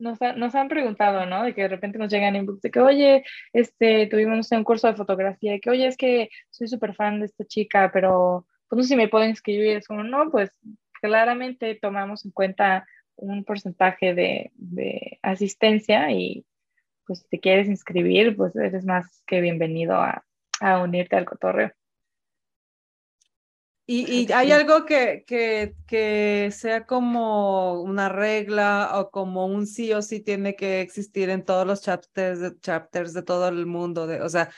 nos, 0.01 0.55
han 0.55 0.67
preguntado, 0.67 1.25
¿no? 1.25 1.43
De 1.43 1.53
que 1.53 1.61
de 1.61 1.67
repente 1.67 1.97
nos 1.97 2.11
llegan 2.11 2.35
inbox 2.35 2.61
de 2.61 2.71
que, 2.71 2.79
oye, 2.79 3.23
este, 3.53 4.07
tuvimos 4.07 4.51
un 4.51 4.63
curso 4.63 4.87
de 4.87 4.95
fotografía, 4.95 5.59
que, 5.59 5.69
oye, 5.69 5.87
es 5.87 5.97
que 5.97 6.29
soy 6.49 6.67
súper 6.67 6.95
fan 6.95 7.19
de 7.19 7.27
esta 7.27 7.45
chica, 7.45 7.91
pero 7.93 8.45
pues 8.67 8.77
no 8.77 8.83
sé 8.83 8.89
si 8.89 8.95
me 8.95 9.07
pueden 9.07 9.29
inscribir. 9.29 9.77
Es 9.77 9.87
como, 9.87 10.03
no, 10.03 10.29
pues 10.31 10.51
claramente 11.01 11.75
tomamos 11.75 12.25
en 12.25 12.31
cuenta 12.31 12.87
un 13.15 13.43
porcentaje 13.43 14.13
de, 14.13 14.51
de 14.55 15.19
asistencia 15.21 16.11
y 16.11 16.45
pues 17.05 17.19
si 17.19 17.27
te 17.29 17.39
quieres 17.39 17.67
inscribir, 17.67 18.35
pues 18.35 18.55
eres 18.55 18.85
más 18.85 19.23
que 19.27 19.41
bienvenido 19.41 19.95
a, 19.95 20.23
a 20.59 20.81
unirte 20.81 21.15
al 21.15 21.25
cotorreo. 21.25 21.71
¿Y, 23.87 24.31
hay 24.31 24.51
algo 24.51 24.85
que, 24.85 25.23
que, 25.27 25.75
que, 25.85 26.49
sea 26.51 26.85
como 26.85 27.81
una 27.81 28.07
regla 28.09 28.91
o 28.95 29.11
como 29.11 29.47
un 29.47 29.67
sí 29.67 29.91
o 29.91 30.01
sí 30.01 30.21
tiene 30.21 30.55
que 30.55 30.81
existir 30.81 31.29
en 31.29 31.43
todos 31.43 31.67
los 31.67 31.81
chapters 31.81 32.39
de, 32.39 32.57
chapters 32.59 33.13
de 33.13 33.23
todo 33.23 33.49
el 33.49 33.65
mundo? 33.65 34.07
De, 34.07 34.21
o 34.21 34.29
sea, 34.29 34.49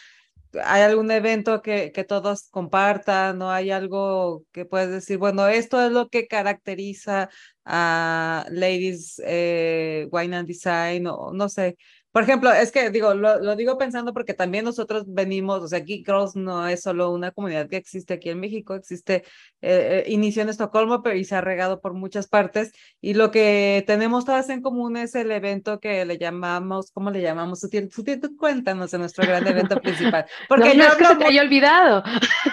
¿hay 0.63 0.81
algún 0.81 1.09
evento 1.11 1.61
que, 1.61 1.91
que 1.91 2.03
todos 2.03 2.49
compartan? 2.49 3.39
¿No 3.39 3.49
hay 3.51 3.71
algo 3.71 4.43
que 4.51 4.65
puedes 4.65 4.89
decir, 4.91 5.17
bueno, 5.17 5.47
esto 5.47 5.83
es 5.83 5.91
lo 5.91 6.09
que 6.09 6.27
caracteriza 6.27 7.29
a 7.65 8.45
Ladies 8.51 9.21
eh, 9.25 10.07
Wine 10.11 10.35
and 10.37 10.47
Design 10.47 11.07
o 11.07 11.31
no 11.33 11.49
sé? 11.49 11.77
Por 12.13 12.21
ejemplo, 12.21 12.53
es 12.53 12.71
que 12.71 12.91
digo, 12.91 13.15
lo, 13.15 13.55
digo 13.55 13.75
pensando 13.79 14.13
porque 14.13 14.35
también 14.35 14.65
nosotros 14.65 15.05
venimos, 15.07 15.63
o 15.63 15.67
sea, 15.67 15.79
Geek 15.79 16.05
Girls 16.05 16.35
no 16.35 16.67
es 16.67 16.83
solo 16.83 17.09
una 17.09 17.31
comunidad 17.31 17.67
que 17.67 17.77
existe 17.77 18.13
aquí 18.13 18.29
en 18.29 18.39
México, 18.39 18.75
existe, 18.75 19.23
eh, 19.61 20.03
eh, 20.05 20.11
inició 20.11 20.43
en 20.43 20.49
Estocolmo, 20.49 21.01
pero 21.01 21.15
y 21.15 21.25
se 21.25 21.35
ha 21.35 21.41
regado 21.41 21.81
por 21.81 21.95
muchas 21.95 22.27
partes. 22.27 22.71
Y 23.01 23.15
lo 23.15 23.31
que 23.31 23.83
tenemos 23.87 24.25
todas 24.25 24.47
en 24.49 24.61
común 24.61 24.95
es 24.95 25.15
el 25.15 25.31
evento 25.31 25.79
que 25.79 26.05
le 26.05 26.19
llamamos, 26.19 26.91
¿cómo 26.91 27.09
le 27.09 27.19
llamamos? 27.19 27.61
Tú, 27.61 28.37
cuéntanos 28.37 28.93
en 28.93 28.99
nuestro 28.99 29.25
gran 29.25 29.47
evento 29.47 29.81
principal. 29.81 30.27
Porque 30.47 30.75
no, 30.75 30.75
yo 30.75 30.91
hablo 30.91 31.07
es 31.09 31.17
que 31.17 31.25
se 31.25 31.31
te 31.31 31.41
olvidado. 31.41 32.03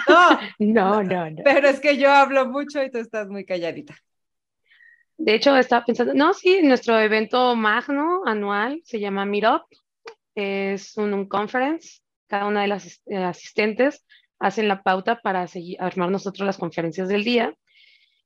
No, 0.09 0.39
no, 0.59 1.03
no, 1.03 1.29
no. 1.29 1.43
Pero 1.43 1.67
es 1.67 1.79
que 1.79 1.97
yo 1.97 2.09
hablo 2.09 2.47
mucho 2.47 2.81
y 2.81 2.89
tú 2.89 2.97
estás 2.97 3.27
muy 3.27 3.45
calladita. 3.45 3.95
De 5.23 5.35
hecho, 5.35 5.55
estaba 5.55 5.85
pensando, 5.85 6.15
no, 6.15 6.33
sí, 6.33 6.61
nuestro 6.63 6.99
evento 6.99 7.55
magno 7.55 8.23
anual 8.25 8.81
se 8.83 8.99
llama 8.99 9.23
Meetup, 9.23 9.61
es 10.33 10.97
un, 10.97 11.27
conference, 11.27 11.99
cada 12.25 12.47
una 12.47 12.63
de 12.63 12.67
las 12.67 13.03
eh, 13.05 13.17
asistentes 13.17 14.03
hacen 14.39 14.67
la 14.67 14.81
pauta 14.81 15.21
para 15.21 15.45
seguir, 15.45 15.77
armar 15.79 16.09
nosotros 16.09 16.43
las 16.43 16.57
conferencias 16.57 17.07
del 17.07 17.23
día. 17.23 17.53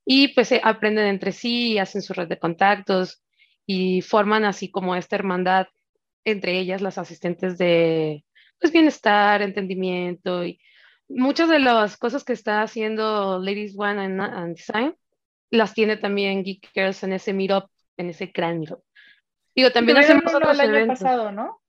Y 0.06 0.28
pues 0.28 0.48
se 0.48 0.62
aprenden 0.64 1.06
entre 1.06 1.32
sí, 1.32 1.78
hacen 1.78 2.00
su 2.00 2.14
red 2.14 2.28
de 2.28 2.38
contactos 2.38 3.22
y 3.66 4.00
forman 4.00 4.46
así 4.46 4.70
como 4.70 4.96
esta 4.96 5.16
hermandad 5.16 5.66
entre 6.24 6.58
ellas 6.58 6.80
las 6.80 6.96
asistentes 6.96 7.58
de 7.58 8.24
pues 8.58 8.72
bienestar, 8.72 9.42
entendimiento 9.42 10.46
y 10.46 10.60
muchas 11.08 11.50
de 11.50 11.58
las 11.58 11.98
cosas 11.98 12.24
que 12.24 12.32
está 12.32 12.62
haciendo 12.62 13.38
Ladies 13.38 13.74
One 13.76 14.02
and 14.02 14.56
Design 14.56 14.96
las 15.50 15.74
tiene 15.74 15.96
también 15.96 16.42
Geek 16.42 16.70
Girls 16.74 17.02
en 17.02 17.12
ese 17.12 17.32
meetup, 17.32 17.70
en 17.96 18.10
ese 18.10 18.26
gran 18.26 18.60
meetup. 18.60 18.82
Digo, 19.54 19.70
también 19.70 19.98
hacemos 19.98 20.34
otros 20.34 20.58
el 20.58 20.74
año 20.74 20.86
pasado, 20.88 21.32
¿no? 21.32 21.60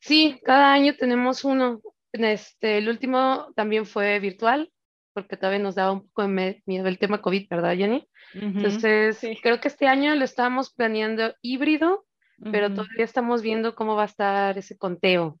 Sí, 0.00 0.40
cada 0.44 0.72
año 0.72 0.94
tenemos 0.96 1.44
uno. 1.44 1.80
Este, 2.12 2.78
el 2.78 2.88
último 2.88 3.52
también 3.54 3.86
fue 3.86 4.18
virtual, 4.18 4.70
porque 5.12 5.36
todavía 5.36 5.60
nos 5.60 5.74
daba 5.74 5.92
un 5.92 6.08
poco 6.08 6.22
de 6.22 6.62
miedo 6.66 6.88
el 6.88 6.98
tema 6.98 7.22
COVID, 7.22 7.48
¿verdad, 7.48 7.76
Jenny? 7.76 8.06
Entonces, 8.34 9.20
creo 9.42 9.60
que 9.60 9.68
este 9.68 9.86
año 9.86 10.14
lo 10.14 10.24
estamos 10.24 10.72
planeando 10.72 11.34
híbrido, 11.42 12.06
pero 12.50 12.72
todavía 12.72 13.04
estamos 13.04 13.42
viendo 13.42 13.74
cómo 13.74 13.96
va 13.96 14.02
a 14.02 14.06
estar 14.06 14.56
ese 14.58 14.78
conteo, 14.78 15.38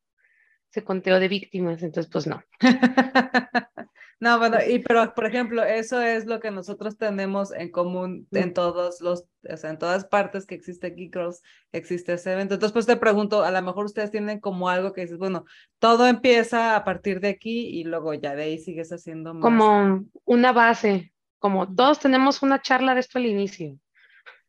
ese 0.70 0.84
conteo 0.84 1.18
de 1.18 1.28
víctimas, 1.28 1.82
entonces, 1.82 2.10
pues 2.10 2.26
no. 2.26 2.42
No, 4.20 4.38
bueno, 4.38 4.58
y 4.68 4.80
pero 4.80 5.14
por 5.14 5.24
ejemplo, 5.24 5.64
eso 5.64 6.02
es 6.02 6.26
lo 6.26 6.40
que 6.40 6.50
nosotros 6.50 6.98
tenemos 6.98 7.52
en 7.52 7.70
común 7.70 8.26
mm. 8.30 8.36
en 8.36 8.52
todos 8.52 9.00
los, 9.00 9.24
o 9.50 9.56
sea, 9.56 9.70
en 9.70 9.78
todas 9.78 10.04
partes 10.04 10.44
que 10.44 10.54
existe 10.54 10.90
Geek 10.90 11.14
Girls, 11.14 11.42
existe 11.72 12.12
ese 12.12 12.34
evento. 12.34 12.52
Entonces, 12.52 12.74
pues 12.74 12.84
te 12.84 12.96
pregunto, 12.96 13.42
a 13.42 13.50
lo 13.50 13.62
mejor 13.62 13.86
ustedes 13.86 14.10
tienen 14.10 14.38
como 14.38 14.68
algo 14.68 14.92
que 14.92 15.00
dices, 15.00 15.16
bueno, 15.16 15.46
todo 15.78 16.06
empieza 16.06 16.76
a 16.76 16.84
partir 16.84 17.20
de 17.20 17.28
aquí 17.28 17.68
y 17.68 17.84
luego 17.84 18.12
ya 18.12 18.34
de 18.34 18.42
ahí 18.42 18.58
sigues 18.58 18.92
haciendo 18.92 19.32
más. 19.32 19.42
Como 19.42 20.04
una 20.26 20.52
base, 20.52 21.14
como 21.38 21.74
todos 21.74 21.98
tenemos 21.98 22.42
una 22.42 22.60
charla 22.60 22.92
de 22.92 23.00
esto 23.00 23.18
al 23.18 23.24
inicio. 23.24 23.78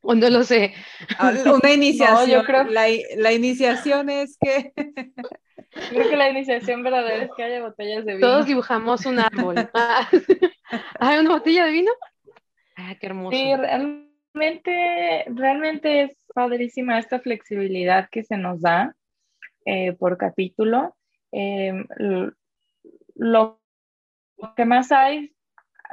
O 0.02 0.16
no 0.16 0.30
lo 0.30 0.44
sé. 0.44 0.74
Ah, 1.18 1.32
una 1.64 1.72
iniciación. 1.72 2.30
yo 2.30 2.44
creo... 2.44 2.64
la, 2.66 2.86
la 3.18 3.32
iniciación 3.32 4.10
es 4.10 4.38
que 4.40 4.74
Creo 5.72 6.10
que 6.10 6.18
la 6.18 6.30
iniciación 6.30 6.84
verdadera 6.84 7.24
es 7.24 7.32
que 7.36 7.44
haya 7.44 7.62
botellas 7.62 8.06
de 8.06 8.16
vino. 8.16 8.28
Todos 8.28 8.46
dibujamos 8.46 9.06
un 9.06 9.20
árbol. 9.20 9.56
¿Hay 11.00 11.20
una 11.20 11.30
botella 11.30 11.66
de 11.66 11.72
vino? 11.72 11.92
Ah, 12.76 12.96
qué 13.00 13.08
hermoso. 13.08 13.38
Sí, 13.38 13.56
realmente, 13.56 15.26
realmente 15.28 16.04
es 16.04 16.18
padrísima 16.34 17.00
esta 17.00 17.20
flexibilidad 17.20 18.10
que 18.10 18.24
se 18.24 18.38
nos 18.38 18.62
da 18.62 18.96
eh, 19.66 19.94
por 19.94 20.18
capítulo. 20.18 20.98
Em, 21.32 21.86
lo 23.16 23.62
que 24.58 24.66
más 24.66 24.92
hay, 24.92 25.34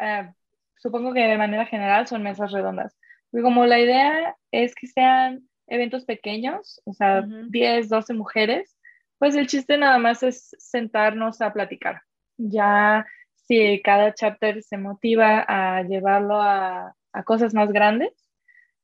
eh, 0.01 0.33
supongo 0.77 1.13
que 1.13 1.21
de 1.21 1.39
manera 1.39 1.67
general, 1.67 2.09
son 2.09 2.25
mesas 2.25 2.51
redondas. 2.51 2.98
Como 3.31 3.67
la 3.67 3.79
idea 3.79 4.37
es 4.53 4.75
que 4.75 4.87
sean 4.87 5.49
eventos 5.67 6.05
pequeños, 6.05 6.81
o 6.85 6.93
sea, 6.93 7.23
10, 7.23 7.89
12 7.89 8.15
mujeres, 8.15 8.77
pues 9.19 9.35
el 9.35 9.47
chiste 9.47 9.77
nada 9.77 9.99
más 9.99 10.23
es 10.23 10.55
sentarnos 10.59 11.41
a 11.41 11.53
platicar. 11.53 12.03
Ya 12.37 13.07
si 13.35 13.81
cada 13.83 14.15
chapter 14.15 14.63
se 14.63 14.77
motiva 14.77 15.45
a 15.47 15.83
llevarlo 15.83 16.41
a, 16.41 16.95
cosas 17.25 17.53
más 17.53 17.73
grandes, 17.73 18.13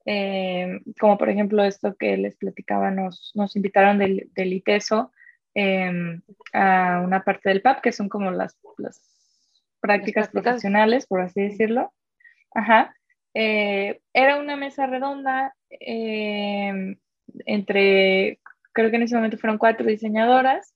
eh, 0.07 0.81
como 0.99 1.17
por 1.17 1.29
ejemplo 1.31 1.63
esto 1.63 1.95
que 1.95 2.17
les 2.17 2.37
platicaba, 2.37 2.91
nos, 2.91 3.31
nos 3.37 3.55
invitaron 3.55 3.99
del, 3.99 4.29
del 4.35 4.53
ITESO 4.53 5.13
em, 5.55 6.21
a 6.53 7.01
una 7.05 7.23
parte 7.23 7.49
del 7.49 7.63
PAP, 7.63 7.81
que 7.81 7.93
son 7.93 8.09
como 8.09 8.33
las, 8.33 8.59
las 8.77 9.01
prácticas 9.81 10.29
profesionales, 10.31 11.07
por 11.07 11.21
así 11.21 11.43
decirlo. 11.43 11.93
Ajá. 12.53 12.97
Eh, 13.35 14.01
era 14.13 14.37
una 14.39 14.57
mesa 14.57 14.87
redonda 14.87 15.55
em, 15.69 16.97
entre 17.47 18.39
creo 18.73 18.91
que 18.91 18.97
en 18.97 19.03
ese 19.03 19.17
momento 19.17 19.39
fueron 19.39 19.59
cuatro 19.59 19.87
diseñadoras 19.87 20.75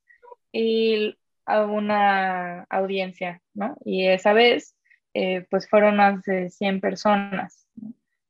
y 0.52 1.16
una 1.46 2.64
audiencia, 2.64 3.42
¿no? 3.54 3.76
Y 3.84 4.06
esa 4.06 4.32
vez, 4.32 4.76
eh, 5.14 5.46
pues 5.50 5.68
fueron 5.68 5.96
más 5.96 6.22
de 6.24 6.50
100 6.50 6.80
personas. 6.80 7.66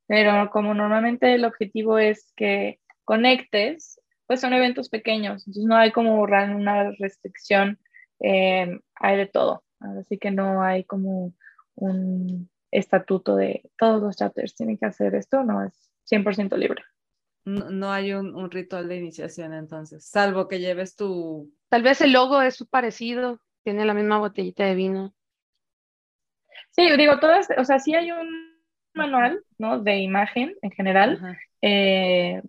Pero 0.07 0.49
como 0.51 0.73
normalmente 0.73 1.33
el 1.33 1.45
objetivo 1.45 1.99
es 1.99 2.31
que 2.35 2.79
conectes, 3.03 3.99
pues 4.25 4.41
son 4.41 4.53
eventos 4.53 4.89
pequeños, 4.89 5.47
entonces 5.47 5.65
no 5.65 5.75
hay 5.75 5.91
como 5.91 6.21
una 6.21 6.91
restricción, 6.99 7.79
eh, 8.21 8.79
hay 8.95 9.17
de 9.17 9.27
todo. 9.27 9.63
Así 9.79 10.17
que 10.17 10.31
no 10.31 10.63
hay 10.63 10.83
como 10.83 11.33
un 11.75 12.49
estatuto 12.71 13.35
de 13.35 13.69
todos 13.77 14.01
los 14.01 14.15
chapters 14.15 14.55
tienen 14.55 14.77
que 14.77 14.85
hacer 14.85 15.15
esto, 15.15 15.43
no 15.43 15.63
es 15.63 15.91
100% 16.09 16.55
libre. 16.57 16.83
No, 17.45 17.91
hay 17.91 18.13
un, 18.13 18.51
ritual 18.51 18.87
de 18.87 18.97
iniciación 18.97 19.53
entonces, 19.53 20.05
salvo 20.05 20.47
que 20.47 20.59
lleves 20.59 20.95
tu... 20.95 21.51
Tal 21.69 21.81
vez 21.81 22.01
el 22.01 22.11
logo 22.11 22.41
es 22.41 22.63
parecido, 22.69 23.39
tiene 23.63 23.85
la 23.85 23.93
misma 23.93 24.19
botellita 24.19 24.65
de 24.65 24.75
vino. 24.75 25.13
Sí, 26.71 26.87
digo, 26.97 27.19
todas, 27.19 27.47
o 27.57 27.65
sea, 27.65 27.79
sí 27.79 27.95
hay 27.95 28.11
un 28.11 28.59
manual, 28.93 29.43
¿no? 29.57 29.79
De 29.79 29.97
imagen 29.97 30.55
en 30.61 30.71
general. 30.71 31.37
Eh, 31.61 32.41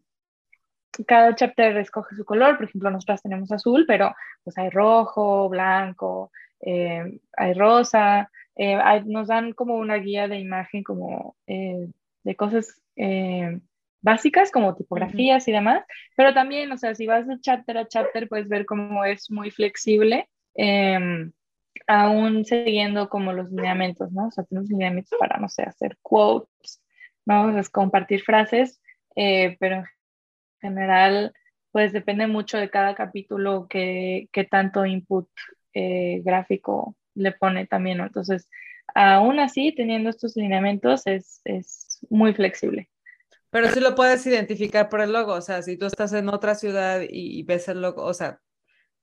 cada 1.06 1.34
chapter 1.34 1.76
escoge 1.78 2.16
su 2.16 2.24
color, 2.24 2.56
por 2.56 2.66
ejemplo, 2.66 2.90
nosotras 2.90 3.22
tenemos 3.22 3.50
azul, 3.52 3.84
pero 3.86 4.14
pues 4.44 4.58
hay 4.58 4.70
rojo, 4.70 5.48
blanco, 5.48 6.30
eh, 6.60 7.20
hay 7.36 7.54
rosa, 7.54 8.30
eh, 8.62 8.78
nos 9.06 9.28
dan 9.28 9.54
como 9.54 9.76
una 9.76 9.96
guía 9.96 10.28
de 10.28 10.38
imagen 10.38 10.82
como 10.82 11.34
eh, 11.46 11.88
de 12.24 12.36
cosas 12.36 12.78
eh, 12.94 13.58
básicas 14.02 14.50
como 14.50 14.76
tipografías 14.76 15.48
y 15.48 15.52
demás, 15.52 15.82
pero 16.14 16.34
también, 16.34 16.70
o 16.70 16.76
sea, 16.76 16.94
si 16.94 17.06
vas 17.06 17.26
de 17.26 17.40
chapter 17.40 17.78
a 17.78 17.88
chapter, 17.88 18.28
puedes 18.28 18.50
ver 18.50 18.66
cómo 18.66 19.02
es 19.06 19.30
muy 19.30 19.50
flexible, 19.50 20.28
em, 20.54 21.32
aún 21.86 22.44
siguiendo 22.44 23.08
como 23.08 23.32
los 23.32 23.50
lineamientos, 23.50 24.12
¿no? 24.12 24.26
O 24.26 24.30
sea, 24.30 24.44
tenemos 24.44 24.68
lineamientos 24.68 25.18
para, 25.18 25.38
no 25.38 25.48
sé, 25.48 25.62
hacer 25.62 25.96
quotes, 26.02 26.82
¿no? 27.24 27.58
O 27.58 27.62
compartir 27.72 28.20
frases, 28.22 28.82
pero 29.14 29.76
en 29.76 29.84
general, 30.60 31.32
pues 31.72 31.94
depende 31.94 32.26
mucho 32.26 32.58
de 32.58 32.68
cada 32.68 32.94
capítulo 32.94 33.68
que, 33.70 34.28
que 34.32 34.44
tanto 34.44 34.84
input 34.84 35.30
gráfico 35.72 36.94
le 37.14 37.32
pone 37.32 37.66
también, 37.66 37.98
¿no? 37.98 38.04
Entonces, 38.04 38.48
aún 38.94 39.38
así, 39.38 39.72
teniendo 39.72 40.10
estos 40.10 40.36
lineamientos, 40.36 41.06
es, 41.06 41.40
es 41.44 41.98
muy 42.08 42.34
flexible. 42.34 42.88
Pero 43.50 43.68
sí 43.70 43.80
lo 43.80 43.96
puedes 43.96 44.24
identificar 44.26 44.88
por 44.88 45.00
el 45.00 45.12
logo, 45.12 45.34
o 45.34 45.40
sea, 45.40 45.62
si 45.62 45.76
tú 45.76 45.86
estás 45.86 46.12
en 46.12 46.28
otra 46.28 46.54
ciudad 46.54 47.00
y, 47.08 47.42
ves 47.42 47.66
el 47.68 47.82
logo, 47.82 48.04
o 48.04 48.14
sea, 48.14 48.40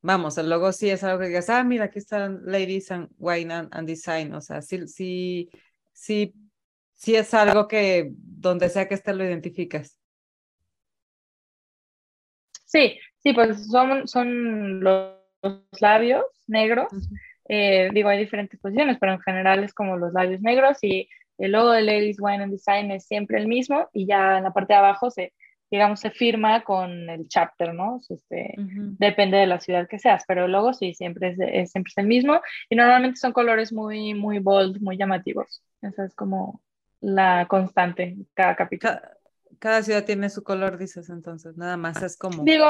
vamos, 0.02 0.38
el 0.38 0.50
logo 0.50 0.72
sí 0.72 0.90
es 0.90 1.04
algo 1.04 1.20
que 1.20 1.28
digas, 1.28 1.50
ah, 1.50 1.64
mira, 1.66 1.86
aquí 1.86 2.00
están 2.00 2.42
Ladies 2.46 2.92
and 2.92 3.10
Wine 3.18 3.54
and, 3.54 3.88
Design, 3.88 4.34
o 4.34 4.40
sea, 4.40 4.62
sí, 4.62 4.88
sí, 4.88 5.50
sí, 5.92 6.34
sí 6.94 7.16
es 7.16 7.34
algo 7.34 7.68
que 7.68 8.14
donde 8.16 8.70
sea 8.70 8.88
que 8.88 8.96
esté 8.96 9.14
lo 9.14 9.26
identificas. 9.26 10.00
Sí, 12.64 12.98
sí, 13.18 13.34
pues 13.34 13.68
son, 13.68 14.08
son 14.08 14.80
los 14.80 15.18
labios 15.82 16.26
negros. 16.48 16.88
Eh, 17.50 17.90
digo, 17.94 18.10
hay 18.10 18.20
diferentes 18.20 18.60
posiciones, 18.60 18.98
pero 19.00 19.14
en 19.14 19.22
general 19.22 19.64
es 19.64 19.74
como 19.74 19.98
los 19.98 20.14
labios 20.14 20.42
negros 20.42 20.78
y 20.82 21.10
el 21.38 21.52
logo 21.52 21.72
de 21.72 21.82
Ladies 21.82 22.18
Wine 22.20 22.44
and 22.44 22.52
Design 22.52 22.92
es 22.92 23.06
siempre 23.06 23.38
el 23.38 23.48
mismo 23.48 23.90
y 23.94 24.06
ya 24.06 24.38
en 24.38 24.44
la 24.44 24.54
parte 24.54 24.74
de 24.74 24.80
abajo 24.80 25.12
se, 25.12 25.34
digamos, 25.70 26.00
se 26.00 26.12
firma 26.12 26.64
con 26.64 27.10
el 27.10 27.28
chapter, 27.28 27.74
¿no? 27.74 28.02
Este, 28.10 28.56
Depende 28.58 29.38
de 29.38 29.48
la 29.48 29.60
ciudad 29.60 29.88
que 29.88 30.00
seas, 30.00 30.24
pero 30.28 30.46
el 30.46 30.52
logo 30.52 30.74
sí, 30.74 30.94
siempre 30.94 31.36
es, 31.38 31.72
siempre 31.72 31.92
es 31.92 31.98
el 31.98 32.08
mismo 32.08 32.42
y 32.70 32.76
normalmente 32.76 33.20
son 33.20 33.34
colores 33.34 33.72
muy, 33.72 34.14
muy 34.14 34.40
bold, 34.40 34.82
muy 34.82 34.98
llamativos. 34.98 35.64
Esa 35.82 36.06
es 36.06 36.16
como 36.16 36.62
la 37.00 37.46
constante 37.48 38.18
cada 38.34 38.56
capítulo. 38.56 38.94
Cada, 39.60 39.82
ciudad 39.84 40.06
tiene 40.06 40.30
su 40.30 40.44
color, 40.44 40.78
dices 40.78 41.10
entonces, 41.10 41.58
nada 41.58 41.78
más 41.78 42.02
es 42.02 42.18
como... 42.18 42.44
Digo, 42.44 42.66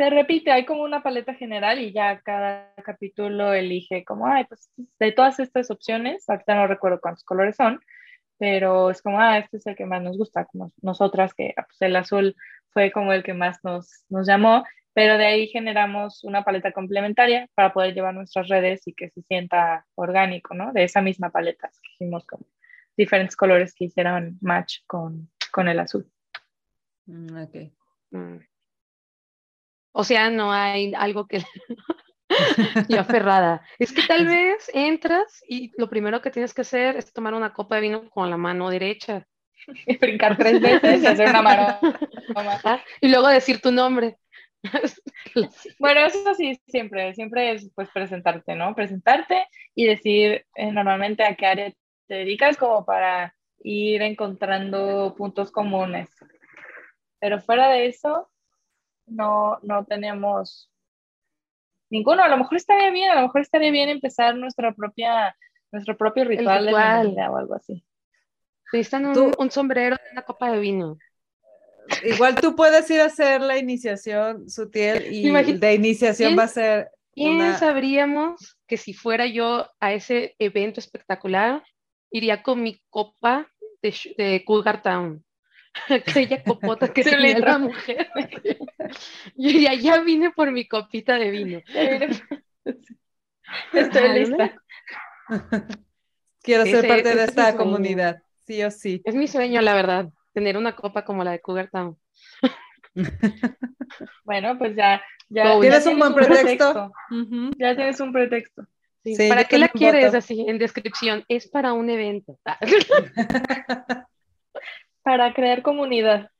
se 0.00 0.08
repite, 0.08 0.50
hay 0.50 0.64
como 0.64 0.82
una 0.82 1.02
paleta 1.02 1.34
general 1.34 1.78
y 1.78 1.92
ya 1.92 2.22
cada 2.22 2.72
capítulo 2.86 3.52
elige 3.52 4.02
como, 4.02 4.26
ay, 4.26 4.44
pues 4.44 4.70
de 4.98 5.12
todas 5.12 5.38
estas 5.40 5.70
opciones, 5.70 6.26
ahorita 6.26 6.54
no 6.54 6.66
recuerdo 6.66 7.02
cuántos 7.02 7.22
colores 7.22 7.56
son, 7.56 7.80
pero 8.38 8.88
es 8.88 9.02
como, 9.02 9.20
ah, 9.20 9.36
este 9.36 9.58
es 9.58 9.66
el 9.66 9.76
que 9.76 9.84
más 9.84 10.00
nos 10.00 10.16
gusta, 10.16 10.46
como 10.46 10.72
nosotras, 10.80 11.34
que 11.34 11.52
ah, 11.54 11.66
pues, 11.66 11.82
el 11.82 11.94
azul 11.96 12.34
fue 12.70 12.90
como 12.90 13.12
el 13.12 13.22
que 13.22 13.34
más 13.34 13.62
nos, 13.62 14.06
nos 14.08 14.26
llamó, 14.26 14.64
pero 14.94 15.18
de 15.18 15.26
ahí 15.26 15.48
generamos 15.48 16.24
una 16.24 16.44
paleta 16.44 16.72
complementaria 16.72 17.46
para 17.54 17.74
poder 17.74 17.92
llevar 17.92 18.14
nuestras 18.14 18.48
redes 18.48 18.88
y 18.88 18.94
que 18.94 19.10
se 19.10 19.20
sienta 19.20 19.84
orgánico, 19.96 20.54
¿no? 20.54 20.72
De 20.72 20.84
esa 20.84 21.02
misma 21.02 21.28
paleta, 21.28 21.68
hicimos 21.92 22.24
como 22.24 22.46
diferentes 22.96 23.36
colores 23.36 23.74
que 23.74 23.84
hicieran 23.84 24.38
match 24.40 24.78
con, 24.86 25.28
con 25.52 25.68
el 25.68 25.78
azul. 25.78 26.10
Mm, 27.04 27.36
ok. 27.36 27.56
Mm. 28.12 28.49
O 29.92 30.04
sea, 30.04 30.30
no 30.30 30.52
hay 30.52 30.92
algo 30.94 31.26
que... 31.26 31.42
yo 32.88 33.00
aferrada. 33.00 33.62
Es 33.78 33.92
que 33.92 34.02
tal 34.02 34.26
vez 34.26 34.70
entras 34.72 35.42
y 35.48 35.72
lo 35.76 35.88
primero 35.88 36.22
que 36.22 36.30
tienes 36.30 36.54
que 36.54 36.62
hacer 36.62 36.96
es 36.96 37.12
tomar 37.12 37.34
una 37.34 37.52
copa 37.52 37.76
de 37.76 37.80
vino 37.82 38.08
con 38.10 38.30
la 38.30 38.36
mano 38.36 38.70
derecha. 38.70 39.26
Y 39.86 39.98
brincar 39.98 40.38
tres 40.38 40.58
veces 40.60 41.02
y 41.02 41.06
hacer 41.06 41.28
una 41.28 41.42
mano. 41.42 41.78
Ah, 42.64 42.82
y 43.00 43.08
luego 43.08 43.28
decir 43.28 43.60
tu 43.60 43.70
nombre. 43.70 44.16
bueno, 45.78 46.00
eso 46.00 46.34
sí, 46.34 46.60
siempre, 46.66 47.14
siempre 47.14 47.52
es 47.52 47.70
pues 47.74 47.88
presentarte, 47.90 48.54
¿no? 48.54 48.74
Presentarte 48.74 49.46
y 49.74 49.86
decir 49.86 50.46
eh, 50.54 50.72
normalmente 50.72 51.24
a 51.24 51.34
qué 51.34 51.46
área 51.46 51.72
te 52.06 52.14
dedicas 52.14 52.56
como 52.56 52.84
para 52.84 53.34
ir 53.62 54.02
encontrando 54.02 55.14
puntos 55.16 55.50
comunes. 55.50 56.08
Pero 57.20 57.40
fuera 57.40 57.68
de 57.68 57.86
eso, 57.86 58.30
no, 59.10 59.58
no 59.62 59.84
tenemos 59.84 60.70
ninguno. 61.90 62.22
A 62.22 62.28
lo 62.28 62.38
mejor 62.38 62.56
estaría 62.56 62.90
bien, 62.90 63.10
a 63.10 63.16
lo 63.16 63.22
mejor 63.22 63.40
estaría 63.42 63.70
bien 63.70 63.88
empezar 63.88 64.36
nuestra 64.36 64.72
propia, 64.72 65.36
nuestro 65.72 65.96
propio 65.96 66.24
ritual, 66.24 66.66
de 66.66 67.28
o 67.28 67.36
algo 67.36 67.54
así. 67.54 67.84
Necesitan 68.72 69.06
un, 69.06 69.34
un 69.36 69.50
sombrero 69.50 69.96
y 69.96 70.12
una 70.12 70.22
copa 70.22 70.50
de 70.52 70.60
vino. 70.60 70.98
Igual 72.04 72.36
tú 72.36 72.54
puedes 72.54 72.88
ir 72.90 73.00
a 73.00 73.06
hacer 73.06 73.40
la 73.40 73.58
iniciación 73.58 74.48
sutil 74.48 75.06
y 75.10 75.30
de 75.30 75.74
iniciación 75.74 76.38
va 76.38 76.44
a 76.44 76.48
ser. 76.48 76.90
¿Quién 77.12 77.54
sabríamos 77.58 78.56
que 78.66 78.76
si 78.76 78.94
fuera 78.94 79.26
yo 79.26 79.68
a 79.80 79.92
ese 79.92 80.36
evento 80.38 80.78
espectacular, 80.78 81.62
iría 82.10 82.42
con 82.42 82.62
mi 82.62 82.80
copa 82.88 83.50
de, 83.82 83.94
de 84.16 84.44
Cougar 84.44 84.82
Town? 84.82 85.24
Aquella 85.88 86.42
copota 86.44 86.92
que 86.92 87.02
tenía 87.02 87.38
la 87.38 87.58
mujer. 87.58 88.08
y 89.36 89.62
ya, 89.62 89.74
ya 89.74 90.00
vine 90.00 90.30
por 90.30 90.50
mi 90.50 90.66
copita 90.66 91.18
de 91.18 91.30
vino. 91.30 91.60
Estoy 93.72 94.18
lista. 94.18 94.62
Quiero 96.42 96.64
ser 96.64 96.86
parte 96.86 97.14
de 97.14 97.24
esta 97.24 97.56
comunidad, 97.56 98.22
sí 98.46 98.62
o 98.62 98.70
sí. 98.70 99.02
Es 99.04 99.14
mi 99.14 99.28
sueño, 99.28 99.60
la 99.60 99.74
verdad, 99.74 100.08
tener 100.32 100.56
una 100.56 100.74
copa 100.74 101.04
como 101.04 101.24
la 101.24 101.32
de 101.32 101.40
Cougar 101.40 101.68
Town. 101.70 101.98
bueno, 104.24 104.58
pues 104.58 104.74
ya, 104.76 105.02
ya 105.28 105.58
tienes 105.60 105.86
un 105.86 105.98
buen 105.98 106.14
pretexto. 106.14 106.92
Ya 107.58 107.76
tienes 107.76 108.00
un 108.00 108.12
pretexto. 108.12 108.66
¿Para 109.28 109.44
qué 109.44 109.58
la 109.58 109.68
quieres 109.68 110.14
así 110.14 110.44
en 110.46 110.58
descripción? 110.58 111.24
Es 111.28 111.48
para 111.48 111.72
un 111.72 111.90
evento 111.90 112.38
para 115.02 115.32
crear 115.34 115.62
comunidad? 115.62 116.30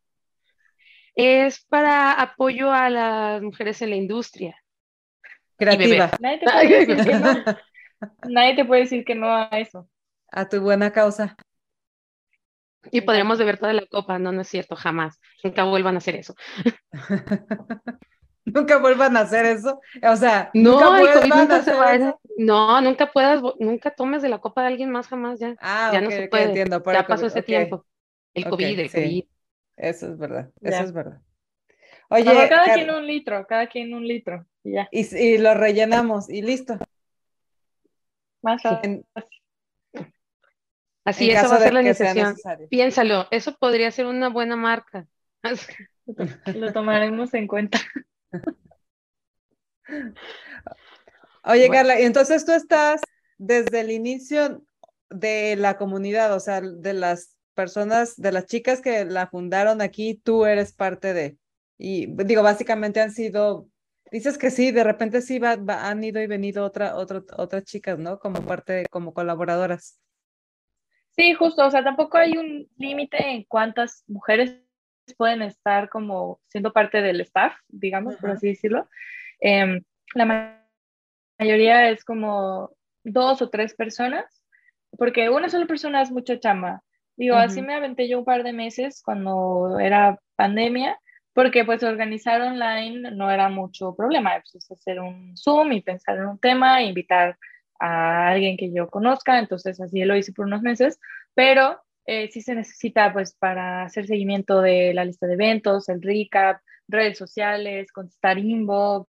Es 1.15 1.65
para 1.67 2.13
apoyo 2.13 2.73
a 2.73 2.89
las 2.89 3.43
mujeres 3.43 3.83
en 3.83 3.91
la 3.91 3.97
industria. 3.97 4.57
Creativa. 5.57 6.11
Nadie 6.21 6.39
te, 6.39 6.45
puede 8.65 8.83
decir 8.83 9.05
que 9.05 9.15
no. 9.15 9.31
a 9.31 9.49
eso. 9.53 9.89
A 10.33 10.49
tu 10.49 10.61
buena 10.61 10.91
causa. 10.91 11.37
Y 12.91 13.03
podríamos 13.03 13.39
beber 13.39 13.59
toda 13.59 13.75
la 13.75 13.85
copa, 13.87 14.19
no, 14.19 14.33
no 14.33 14.41
es 14.41 14.49
cierto, 14.49 14.75
jamás. 14.75 15.21
Nunca 15.45 15.65
vuelvan 15.65 15.97
a 15.97 15.99
hacer 15.99 16.17
eso. 16.17 16.35
nunca 18.47 18.79
vuelvan 18.79 19.17
a 19.19 19.21
hacer 19.21 19.45
eso. 19.45 19.81
O 20.03 20.17
sea, 20.17 20.51
no, 20.55 20.99
nunca, 20.99 21.63
se 21.63 21.75
va 21.75 22.17
No, 22.39 22.81
nunca 22.81 23.13
puedas, 23.13 23.43
nunca 23.59 23.91
tomes 23.91 24.23
de 24.23 24.31
la 24.31 24.39
copa 24.39 24.63
de 24.63 24.69
alguien 24.69 24.91
más 24.91 25.09
jamás 25.09 25.39
ya. 25.39 25.55
Ah, 25.61 25.91
ya 25.93 26.01
no 26.01 26.11
se 26.11 26.29
puede. 26.29 26.45
entiendo, 26.45 26.83
ya 26.91 27.07
pasó 27.07 27.27
ese 27.27 27.43
tiempo. 27.43 27.85
El 28.35 28.45
COVID, 28.45 28.78
el 28.78 28.91
COVID. 28.91 29.24
Eso 29.76 30.12
es 30.12 30.18
verdad, 30.18 30.51
eso 30.61 30.83
es 30.83 30.93
verdad. 30.93 31.20
Oye, 32.11 32.24
cada 32.24 32.74
quien 32.74 32.91
un 32.91 33.07
litro, 33.07 33.47
cada 33.47 33.68
quien 33.68 33.95
un 33.95 34.07
litro. 34.07 34.47
Y, 34.62 34.72
ya. 34.72 34.89
y, 34.91 35.39
lo 35.39 35.55
rellenamos 35.55 36.28
y 36.28 36.43
listo. 36.43 36.78
Más 38.43 38.62
Así, 41.05 41.31
eso 41.31 41.49
va 41.49 41.57
a 41.57 41.61
ser 41.61 41.72
la 41.72 41.83
iniciación. 41.83 42.37
Piénsalo, 42.68 43.26
eso 43.31 43.57
podría 43.59 43.91
ser 43.91 44.07
una 44.07 44.28
buena 44.28 44.57
marca. 44.57 45.07
Lo 46.55 46.72
tomaremos 46.72 47.33
en 47.35 47.47
cuenta. 47.47 47.78
Oye, 51.45 51.68
Carla, 51.70 52.01
y 52.01 52.05
entonces 52.05 52.45
tú 52.45 52.53
estás 52.53 53.01
desde 53.39 53.81
el 53.81 53.91
inicio 53.91 54.62
de 55.09 55.57
la 55.57 55.76
comunidad, 55.78 56.35
o 56.35 56.41
sea, 56.41 56.61
de 56.61 56.93
las 56.93 57.37
personas, 57.61 58.17
de 58.17 58.33
las 58.33 58.47
chicas 58.47 58.81
que 58.81 59.05
la 59.05 59.27
fundaron 59.27 59.83
aquí, 59.83 60.15
tú 60.25 60.47
eres 60.47 60.73
parte 60.73 61.13
de. 61.13 61.37
Y 61.77 62.07
digo, 62.25 62.43
básicamente 62.43 63.03
han 63.03 63.11
sido, 63.11 63.69
dices 64.11 64.39
que 64.39 64.51
sí, 64.51 64.73
de 64.73 64.83
repente 64.83 65.21
sí 65.21 65.39
va, 65.39 65.59
han 65.69 66.03
ido 66.03 66.23
y 66.23 66.27
venido 66.27 66.65
otra, 66.65 66.97
otra, 66.97 67.23
otras 67.37 67.65
chicas, 67.65 67.99
¿no? 67.99 68.19
Como 68.19 68.41
parte, 68.47 68.87
como 68.91 69.13
colaboradoras. 69.13 70.01
Sí, 71.11 71.35
justo, 71.35 71.67
o 71.67 71.71
sea, 71.71 71.85
tampoco 71.85 72.17
hay 72.17 72.39
un 72.39 72.67
límite 72.79 73.19
en 73.29 73.45
cuántas 73.45 74.05
mujeres 74.09 74.57
pueden 75.19 75.43
estar 75.43 75.91
como 75.91 76.41
siendo 76.49 76.73
parte 76.73 77.03
del 77.03 77.21
staff, 77.21 77.53
digamos, 77.69 78.17
por 78.17 78.31
así 78.31 78.49
decirlo. 78.49 78.89
Em, 79.39 79.83
la 80.15 80.65
mayoría 81.39 81.91
es 81.91 82.05
como 82.05 82.71
dos 83.05 83.43
o 83.43 83.51
tres 83.51 83.75
personas, 83.75 84.25
porque 84.97 85.29
una 85.29 85.51
sola 85.51 85.67
persona 85.67 86.01
es 86.01 86.11
mucha 86.11 86.41
chamba. 86.41 86.83
Digo, 87.21 87.37
así 87.37 87.61
me 87.61 87.75
aventé 87.75 88.09
yo 88.09 88.18
un 88.21 88.25
par 88.25 88.43
de 88.45 88.55
meses 88.55 89.03
cuando 89.05 89.79
era 89.79 90.18
pandemia, 90.37 90.99
porque 91.35 91.66
pues 91.66 91.83
organizar 91.83 92.41
online 92.41 93.11
no 93.11 93.31
era 93.31 93.51
mucho 93.51 93.95
problema, 93.95 94.43
pues 94.51 94.71
hacer 94.71 95.01
un 95.01 95.37
Zoom 95.37 95.73
y 95.73 95.83
pensar 95.83 96.16
en 96.16 96.29
un 96.29 96.39
tema, 96.39 96.83
invitar 96.83 97.37
a 97.79 98.29
alguien 98.29 98.57
que 98.57 98.73
yo 98.73 98.89
conozca, 98.89 99.39
entonces 99.39 99.79
así 99.83 100.03
lo 100.07 100.16
hice 100.16 100.33
por 100.33 100.47
unos 100.47 100.62
meses, 100.62 100.99
pero 101.35 101.83
eh, 102.07 102.31
sí 102.33 102.41
se 102.41 102.55
necesita 102.55 103.12
pues 103.12 103.35
para 103.35 103.83
hacer 103.83 104.07
seguimiento 104.07 104.62
de 104.62 104.95
la 104.95 105.05
lista 105.05 105.27
de 105.27 105.35
eventos, 105.35 105.91
el 105.91 106.01
recap, 106.01 106.62
redes 106.89 107.18
sociales, 107.18 107.93
contestar 107.93 108.39
inbox, 108.39 109.11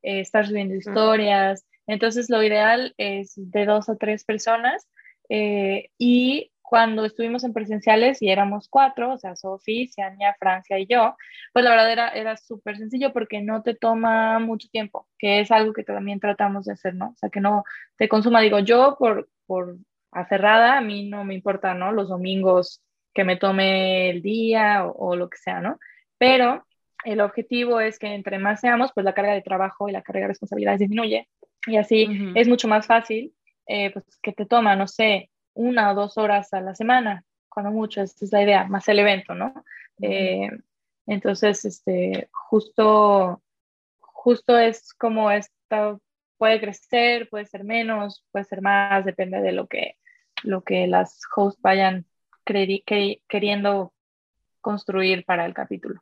eh, 0.00 0.20
estar 0.20 0.46
subiendo 0.46 0.74
historias. 0.74 1.66
Entonces 1.86 2.30
lo 2.30 2.42
ideal 2.42 2.94
es 2.96 3.34
de 3.36 3.66
dos 3.66 3.90
o 3.90 3.96
tres 3.98 4.24
personas 4.24 4.88
eh, 5.28 5.90
y 5.98 6.50
cuando 6.70 7.04
estuvimos 7.04 7.42
en 7.42 7.52
presenciales 7.52 8.22
y 8.22 8.30
éramos 8.30 8.68
cuatro, 8.68 9.14
o 9.14 9.18
sea, 9.18 9.34
Sofía, 9.34 9.88
Ciania, 9.92 10.36
Francia 10.38 10.78
y 10.78 10.86
yo, 10.86 11.16
pues 11.52 11.64
la 11.64 11.72
verdad 11.72 11.90
era, 11.90 12.08
era 12.10 12.36
súper 12.36 12.78
sencillo 12.78 13.12
porque 13.12 13.42
no 13.42 13.62
te 13.62 13.74
toma 13.74 14.38
mucho 14.38 14.68
tiempo, 14.68 15.08
que 15.18 15.40
es 15.40 15.50
algo 15.50 15.72
que 15.72 15.82
también 15.82 16.20
tratamos 16.20 16.66
de 16.66 16.74
hacer, 16.74 16.94
¿no? 16.94 17.08
O 17.08 17.16
sea, 17.16 17.28
que 17.28 17.40
no 17.40 17.64
te 17.96 18.08
consuma, 18.08 18.40
digo, 18.40 18.60
yo 18.60 18.94
por, 19.00 19.28
por 19.46 19.78
aferrada, 20.12 20.78
a 20.78 20.80
mí 20.80 21.08
no 21.08 21.24
me 21.24 21.34
importa, 21.34 21.74
¿no? 21.74 21.90
Los 21.90 22.08
domingos 22.08 22.80
que 23.12 23.24
me 23.24 23.36
tome 23.36 24.08
el 24.10 24.22
día 24.22 24.84
o, 24.86 25.16
lo 25.16 25.28
que 25.28 25.38
sea, 25.38 25.60
¿no? 25.60 25.80
Pero 26.18 26.64
el 27.04 27.20
objetivo 27.20 27.80
es 27.80 27.98
que 27.98 28.14
entre 28.14 28.38
más 28.38 28.60
seamos, 28.60 28.92
pues 28.94 29.04
la 29.04 29.14
carga 29.14 29.32
de 29.32 29.42
trabajo 29.42 29.88
y 29.88 29.92
la 29.92 30.02
carga 30.02 30.22
de 30.22 30.28
responsabilidades 30.28 30.78
disminuye 30.78 31.28
y 31.66 31.78
así 31.78 32.32
es 32.36 32.46
mucho 32.46 32.68
más 32.68 32.86
fácil, 32.86 33.34
eh, 33.66 33.90
pues 33.90 34.04
que 34.22 34.32
te 34.32 34.46
toma, 34.46 34.76
no 34.76 34.86
sé, 34.86 35.30
una 35.60 35.92
o 35.92 35.94
dos 35.94 36.16
horas 36.16 36.52
a 36.52 36.60
la 36.60 36.74
semana, 36.74 37.24
cuando 37.48 37.70
mucho, 37.70 38.00
esa 38.00 38.24
es 38.24 38.32
la 38.32 38.42
idea, 38.42 38.64
más 38.64 38.88
el 38.88 38.98
evento, 38.98 39.34
¿no? 39.34 39.52
Eh, 40.00 40.48
entonces, 41.06 41.64
este, 41.64 42.28
justo, 42.32 43.42
justo 44.00 44.58
es 44.58 44.94
como 44.94 45.30
esto 45.30 46.00
puede 46.38 46.60
crecer, 46.60 47.28
puede 47.28 47.44
ser 47.44 47.64
menos, 47.64 48.24
puede 48.32 48.46
ser 48.46 48.62
más, 48.62 49.04
depende 49.04 49.40
de 49.40 49.52
lo 49.52 49.66
que, 49.66 49.96
lo 50.42 50.62
que 50.62 50.86
las 50.86 51.20
hosts 51.36 51.60
vayan 51.60 52.06
queriendo 52.44 53.92
construir 54.60 55.24
para 55.26 55.44
el 55.44 55.52
capítulo. 55.52 56.00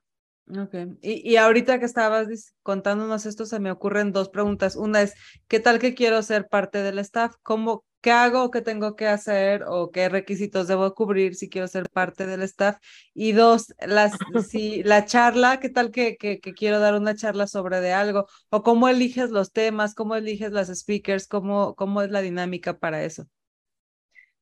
Ok, 0.56 0.74
y, 1.02 1.30
y, 1.30 1.36
ahorita 1.36 1.78
que 1.78 1.84
estabas 1.84 2.54
contándonos 2.62 3.26
esto, 3.26 3.44
se 3.44 3.60
me 3.60 3.70
ocurren 3.70 4.12
dos 4.12 4.30
preguntas. 4.30 4.76
Una 4.76 5.02
es, 5.02 5.14
¿qué 5.46 5.60
tal 5.60 5.78
que 5.78 5.94
quiero 5.94 6.22
ser 6.22 6.48
parte 6.48 6.82
del 6.82 6.98
staff? 7.00 7.34
¿Cómo, 7.42 7.84
¿Qué 8.00 8.12
hago? 8.12 8.50
¿Qué 8.50 8.62
tengo 8.62 8.94
que 8.94 9.08
hacer? 9.08 9.64
¿O 9.66 9.90
qué 9.90 10.08
requisitos 10.08 10.68
debo 10.68 10.94
cubrir 10.94 11.34
si 11.34 11.48
quiero 11.48 11.66
ser 11.66 11.88
parte 11.90 12.26
del 12.26 12.42
staff? 12.42 12.78
Y 13.12 13.32
dos, 13.32 13.74
las, 13.80 14.12
si, 14.50 14.82
la 14.84 15.04
charla, 15.04 15.58
¿qué 15.58 15.68
tal 15.68 15.90
que, 15.90 16.16
que, 16.16 16.38
que, 16.38 16.54
quiero 16.54 16.78
dar 16.78 16.94
una 16.94 17.16
charla 17.16 17.46
sobre 17.48 17.80
de 17.80 17.92
algo? 17.92 18.26
¿O 18.50 18.62
cómo 18.62 18.88
eliges 18.88 19.30
los 19.30 19.52
temas? 19.52 19.94
¿Cómo 19.94 20.14
eliges 20.14 20.52
las 20.52 20.68
speakers? 20.68 21.26
¿Cómo, 21.26 21.74
cómo 21.74 22.02
es 22.02 22.10
la 22.10 22.20
dinámica 22.20 22.78
para 22.78 23.02
eso? 23.02 23.24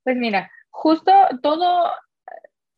Pues 0.05 0.17
mira, 0.17 0.51
justo 0.71 1.11
todo 1.43 1.91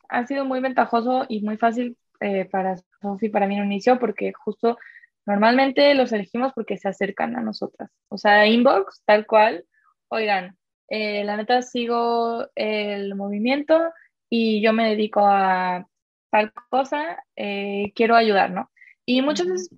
ha 0.09 0.27
sido 0.27 0.45
muy 0.45 0.61
ventajoso 0.61 1.27
y 1.29 1.43
muy 1.43 1.57
fácil 1.57 1.97
eh, 2.21 2.45
para 2.47 2.77
Sofi, 3.03 3.29
para 3.29 3.47
mí 3.47 3.57
en 3.57 3.63
un 3.63 3.73
inicio, 3.73 3.99
porque 3.99 4.33
justo 4.33 4.79
normalmente 5.27 5.95
los 5.95 6.13
elegimos 6.13 6.53
porque 6.55 6.79
se 6.79 6.89
acercan 6.89 7.37
a 7.37 7.43
nosotras. 7.43 7.91
O 8.09 8.17
sea, 8.17 8.47
inbox, 8.47 9.03
tal 9.05 9.27
cual, 9.27 9.65
oigan, 10.09 10.57
eh, 10.89 11.25
la 11.25 11.37
neta 11.37 11.63
sigo 11.63 12.47
el 12.55 13.15
movimiento 13.15 13.93
y 14.31 14.61
yo 14.63 14.73
me 14.73 14.89
dedico 14.89 15.21
a 15.25 15.87
tal 16.31 16.53
cosa, 16.71 17.25
eh, 17.37 17.93
quiero 17.95 18.17
ayudar, 18.17 18.51
¿no? 18.51 18.71
Y 19.07 19.23
muchas 19.23 19.47
veces 19.47 19.71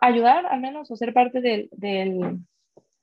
ayudar, 0.00 0.46
al 0.46 0.60
menos, 0.60 0.90
o 0.90 0.96
ser 0.96 1.12
parte 1.12 1.40
del, 1.40 1.68
del, 1.72 2.38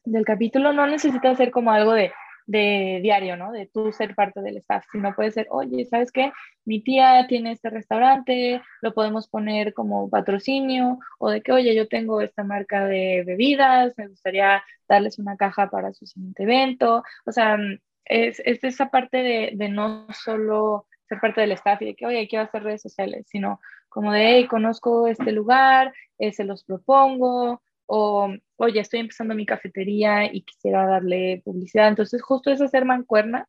del 0.03 0.26
capítulo, 0.26 0.74
no 0.74 0.88
necesita 0.88 1.36
ser 1.36 1.51
como 1.51 1.72
algo 1.72 1.93
de, 1.93 2.12
de 2.50 3.00
diario, 3.04 3.38
¿no? 3.38 3.52
De 3.52 3.68
tú 3.68 3.91
ser 3.91 4.16
parte 4.16 4.41
del 4.41 4.58
staff, 4.58 4.84
sino 4.91 5.14
puede 5.14 5.32
ser, 5.32 5.45
oye, 5.52 5.86
¿sabes 5.86 6.12
qué? 6.12 6.32
Mi 6.66 6.82
tía 6.82 7.28
tiene 7.28 7.52
este 7.52 7.70
restaurante, 7.70 8.60
lo 8.82 8.93
podemos 8.95 9.28
poner 9.28 9.76
como 9.76 10.10
patrocinio, 10.10 10.97
o 11.20 11.30
de 11.30 11.43
que, 11.43 11.52
oye, 11.52 11.76
yo 11.76 11.88
tengo 11.88 12.22
esta 12.22 12.43
marca 12.43 12.86
de 12.88 13.24
bebidas, 13.24 13.93
me 13.97 14.08
gustaría 14.08 14.64
darles 14.88 15.20
una 15.20 15.38
caja 15.38 15.70
para 15.70 15.93
su 15.93 16.08
siguiente 16.08 16.41
evento. 16.43 17.04
O 17.28 17.32
sea, 17.32 17.60
es, 18.06 18.41
es 18.43 18.64
esa 18.64 18.89
parte 18.89 19.18
de, 19.18 19.52
de 19.54 19.70
no 19.70 20.08
solo 20.12 20.88
ser 21.08 21.20
parte 21.20 21.41
del 21.41 21.52
staff 21.52 21.80
y 21.84 21.86
de 21.86 21.95
que, 21.95 22.08
oye, 22.08 22.28
quiero 22.28 22.45
hacer 22.45 22.64
redes 22.64 22.82
sociales, 22.82 23.28
sino 23.30 23.62
como 23.89 24.12
de, 24.12 24.26
hey, 24.26 24.47
conozco 24.47 25.08
este 25.08 25.32
lugar, 25.32 25.93
eh, 26.18 26.34
se 26.34 26.45
los 26.45 26.64
propongo, 26.64 27.62
o 27.91 28.31
oye, 28.57 28.79
estoy 28.79 28.99
empezando 28.99 29.33
mi 29.33 29.47
cafetería 29.47 30.31
y 30.31 30.41
quisiera 30.41 30.85
darle 30.85 31.41
publicidad. 31.43 31.87
Entonces, 31.87 32.21
justo 32.21 32.51
es 32.51 32.61
hacer 32.61 32.85
mancuerna. 32.85 33.47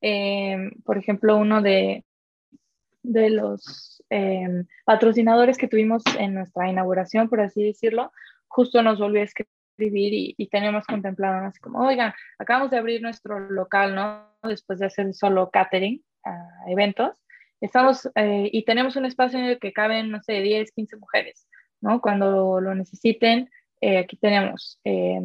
Eh, 0.00 0.70
por 0.84 0.96
ejemplo, 0.96 1.36
uno 1.36 1.60
de, 1.60 2.04
de 3.02 3.30
los 3.30 4.02
eh, 4.08 4.64
patrocinadores 4.86 5.58
que 5.58 5.68
tuvimos 5.68 6.02
en 6.18 6.32
nuestra 6.34 6.70
inauguración, 6.70 7.28
por 7.28 7.42
así 7.42 7.62
decirlo, 7.62 8.12
justo 8.48 8.82
nos 8.82 8.98
volvió 8.98 9.20
a 9.20 9.24
escribir 9.24 10.14
y, 10.14 10.34
y 10.38 10.48
tenemos 10.48 10.86
contemplado 10.86 11.46
así 11.46 11.60
como, 11.60 11.86
oigan, 11.86 12.14
acabamos 12.38 12.70
de 12.70 12.78
abrir 12.78 13.02
nuestro 13.02 13.40
local, 13.40 13.94
¿no? 13.94 14.26
Después 14.42 14.78
de 14.78 14.86
hacer 14.86 15.12
solo 15.12 15.50
catering 15.50 16.02
a 16.24 16.70
eventos. 16.70 17.18
Estamos 17.60 18.10
eh, 18.14 18.48
y 18.50 18.64
tenemos 18.64 18.96
un 18.96 19.04
espacio 19.04 19.38
en 19.38 19.44
el 19.44 19.58
que 19.58 19.74
caben, 19.74 20.10
no 20.10 20.22
sé, 20.22 20.40
10, 20.40 20.72
15 20.72 20.96
mujeres, 20.96 21.46
¿no? 21.82 22.00
Cuando 22.00 22.58
lo 22.58 22.74
necesiten, 22.74 23.50
eh, 23.82 23.98
aquí 23.98 24.16
tenemos, 24.16 24.78
eh, 24.84 25.18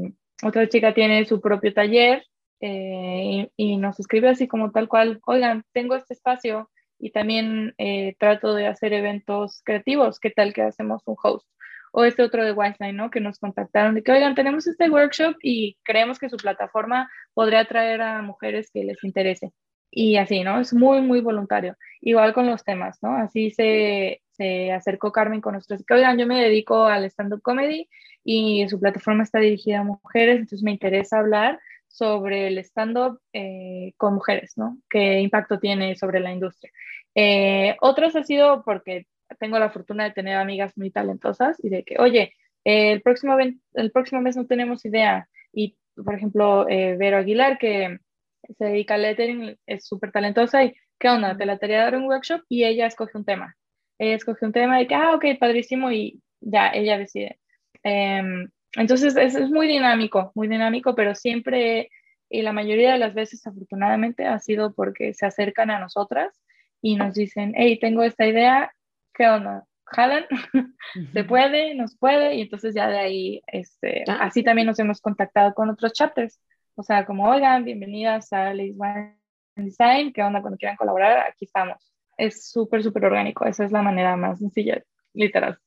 otra 0.43 0.67
chica 0.67 0.91
tiene 0.91 1.25
su 1.25 1.39
propio 1.39 1.73
taller 1.75 2.25
eh, 2.59 3.51
y, 3.55 3.77
nos 3.77 3.99
escribe 3.99 4.29
así 4.29 4.47
como 4.47 4.71
tal 4.71 4.87
cual, 4.87 5.19
oigan, 5.27 5.63
tengo 5.73 5.95
este 5.95 6.15
espacio 6.15 6.67
y 6.97 7.11
también 7.11 7.75
trato 8.17 8.55
de 8.55 8.65
hacer 8.65 8.93
eventos 8.93 9.61
creativos, 9.63 10.19
¿qué 10.19 10.31
tal 10.31 10.53
que 10.55 10.63
hacemos 10.63 11.03
un 11.05 11.15
host? 11.21 11.47
O 11.91 12.03
este 12.03 12.23
otro 12.23 12.43
de 12.43 12.51
Wiseline, 12.51 12.97
¿no? 12.97 13.11
Que 13.11 13.19
nos 13.21 13.37
contactaron 13.37 13.93
de 13.93 14.01
que, 14.01 14.11
oigan, 14.11 14.33
tenemos 14.33 14.65
este 14.65 14.89
workshop 14.89 15.35
y 15.43 15.77
creemos 15.83 16.17
que 16.17 16.29
su 16.29 16.37
plataforma 16.37 17.11
podría 17.35 17.59
atraer 17.59 18.01
a 18.01 18.23
mujeres 18.23 18.71
que 18.73 18.83
les 18.83 19.03
interese. 19.03 19.51
Y 19.89 20.17
así, 20.17 20.43
¿no? 20.43 20.59
Es 20.59 20.73
muy, 20.73 21.01
muy 21.01 21.21
voluntario. 21.21 21.75
Igual 22.01 22.33
con 22.33 22.47
los 22.47 22.63
temas, 22.63 22.99
¿no? 23.01 23.15
Así 23.15 23.51
se, 23.51 24.21
se 24.31 24.71
acercó 24.71 25.11
Carmen 25.11 25.41
con 25.41 25.55
nosotros. 25.55 25.83
Que, 25.85 25.93
oigan, 25.95 26.17
yo 26.17 26.27
me 26.27 26.41
dedico 26.41 26.85
al 26.85 27.05
stand-up 27.05 27.41
comedy 27.41 27.89
y 28.23 28.67
su 28.69 28.79
plataforma 28.79 29.23
está 29.23 29.39
dirigida 29.39 29.79
a 29.79 29.83
mujeres, 29.83 30.35
entonces 30.35 30.63
me 30.63 30.71
interesa 30.71 31.19
hablar 31.19 31.59
sobre 31.87 32.47
el 32.47 32.57
stand-up 32.59 33.19
eh, 33.33 33.93
con 33.97 34.13
mujeres, 34.13 34.57
¿no? 34.57 34.77
¿Qué 34.89 35.21
impacto 35.21 35.59
tiene 35.59 35.95
sobre 35.95 36.19
la 36.19 36.31
industria? 36.31 36.71
Eh, 37.15 37.75
otros 37.81 38.15
ha 38.15 38.23
sido 38.23 38.63
porque 38.63 39.07
tengo 39.39 39.57
la 39.59 39.71
fortuna 39.71 40.03
de 40.03 40.11
tener 40.11 40.35
amigas 40.37 40.77
muy 40.77 40.91
talentosas 40.91 41.57
y 41.63 41.69
de 41.69 41.83
que, 41.83 41.95
oye, 41.99 42.33
el, 42.63 43.01
próximo, 43.01 43.37
el 43.39 43.91
próximo 43.91 44.21
mes 44.21 44.35
no 44.35 44.45
tenemos 44.45 44.85
idea. 44.85 45.27
Y, 45.51 45.77
por 45.95 46.13
ejemplo, 46.13 46.67
eh, 46.69 46.95
Vero 46.97 47.17
Aguilar, 47.17 47.57
que 47.57 47.99
se 48.57 48.65
dedica 48.65 48.95
al 48.95 49.03
lettering, 49.03 49.57
es 49.65 49.85
súper 49.85 50.11
talentosa 50.11 50.63
y, 50.63 50.73
¿qué 50.99 51.09
onda? 51.09 51.37
Te 51.37 51.45
la 51.45 51.57
tarea 51.57 51.79
de 51.79 51.83
dar 51.83 51.95
un 51.95 52.05
workshop 52.05 52.41
y 52.49 52.63
ella 52.63 52.87
escoge 52.87 53.17
un 53.17 53.25
tema. 53.25 53.55
Ella 53.99 54.15
escoge 54.15 54.45
un 54.45 54.51
tema 54.53 54.81
y 54.81 54.87
que, 54.87 54.95
ah, 54.95 55.15
ok, 55.15 55.25
padrísimo, 55.39 55.91
y 55.91 56.21
ya, 56.39 56.69
ella 56.69 56.97
decide. 56.97 57.39
Em, 57.83 58.49
entonces 58.73 59.15
es, 59.15 59.49
muy 59.49 59.67
dinámico, 59.67 60.31
muy 60.35 60.47
dinámico, 60.47 60.95
pero 60.95 61.15
siempre 61.15 61.89
y 62.29 62.41
la 62.41 62.51
mayoría 62.51 62.93
de 62.93 62.99
las 62.99 63.13
veces 63.13 63.45
afortunadamente 63.47 64.25
ha 64.25 64.39
sido 64.39 64.73
porque 64.73 65.13
se 65.13 65.25
acercan 65.25 65.71
a 65.71 65.79
nosotras 65.79 66.37
y 66.81 66.95
nos 66.95 67.13
dicen, 67.15 67.53
hey, 67.55 67.79
tengo 67.79 68.03
esta 68.03 68.27
idea, 68.27 68.71
¿qué 69.13 69.27
onda? 69.27 69.65
¿Jalan? 69.85 70.25
¿Se 71.13 71.23
puede? 71.23 71.73
¿Nos 71.75 71.97
puede? 71.97 72.35
Y 72.35 72.41
entonces 72.41 72.75
ya 72.75 72.89
de 72.89 72.99
ahí, 72.99 73.41
este, 73.47 74.03
ah. 74.07 74.19
así 74.21 74.43
también 74.43 74.67
nos 74.67 74.79
hemos 74.79 75.01
contactado 75.01 75.53
con 75.53 75.69
otros 75.69 75.93
chapters. 75.93 76.39
O 76.79 76.83
sea, 76.83 77.07
como, 77.07 77.27
oigan, 77.27 77.65
bienvenidas 77.65 78.31
a 78.31 78.53
Ladies 78.53 78.75
One 78.77 79.17
Design, 79.55 80.13
¿qué 80.13 80.21
onda? 80.21 80.41
Cuando 80.41 80.59
quieran 80.59 80.77
colaborar, 80.77 81.25
aquí 81.27 81.45
estamos. 81.45 81.91
Es 82.17 82.51
súper, 82.51 82.83
súper 82.83 83.05
orgánico. 83.05 83.45
Esa 83.45 83.65
es 83.65 83.71
la 83.71 83.81
manera 83.81 84.15
más 84.15 84.37
sencilla, 84.37 84.83
literal. 85.13 85.59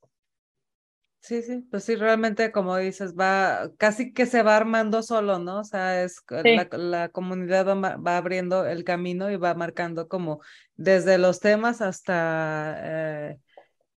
Sí, 1.19 1.43
sí, 1.43 1.67
pues 1.69 1.83
sí, 1.83 1.97
realmente 1.97 2.53
como 2.53 2.77
dices, 2.77 3.17
va, 3.17 3.73
casi 3.77 4.13
que 4.13 4.25
se 4.25 4.45
va 4.45 4.57
armando 4.57 5.03
solo, 5.03 5.41
¿no? 5.41 5.59
O 5.59 5.65
sea, 5.65 6.05
es 6.05 6.23
la, 6.71 7.09
comunidad 7.09 7.67
va, 7.67 8.17
abriendo 8.17 8.65
el 8.65 8.85
camino 8.85 9.33
y 9.33 9.37
va 9.37 9.55
marcando 9.55 10.07
como 10.07 10.41
desde 10.77 11.19
los 11.19 11.41
temas 11.41 11.83
hasta, 11.83 13.31
eh, 13.33 13.39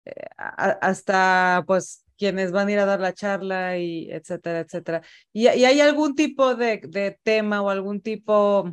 eh, 0.07 0.27
hasta 0.39 1.63
pues 1.67 2.07
quienes 2.23 2.53
van 2.53 2.69
a 2.69 2.73
ir 2.73 2.79
a 2.79 2.85
dar 2.85 3.01
la 3.01 3.15
charla 3.15 3.79
y 3.79 4.09
etcétera, 4.13 4.61
etcétera. 4.61 5.03
¿Y, 5.33 5.49
y 5.49 5.65
hay 5.65 5.81
algún 5.81 6.15
tipo 6.15 6.55
de, 6.55 6.81
de 6.89 7.19
tema 7.25 7.63
o 7.63 7.69
algún 7.69 8.01
tipo 8.01 8.71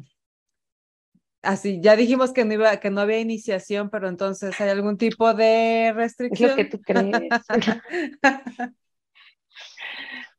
así, 1.41 1.79
ya 1.81 1.95
dijimos 1.95 2.31
que 2.31 2.45
no 2.45 2.53
iba, 2.53 2.77
que 2.77 2.91
no 2.91 3.01
había 3.01 3.19
iniciación, 3.19 3.89
pero 3.89 4.07
entonces 4.07 4.61
hay 4.61 4.69
algún 4.69 4.97
tipo 4.97 5.33
de 5.33 5.93
restricción. 5.95 6.51
Es 6.51 6.57
lo 6.57 6.63
que 6.63 6.69
tú 6.69 6.81
crees. 6.83 7.09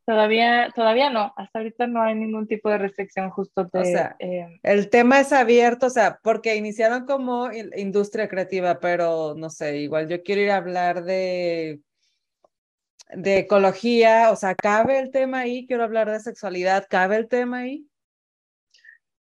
Todavía, 0.03 0.71
todavía 0.75 1.09
no, 1.11 1.31
hasta 1.37 1.59
ahorita 1.59 1.85
no 1.87 2.01
hay 2.01 2.15
ningún 2.15 2.47
tipo 2.47 2.69
de 2.69 2.79
restricción 2.79 3.29
justo 3.29 3.69
de... 3.71 3.79
O 3.79 3.85
sea, 3.85 4.15
eh, 4.19 4.59
el 4.63 4.89
tema 4.89 5.19
es 5.19 5.31
abierto, 5.31 5.85
o 5.85 5.89
sea, 5.91 6.19
porque 6.23 6.55
iniciaron 6.55 7.05
como 7.05 7.49
industria 7.53 8.27
creativa, 8.27 8.79
pero 8.79 9.35
no 9.37 9.49
sé, 9.51 9.77
igual 9.77 10.09
yo 10.09 10.23
quiero 10.23 10.41
ir 10.41 10.51
a 10.51 10.57
hablar 10.57 11.03
de, 11.03 11.81
de 13.13 13.39
ecología, 13.39 14.31
o 14.31 14.35
sea, 14.35 14.55
¿cabe 14.55 14.99
el 14.99 15.11
tema 15.11 15.39
ahí? 15.39 15.65
Quiero 15.67 15.83
hablar 15.83 16.09
de 16.09 16.19
sexualidad, 16.19 16.87
¿cabe 16.89 17.17
el 17.17 17.27
tema 17.27 17.59
ahí? 17.59 17.87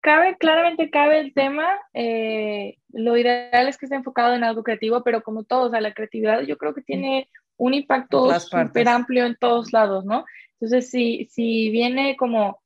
Cabe, 0.01 0.37
claramente 0.37 0.89
cabe 0.89 1.19
el 1.19 1.33
tema. 1.33 1.67
Eh, 1.93 2.77
lo 2.89 3.17
ideal 3.17 3.67
es 3.67 3.77
que 3.77 3.85
esté 3.85 3.95
enfocado 3.95 4.33
en 4.33 4.43
algo 4.43 4.63
creativo, 4.63 5.03
pero 5.03 5.23
como 5.23 5.43
todo, 5.43 5.67
o 5.67 5.69
sea, 5.69 5.81
la 5.81 5.93
creatividad 5.93 6.41
yo 6.41 6.57
creo 6.57 6.73
que 6.73 6.81
tiene 6.81 7.29
un 7.57 7.73
impacto 7.73 8.39
súper 8.39 8.87
amplio 8.87 9.25
en 9.25 9.35
todos 9.35 9.73
lados, 9.73 10.05
¿no? 10.05 10.25
Entonces, 10.53 10.89
si, 10.89 11.25
si 11.31 11.69
viene 11.69 12.15
como 12.15 12.61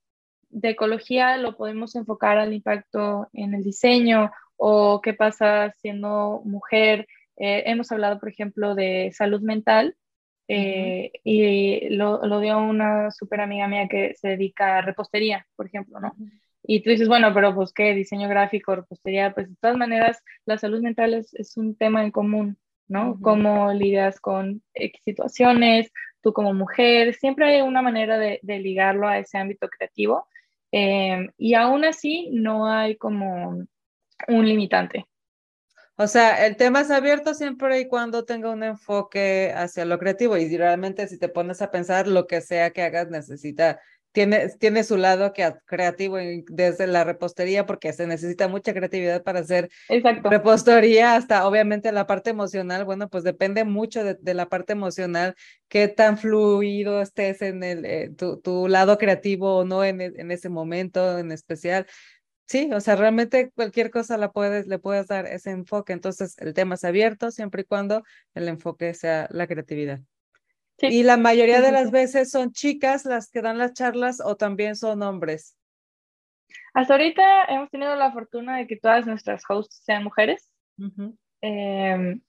de 0.49 0.69
ecología, 0.69 1.37
lo 1.37 1.57
podemos 1.57 1.95
enfocar 1.95 2.37
al 2.37 2.53
impacto 2.53 3.27
en 3.33 3.55
el 3.55 3.63
diseño 3.63 4.31
o 4.57 5.01
qué 5.01 5.13
pasa 5.13 5.73
siendo 5.79 6.41
mujer. 6.45 7.07
Eh, 7.37 7.63
hemos 7.65 7.91
hablado, 7.91 8.19
por 8.19 8.29
ejemplo, 8.29 8.75
de 8.75 9.11
salud 9.15 9.41
mental 9.41 9.95
eh, 10.47 11.11
y 11.23 11.89
lo, 11.89 12.25
lo, 12.25 12.39
dio 12.39 12.59
una 12.59 13.11
súper 13.11 13.41
amiga 13.41 13.67
mía 13.67 13.87
que 13.89 14.13
se 14.15 14.29
dedica 14.29 14.77
a 14.77 14.81
repostería, 14.81 15.47
por 15.55 15.67
ejemplo, 15.67 15.99
¿no? 15.99 16.13
Y 16.63 16.81
tú 16.81 16.89
dices, 16.89 17.07
bueno, 17.07 17.33
pero 17.33 17.53
pues 17.53 17.73
qué, 17.73 17.93
diseño 17.93 18.29
gráfico, 18.29 18.75
repostería, 18.75 19.33
pues 19.33 19.49
de 19.49 19.55
todas 19.59 19.77
maneras 19.77 20.23
la 20.45 20.57
salud 20.57 20.81
mental 20.81 21.13
es, 21.13 21.33
es 21.33 21.57
un 21.57 21.75
tema 21.75 22.03
en 22.03 22.11
común, 22.11 22.57
¿no? 22.87 23.17
Cómo 23.21 23.73
lidias 23.73 24.19
con 24.19 24.61
situaciones, 25.03 25.91
tú 26.21 26.31
como 26.33 26.53
mujer, 26.53 27.13
siempre 27.15 27.45
hay 27.45 27.61
una 27.61 27.81
manera 27.81 28.17
de, 28.17 28.39
de 28.43 28.59
ligarlo 28.59 29.07
a 29.07 29.19
ese 29.19 29.37
ámbito 29.37 29.67
creativo. 29.69 30.27
Eh, 30.71 31.29
y 31.37 31.53
aún 31.53 31.85
así 31.85 32.29
no 32.31 32.67
hay 32.67 32.95
como 32.95 33.65
un 34.27 34.45
limitante. 34.45 35.05
O 35.95 36.07
sea, 36.07 36.45
el 36.45 36.55
tema 36.57 36.81
es 36.81 36.89
abierto 36.89 37.33
siempre 37.33 37.79
y 37.79 37.87
cuando 37.87 38.25
tenga 38.25 38.49
un 38.49 38.63
enfoque 38.63 39.53
hacia 39.55 39.85
lo 39.85 39.99
creativo 39.99 40.37
y 40.37 40.57
realmente 40.57 41.07
si 41.07 41.19
te 41.19 41.29
pones 41.29 41.61
a 41.61 41.69
pensar 41.69 42.07
lo 42.07 42.25
que 42.25 42.41
sea 42.41 42.71
que 42.71 42.81
hagas 42.81 43.09
necesita 43.09 43.79
tiene, 44.13 44.49
tiene 44.59 44.83
su 44.83 44.95
lado 44.95 45.33
creativo 45.65 46.17
desde 46.47 46.87
la 46.87 47.03
repostería 47.03 47.65
porque 47.65 47.91
se 47.93 48.07
necesita 48.07 48.47
mucha 48.47 48.73
creatividad 48.73 49.23
para 49.23 49.39
hacer 49.39 49.69
repostería 50.23 51.15
hasta 51.15 51.47
obviamente 51.47 51.91
la 51.91 52.07
parte 52.07 52.29
emocional, 52.29 52.85
bueno, 52.85 53.09
pues 53.09 53.23
depende 53.23 53.65
mucho 53.65 54.03
de, 54.03 54.33
la 54.33 54.47
parte 54.47 54.73
emocional, 54.73 55.35
qué 55.67 55.87
tan 55.87 56.17
fluido 56.17 57.01
estés 57.01 57.41
en 57.41 57.63
el, 57.63 57.85
eh, 57.85 58.11
tu, 58.15 58.39
tu, 58.39 58.67
lado 58.67 58.97
creativo 58.97 59.57
o 59.57 59.65
no 59.65 59.83
en, 59.83 59.99
e, 59.99 60.13
en 60.15 60.31
ese 60.31 60.47
momento 60.47 61.17
en 61.17 61.31
especial. 61.31 61.87
Sí, 62.53 62.69
o 62.71 62.79
sea, 62.81 62.95
realmente 62.95 63.49
cualquier 63.49 63.89
cosa 63.89 64.15
la 64.15 64.31
puedes, 64.31 64.67
le 64.67 64.77
puedes 64.77 65.07
dar 65.07 65.25
ese 65.25 65.49
enfoque. 65.49 65.91
Entonces, 65.91 66.37
el 66.37 66.53
tema 66.53 66.75
es 66.75 66.83
abierto 66.83 67.31
siempre 67.31 67.63
y 67.63 67.65
cuando 67.65 68.03
el 68.35 68.47
enfoque 68.47 68.93
sea 68.93 69.27
la 69.31 69.47
creatividad. 69.47 70.01
Y 70.77 71.01
la 71.01 71.17
mayoría 71.17 71.61
de 71.61 71.71
las 71.71 71.89
veces 71.89 72.29
son 72.29 72.51
chicas 72.51 73.05
las 73.05 73.31
que 73.31 73.41
dan 73.41 73.57
las 73.57 73.73
charlas 73.73 74.21
o 74.23 74.35
también 74.35 74.75
son 74.75 75.01
hombres. 75.01 75.57
Hasta 76.75 76.93
ahorita 76.93 77.45
hemos 77.45 77.71
tenido 77.71 77.95
la 77.95 78.11
fortuna 78.11 78.57
de 78.57 78.67
que 78.67 78.77
todas 78.77 79.07
nuestras 79.07 79.41
hosts 79.49 79.81
sean 79.83 80.03
mujeres. 80.03 80.51
Em, 81.41 82.21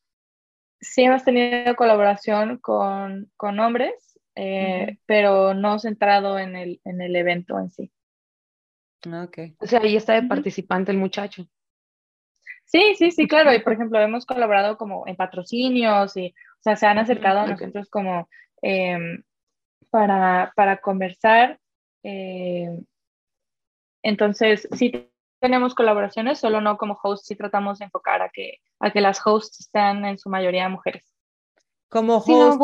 sí 0.80 1.02
hemos 1.02 1.22
tenido 1.22 1.76
colaboración 1.76 2.56
con, 2.60 3.30
con 3.36 3.60
hombres, 3.60 4.18
eh, 4.36 4.96
pero 5.04 5.52
no 5.52 5.78
centrado 5.78 6.38
en 6.38 6.56
el, 6.56 6.80
en 6.86 7.02
el 7.02 7.14
evento 7.14 7.58
en 7.58 7.70
sí. 7.70 7.92
Ah, 9.10 9.24
okay. 9.24 9.54
O 9.58 9.66
sea, 9.66 9.80
ahí 9.80 9.96
está 9.96 10.14
de 10.14 10.22
participante 10.22 10.92
el 10.92 10.98
muchacho. 10.98 11.46
Sí, 12.64 12.94
sí, 12.96 13.10
sí, 13.10 13.28
claro. 13.28 13.52
Y 13.52 13.60
por 13.60 13.72
ejemplo, 13.72 14.00
hemos 14.00 14.26
colaborado 14.26 14.76
como 14.76 15.06
en 15.06 15.16
patrocinios 15.16 16.16
y, 16.16 16.28
o 16.28 16.62
sea, 16.62 16.76
se 16.76 16.86
han 16.86 16.98
acercado 16.98 17.40
a 17.40 17.46
nosotros 17.46 17.88
como 17.90 18.28
em, 18.62 19.22
para, 19.90 20.52
para, 20.56 20.78
conversar. 20.78 21.58
Eh, 22.02 22.68
entonces, 24.02 24.68
sí 24.72 25.10
tenemos 25.40 25.74
colaboraciones, 25.74 26.38
solo 26.38 26.60
no 26.60 26.78
como 26.78 26.98
host, 27.02 27.26
sí 27.26 27.36
tratamos 27.36 27.78
de 27.78 27.84
enfocar 27.84 28.22
a 28.22 28.30
que, 28.30 28.58
a 28.80 28.90
que 28.90 29.00
las 29.00 29.20
hosts 29.24 29.68
sean 29.70 30.04
en 30.04 30.18
su 30.18 30.30
mayoría 30.30 30.68
mujeres. 30.68 31.04
Como 31.88 32.16
host 32.16 32.60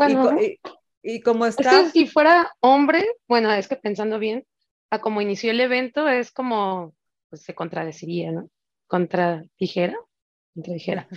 y, 1.02 1.20
como 1.20 1.46
está. 1.46 1.88
si 1.90 2.06
fuera 2.06 2.50
hombre, 2.60 3.06
bueno, 3.28 3.52
es 3.52 3.68
que 3.68 3.76
pensando 3.76 4.18
bien, 4.18 4.44
a 4.90 5.00
como 5.00 5.20
inició 5.20 5.50
el 5.52 5.60
evento, 5.60 6.08
es 6.08 6.32
como, 6.32 6.94
pues 7.28 7.42
se 7.42 7.54
contradeciría, 7.54 8.32
¿no? 8.32 8.50
contra 8.90 9.44
tijera, 9.56 9.96
contra 10.52 10.74
tijera. 10.74 11.08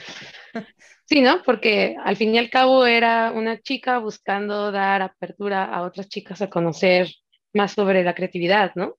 Sí, 1.06 1.20
¿no? 1.20 1.44
Porque 1.44 1.98
al 2.02 2.16
fin 2.16 2.34
y 2.34 2.38
al 2.38 2.50
cabo 2.50 2.86
era 2.86 3.34
una 3.34 3.60
chica 3.60 4.00
buscando 4.00 4.72
dar 4.72 5.02
apertura 5.02 5.66
a 5.66 5.84
otras 5.84 6.08
chicas 6.08 6.42
a 6.42 6.50
conocer 6.50 7.10
más 7.54 7.74
sobre 7.74 8.06
la 8.06 8.16
creatividad, 8.16 8.72
¿no? 8.76 8.96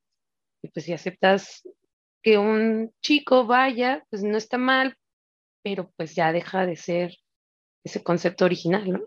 Y 0.62 0.68
pues 0.68 0.84
si 0.84 0.92
aceptas 0.92 1.66
que 2.22 2.36
un 2.36 2.92
chico 3.00 3.46
vaya, 3.46 4.04
pues 4.10 4.22
no 4.22 4.36
está 4.36 4.58
mal, 4.58 4.96
pero 5.62 5.90
pues 5.96 6.14
ya 6.14 6.30
deja 6.30 6.66
de 6.66 6.76
ser 6.76 7.16
ese 7.84 8.04
concepto 8.04 8.44
original, 8.44 8.92
¿no? 8.92 9.00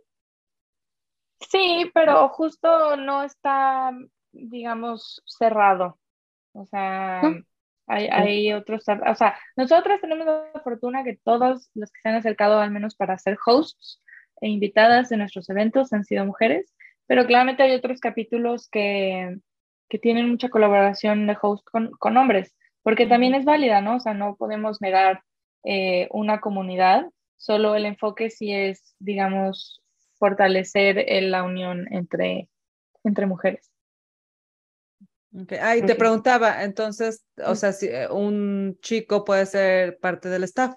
Sí, 1.39 1.91
pero 1.93 2.29
justo 2.29 2.97
no 2.97 3.21
está, 3.21 3.91
digamos, 4.43 5.21
cerrado. 5.25 5.99
O 6.53 6.65
sea, 6.65 7.21
hay, 7.87 8.07
hay, 8.07 8.53
otros, 8.53 8.83
o 8.87 9.15
sea, 9.15 9.37
nosotros 9.55 10.01
tenemos 10.01 10.25
la 10.25 10.61
fortuna 10.61 11.03
que 11.03 11.17
todos 11.23 11.69
los 11.73 11.91
que 11.91 12.01
se 12.01 12.09
han 12.09 12.15
acercado 12.15 12.59
al 12.59 12.71
menos 12.71 12.95
para 12.95 13.17
ser 13.17 13.37
hosts 13.45 14.01
e 14.41 14.49
invitadas 14.49 15.09
de 15.09 15.17
nuestros 15.17 15.49
eventos 15.49 15.93
han 15.93 16.03
sido 16.03 16.25
mujeres, 16.25 16.73
pero 17.05 17.25
claramente 17.25 17.63
hay 17.63 17.73
otros 17.73 17.99
capítulos 17.99 18.69
que, 18.69 19.37
que 19.89 19.99
tienen 19.99 20.29
mucha 20.29 20.49
colaboración 20.49 21.27
de 21.27 21.37
host 21.41 21.65
con, 21.71 21.91
con, 21.91 22.17
hombres, 22.17 22.55
porque 22.83 23.07
también 23.07 23.35
es 23.35 23.45
válida, 23.45 23.81
¿no? 23.81 23.95
O 23.95 23.99
sea, 23.99 24.13
no 24.13 24.35
podemos 24.35 24.81
negar 24.81 25.21
eh, 25.63 26.07
una 26.11 26.39
comunidad, 26.41 27.05
solo 27.37 27.75
el 27.75 27.85
enfoque 27.85 28.29
sí 28.29 28.53
es, 28.53 28.95
digamos, 28.99 29.81
fortalecer 30.17 31.05
la 31.23 31.43
unión 31.43 31.87
entre, 31.91 32.49
entre 33.03 33.25
mujeres. 33.25 33.71
Okay. 35.33 35.59
Ah, 35.61 35.75
te 35.85 35.95
preguntaba, 35.95 36.63
entonces, 36.63 37.25
o 37.45 37.53
sea, 37.55 37.73
si 37.73 37.87
eh, 37.87 38.07
un 38.09 38.77
chico 38.81 39.25
puede 39.25 39.45
ser 39.45 39.99
parte 39.99 40.29
del 40.29 40.43
staff 40.45 40.75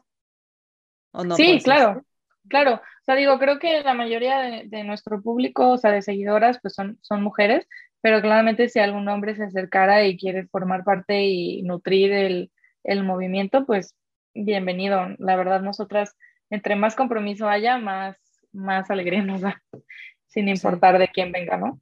o 1.12 1.24
no. 1.24 1.36
Sí, 1.36 1.60
claro, 1.62 2.04
claro. 2.48 2.74
O 2.74 3.04
sea, 3.04 3.14
digo, 3.14 3.38
creo 3.38 3.58
que 3.58 3.82
la 3.82 3.94
mayoría 3.94 4.64
de, 4.64 4.84
nuestro 4.84 5.22
público, 5.22 5.70
o 5.70 5.78
sea, 5.78 5.92
de 5.92 6.02
seguidoras, 6.02 6.58
pues 6.60 6.74
son, 6.74 6.98
son 7.00 7.22
mujeres, 7.22 7.66
pero 8.00 8.20
claramente 8.20 8.68
si 8.68 8.80
algún 8.80 9.08
hombre 9.08 9.36
se 9.36 9.44
acercara 9.44 10.04
y 10.04 10.18
quiere 10.18 10.46
formar 10.48 10.84
parte 10.84 11.24
y 11.24 11.62
nutrir 11.62 12.12
el, 12.12 12.52
el 12.84 13.04
movimiento, 13.04 13.64
pues 13.64 13.94
bienvenido. 14.34 15.14
La 15.18 15.36
verdad, 15.36 15.60
nosotras, 15.60 16.16
entre 16.50 16.76
más 16.76 16.96
compromiso 16.96 17.48
haya, 17.48 17.78
más, 17.78 18.16
más 18.52 18.90
alegría 18.90 19.22
nos 19.22 19.42
da, 19.42 19.62
sin 20.26 20.48
importar 20.48 20.98
de 20.98 21.08
quién 21.08 21.32
venga, 21.32 21.56
¿no? 21.56 21.80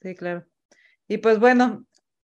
Sí, 0.00 0.14
claro. 0.14 0.46
Y 1.08 1.18
pues 1.18 1.38
bueno, 1.38 1.84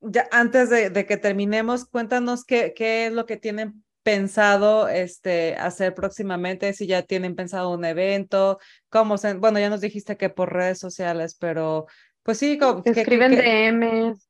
ya 0.01 0.29
antes 0.31 0.71
de, 0.71 1.07
que 1.07 1.17
terminemos, 1.17 1.85
cuéntanos 1.85 2.45
qué, 2.45 2.73
qué, 2.75 3.07
es 3.07 3.13
lo 3.13 3.27
que 3.27 3.37
tienen 3.37 3.85
pensado 4.03 4.89
este, 4.89 5.57
hacer 5.57 5.95
próximamente, 5.95 6.73
si 6.73 6.87
ya 6.87 7.03
tienen 7.03 7.37
pensado 7.37 7.71
un 7.71 7.85
evento, 7.85 8.59
cómo 8.89 9.19
se, 9.19 9.35
bueno, 9.35 9.59
ya 9.59 9.69
nos 9.69 9.81
dijiste 9.81 10.17
que 10.17 10.31
por 10.31 10.53
redes 10.53 10.79
sociales, 10.79 11.37
pero 11.39 11.87
pues 12.23 12.39
sí, 12.39 12.59
como, 12.59 12.83
te 12.83 12.91
escriben 12.91 13.37
DMs. 13.37 14.29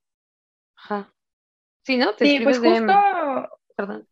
Ajá. 0.76 1.12
Sí, 1.82 1.96
¿no? 1.96 2.14
Te 2.14 2.26
sí, 2.26 2.40
pues 2.42 2.58
justo, 2.58 2.92
Perdón. 3.76 4.06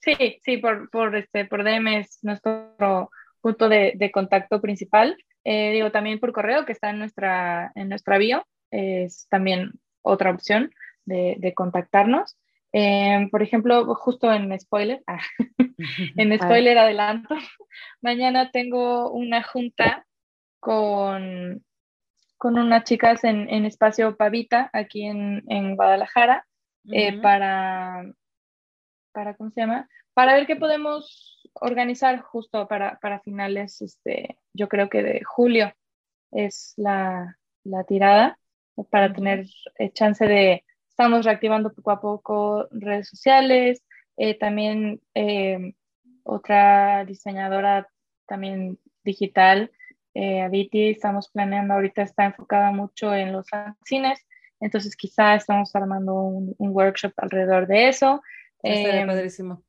Sí, 0.00 0.40
sí, 0.42 0.56
por, 0.56 0.90
por, 0.90 1.14
este, 1.14 1.44
por 1.44 1.62
DMs, 1.62 2.18
nuestro 2.22 3.10
punto 3.40 3.68
de, 3.68 3.92
de 3.94 4.10
contacto 4.10 4.60
principal. 4.60 5.16
Eh, 5.44 5.72
digo, 5.72 5.92
también 5.92 6.18
por 6.18 6.32
correo 6.32 6.64
que 6.64 6.72
está 6.72 6.90
en 6.90 6.98
nuestra, 6.98 7.72
en 7.74 7.88
nuestra 7.88 8.18
bio 8.18 8.44
es 8.72 9.28
también 9.28 9.72
otra 10.02 10.30
opción 10.30 10.72
de, 11.04 11.52
contactarnos. 11.54 12.36
Eh, 12.72 13.28
por 13.30 13.42
ejemplo, 13.42 13.94
justo 13.94 14.32
en 14.32 14.58
spoiler, 14.58 15.02
ah, 15.06 15.20
en 16.16 16.38
spoiler 16.38 16.78
adelanto, 16.78 17.34
mañana 18.00 18.50
tengo 18.50 19.10
una 19.10 19.42
junta 19.42 20.06
con, 20.58 21.62
con 22.38 22.58
unas 22.58 22.84
chicas 22.84 23.24
en, 23.24 23.48
en 23.50 23.66
Espacio 23.66 24.16
Pavita, 24.16 24.70
aquí 24.72 25.04
en, 25.04 25.44
en 25.48 25.76
Guadalajara, 25.76 26.46
eh, 26.90 27.20
para, 27.20 28.04
para, 29.12 29.34
¿cómo 29.34 29.50
se 29.50 29.60
llama? 29.60 29.88
Para 30.14 30.34
ver 30.34 30.46
qué 30.46 30.56
podemos 30.56 31.42
organizar 31.54 32.20
justo 32.20 32.66
para, 32.68 32.98
para 33.00 33.20
finales, 33.20 33.82
este, 33.82 34.38
yo 34.54 34.68
creo 34.68 34.88
que 34.88 35.02
de 35.02 35.22
julio 35.24 35.72
es 36.30 36.72
la, 36.76 37.38
la 37.64 37.84
tirada 37.84 38.38
para 38.90 39.12
tener 39.12 39.46
eh, 39.78 39.90
chance 39.92 40.26
de, 40.26 40.64
estamos 40.88 41.24
reactivando 41.24 41.72
poco 41.72 41.90
a 41.90 42.00
poco 42.00 42.68
redes 42.70 43.08
sociales, 43.08 43.82
eh, 44.16 44.38
también 44.38 45.00
eh, 45.14 45.74
otra 46.24 47.04
diseñadora 47.04 47.88
también 48.26 48.78
digital, 49.04 49.70
Aditi, 50.14 50.90
estamos 50.90 51.30
planeando 51.30 51.72
ahorita, 51.72 52.02
está 52.02 52.26
enfocada 52.26 52.70
mucho 52.70 53.14
en 53.14 53.32
los 53.32 53.46
cines, 53.84 54.26
entonces 54.60 54.94
quizá 54.94 55.34
estamos 55.34 55.74
armando 55.74 56.14
un, 56.14 56.54
workshop 56.58 57.12
alrededor 57.16 57.66
de 57.66 57.88
eso. 57.88 58.22
Estaría 58.62 59.06
padrísimo. 59.06 59.64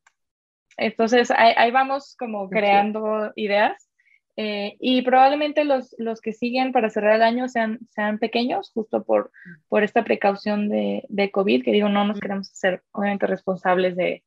Entonces 0.76 1.30
ahí, 1.30 1.70
vamos 1.70 2.14
como 2.16 2.48
creando 2.50 3.32
ideas 3.36 3.88
eh, 4.36 4.76
y 4.80 5.02
probablemente 5.02 5.64
los, 5.64 5.94
los 5.98 6.20
que 6.20 6.32
siguen 6.32 6.72
para 6.72 6.90
cerrar 6.90 7.16
el 7.16 7.22
año 7.22 7.48
sean, 7.48 7.78
sean 7.90 8.18
pequeños, 8.18 8.70
justo 8.72 9.04
por, 9.04 9.30
por 9.68 9.84
esta 9.84 10.04
precaución 10.04 10.68
de, 10.68 11.04
de 11.08 11.30
COVID, 11.30 11.62
que 11.62 11.72
digo, 11.72 11.88
no 11.88 12.04
nos 12.04 12.18
queremos 12.18 12.50
hacer 12.50 12.82
obviamente 12.92 13.26
responsables 13.26 13.94
de, 13.96 14.24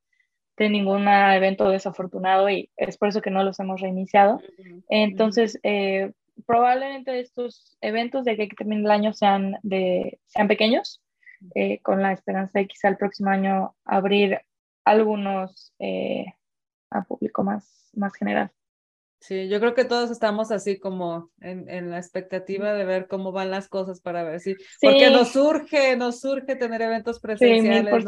de 0.57 0.69
ningún 0.69 1.07
evento 1.07 1.69
desafortunado 1.69 2.49
y 2.49 2.69
es 2.77 2.97
por 2.97 3.09
eso 3.09 3.21
que 3.21 3.31
no 3.31 3.43
los 3.43 3.59
hemos 3.59 3.81
reiniciado. 3.81 4.41
Entonces, 4.89 5.59
eh, 5.63 6.13
probablemente 6.45 7.19
estos 7.19 7.77
eventos 7.81 8.23
de 8.23 8.37
que 8.37 8.47
termine 8.47 8.81
el 8.81 8.91
año 8.91 9.13
sean, 9.13 9.57
de, 9.61 10.19
sean 10.27 10.47
pequeños, 10.47 11.01
eh, 11.53 11.79
con 11.81 12.01
la 12.01 12.13
esperanza 12.13 12.59
de 12.59 12.67
quizá 12.67 12.87
el 12.87 12.97
próximo 12.97 13.29
año 13.29 13.75
abrir 13.83 14.39
algunos 14.85 15.73
a 16.89 17.03
público 17.03 17.43
más, 17.43 17.89
más 17.93 18.15
general. 18.15 18.51
Sí, 19.19 19.49
yo 19.49 19.59
creo 19.59 19.73
que 19.73 19.83
todos 19.83 20.11
estamos 20.11 20.51
así 20.51 20.77
como 20.79 21.31
en, 21.41 21.67
en 21.69 21.89
la 21.89 21.97
expectativa 21.97 22.73
de 22.73 22.85
ver 22.85 23.07
cómo 23.07 23.31
van 23.31 23.49
las 23.51 23.67
cosas 23.67 23.99
para 23.99 24.23
ver 24.23 24.39
si, 24.39 24.55
porque 24.81 25.09
nos 25.09 25.29
surge, 25.29 25.95
nos 25.97 26.19
surge 26.19 26.55
tener 26.55 26.81
eventos 26.81 27.19
presenciales, 27.19 28.07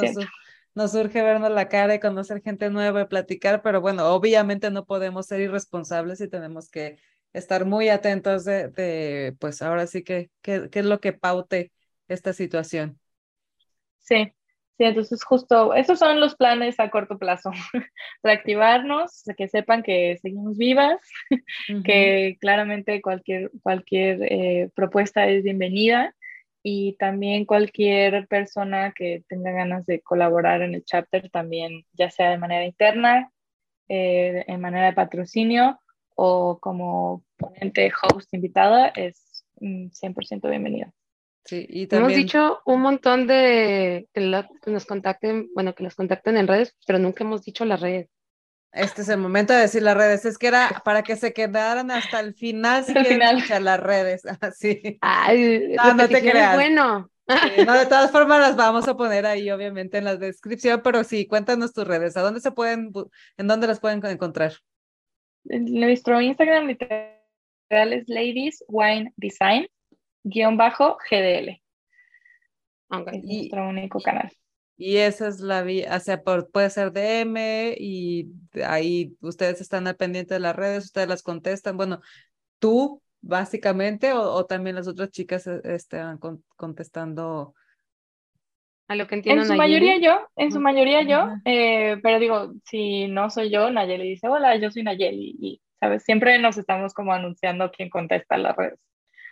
nos, 0.76 0.91
surge 0.91 1.22
vernos 1.22 1.51
la 1.51 1.68
cara 1.68 1.95
y 1.95 1.99
conocer 1.99 2.41
gente 2.41 2.70
nueva 2.70 3.01
y 3.01 3.05
platicar, 3.07 3.62
pero 3.62 3.82
bueno, 3.82 4.07
obviamente 4.14 4.70
no 4.70 4.86
podemos 4.86 5.26
ser 5.26 5.41
irresponsables 5.41 6.22
y 6.22 6.30
tenemos 6.30 6.70
que 6.70 6.97
estar 7.34 7.66
muy 7.66 7.89
atentos 7.89 8.45
de, 8.45 8.70
de 8.70 9.36
pues 9.39 9.62
ahora 9.62 9.88
sí 9.88 10.03
que, 10.03 10.30
qué 10.41 10.70
es 10.72 10.86
lo 10.86 10.99
que 10.99 11.14
paute 11.14 11.72
esta 12.07 12.34
situación. 12.34 12.99
Sí, 13.99 14.34
Sí, 14.80 14.86
entonces 14.86 15.26
justo 15.26 15.74
esos 15.74 16.00
son 16.00 16.22
los 16.22 16.36
planes 16.36 16.80
a 16.80 16.90
corto 16.90 17.18
plazo. 17.18 17.52
Reactivarnos, 18.24 19.26
que 19.36 19.50
sepan 19.50 19.84
que 19.84 20.18
seguimos 20.22 20.58
vivas, 20.58 21.02
que 21.84 22.38
claramente 22.40 23.02
cualquier, 23.02 23.52
cualquier 23.62 24.20
eh, 24.22 24.70
propuesta 24.74 25.28
es 25.28 25.44
bienvenida 25.44 26.16
y 26.64 26.96
también 26.98 27.44
cualquier 27.44 28.26
persona 28.28 28.94
que 28.96 29.26
tenga 29.28 29.52
ganas 29.52 29.86
de 29.86 30.00
colaborar 30.00 30.62
en 30.62 30.76
el 30.76 30.86
chapter 30.86 31.30
también, 31.30 31.86
ya 31.92 32.10
sea 32.10 32.30
de 32.30 32.38
manera 32.38 32.64
interna, 32.64 33.34
eh, 33.90 34.46
en 34.48 34.62
manera 34.62 34.86
de 34.86 34.94
patrocinio 34.94 35.78
o 36.16 36.58
como 36.62 37.26
ponente 37.36 37.92
host 38.02 38.34
invitada, 38.34 38.88
es 38.96 39.44
100% 39.60 40.48
mm, 40.48 40.50
bienvenida. 40.50 40.94
Sí, 41.50 41.66
y 41.68 41.88
también... 41.88 42.12
Hemos 42.12 42.26
dicho 42.26 42.62
un 42.64 42.82
montón 42.82 43.26
de 43.26 44.08
que, 44.14 44.22
nos 44.68 44.86
contacten, 44.86 45.50
bueno, 45.56 45.74
que 45.74 45.82
los 45.84 45.95
contacten 45.95 46.38
en 46.38 46.47
redes, 46.47 46.78
pero 46.86 47.00
nunca 47.00 47.24
hemos 47.24 47.43
dicho 47.43 47.66
las 47.66 47.82
redes. 47.82 48.08
Este 48.72 49.02
es 49.02 49.10
el 49.10 49.18
momento 49.18 49.52
de 49.54 49.62
decir 49.62 49.82
las 49.82 49.97
redes. 49.97 50.26
Es 50.26 50.38
que 50.38 50.45
era 50.45 50.84
para 50.86 51.02
que 51.02 51.16
se 51.16 51.34
quedaran 51.34 51.89
hasta 51.89 52.20
el 52.20 52.36
final 52.36 52.86
si 52.86 52.93
quieren 52.93 53.24
escuchar 53.24 53.64
las 53.64 53.80
redes. 53.80 54.22
Así. 54.41 55.00
Ay, 55.02 55.76
no, 55.95 56.08
te 56.08 56.22
creas. 56.22 56.54
Bueno. 56.54 57.10
no, 57.66 57.74
de 57.74 57.86
todas 57.88 58.12
formas 58.12 58.41
las 58.41 58.56
vamos 58.56 58.88
a 58.88 58.95
poner 58.95 59.26
ahí, 59.26 59.50
obviamente, 59.50 59.97
en 59.97 60.04
la 60.04 60.18
descripción, 60.18 60.82
pero 60.84 61.04
sí, 61.04 61.26
cuéntanos 61.26 61.74
tus 61.74 61.88
redes. 61.88 62.16
¿A 62.16 62.22
dónde 62.22 62.41
se 62.41 62.52
pueden, 62.52 62.91
en 63.38 63.47
dónde 63.47 63.66
las 63.66 63.80
pueden 63.80 64.06
encontrar? 64.06 64.54
En 65.45 65.66
nuestro 65.66 66.22
Instagram 66.22 66.68
literal 66.68 67.14
es 67.72 68.08
Ladies 68.08 68.64
Wine 68.68 69.12
Design 69.18 69.68
guion 70.30 70.58
bajo 70.58 70.98
GDL. 71.10 71.62
Es 72.90 73.24
nuestro 73.24 73.70
único 73.70 74.00
canal. 74.00 74.32
Y 74.78 74.96
esa 74.98 75.28
es 75.28 75.42
la 75.42 75.62
vía, 75.62 75.94
o 75.94 76.00
sea, 76.00 76.22
puede 76.22 76.70
ser 76.70 76.94
DM 76.94 77.76
y 77.78 78.28
ahí 78.66 79.14
ustedes 79.20 79.60
están 79.60 79.88
al 79.88 79.98
pendiente 79.98 80.36
de 80.36 80.40
las 80.40 80.56
redes, 80.56 80.86
ustedes 80.86 81.10
las 81.10 81.22
contestan. 81.22 81.76
Bueno, 81.76 82.00
tú 82.60 83.02
básicamente 83.22 84.14
o, 84.14 84.46
también 84.46 84.78
las 84.78 84.88
otras 84.88 85.12
chicas 85.12 85.48
eh, 85.48 85.60
están 85.64 86.18
contestando. 86.56 87.54
A 88.88 88.96
lo 88.96 89.06
que 89.06 89.16
entiendo. 89.16 89.42
En 89.42 89.48
su 89.50 89.56
mayoría 89.56 89.98
yo, 90.00 90.28
en 90.38 90.52
su 90.52 90.60
mayoría 90.60 91.04
yo, 91.04 91.28
eh, 91.46 91.98
pero 92.02 92.18
digo, 92.18 92.54
si 92.64 93.08
no 93.08 93.30
soy 93.30 93.52
yo, 93.52 93.70
Nayeli 93.70 94.12
dice, 94.12 94.30
hola, 94.30 94.56
yo 94.56 94.72
soy 94.72 94.84
Nayeli 94.84 95.36
y, 95.40 95.62
¿sabes? 95.80 96.04
Siempre 96.04 96.40
nos 96.40 96.58
estamos 96.58 96.94
como 96.94 97.14
anunciando 97.14 97.70
quién 97.70 97.90
contesta 97.90 98.38
las 98.38 98.56
redes. 98.56 98.80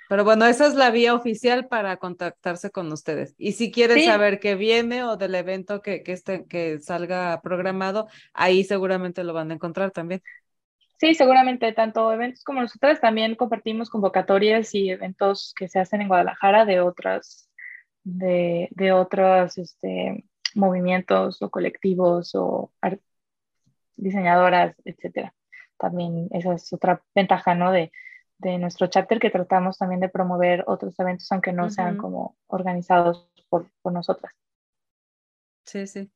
Pero 0.09 0.23
bueno, 0.23 0.45
esa 0.45 0.67
es 0.67 0.75
la 0.75 0.89
vía 0.89 1.13
oficial 1.13 1.67
para 1.67 1.97
contactarse 1.97 2.71
con 2.71 2.91
ustedes. 2.91 3.35
Y 3.37 3.53
si 3.53 3.71
quieren 3.71 4.03
saber 4.05 4.39
qué 4.39 4.55
viene 4.55 5.03
o 5.03 5.17
del 5.17 5.35
evento 5.35 5.81
que, 5.81 6.03
que, 6.03 6.13
esté, 6.13 6.45
que 6.45 6.79
salga 6.79 7.41
programado, 7.41 8.07
ahí 8.33 8.63
seguramente 8.63 9.23
lo 9.23 9.33
van 9.33 9.51
a 9.51 9.55
encontrar 9.55 9.91
también. 9.91 10.21
Sí, 10.99 11.13
seguramente, 11.13 11.73
tanto 11.73 12.11
eventos 12.11 12.43
como 12.43 12.61
nosotros 12.61 12.99
también 12.99 13.35
compartimos 13.35 13.89
convocatorias 13.89 14.73
y 14.73 14.89
eventos 14.89 15.53
que 15.55 15.67
se 15.67 15.79
hacen 15.79 16.01
en 16.01 16.07
Guadalajara 16.07 16.65
de 16.65 16.79
otras, 16.79 17.49
de, 18.03 18.69
de 18.71 18.91
otros 18.93 19.57
este, 19.57 20.23
movimientos 20.55 21.41
o 21.41 21.49
colectivos 21.49 22.31
o 22.33 22.71
diseñadoras, 23.95 24.75
etcétera. 24.85 25.33
También 25.77 26.29
esa 26.31 26.53
es 26.53 26.73
otra 26.73 27.03
ventaja, 27.13 27.53
¿no? 27.53 27.71
De, 27.71 27.91
de 28.39 28.57
nuestro 28.57 28.87
chapter 28.87 29.19
que 29.19 29.29
tratamos 29.29 29.77
también 29.77 29.99
de 29.99 30.09
promover 30.09 30.63
otros 30.67 30.97
eventos, 30.99 31.31
aunque 31.31 31.53
no 31.53 31.69
sean 31.69 31.97
como 31.97 32.37
organizados 32.47 33.29
por, 33.49 33.69
por 33.81 33.93
nosotras. 33.93 34.33
Sí, 35.65 35.87
sí. 35.87 36.09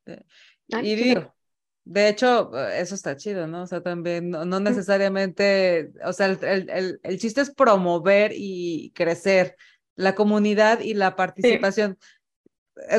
Ah, 0.74 0.82
y 0.82 0.96
digo, 0.96 1.34
de 1.84 2.10
hecho, 2.10 2.52
eso 2.70 2.96
está 2.96 3.18
chido, 3.18 3.48
¿no? 3.48 3.64
O 3.64 3.68
sea, 3.68 3.82
también 3.82 4.30
no, 4.30 4.60
necesariamente, 4.60 5.92
o 6.06 6.14
sea, 6.14 6.28
el, 6.28 6.70
el, 6.70 7.00
el, 7.04 7.20
chiste 7.20 7.42
es 7.42 7.54
promover 7.54 8.32
y 8.36 8.92
crecer 8.96 9.58
la 9.96 10.16
comunidad 10.16 10.80
y 10.80 10.94
la 10.94 11.16
participación. 11.16 11.92
Eh, 11.92 12.06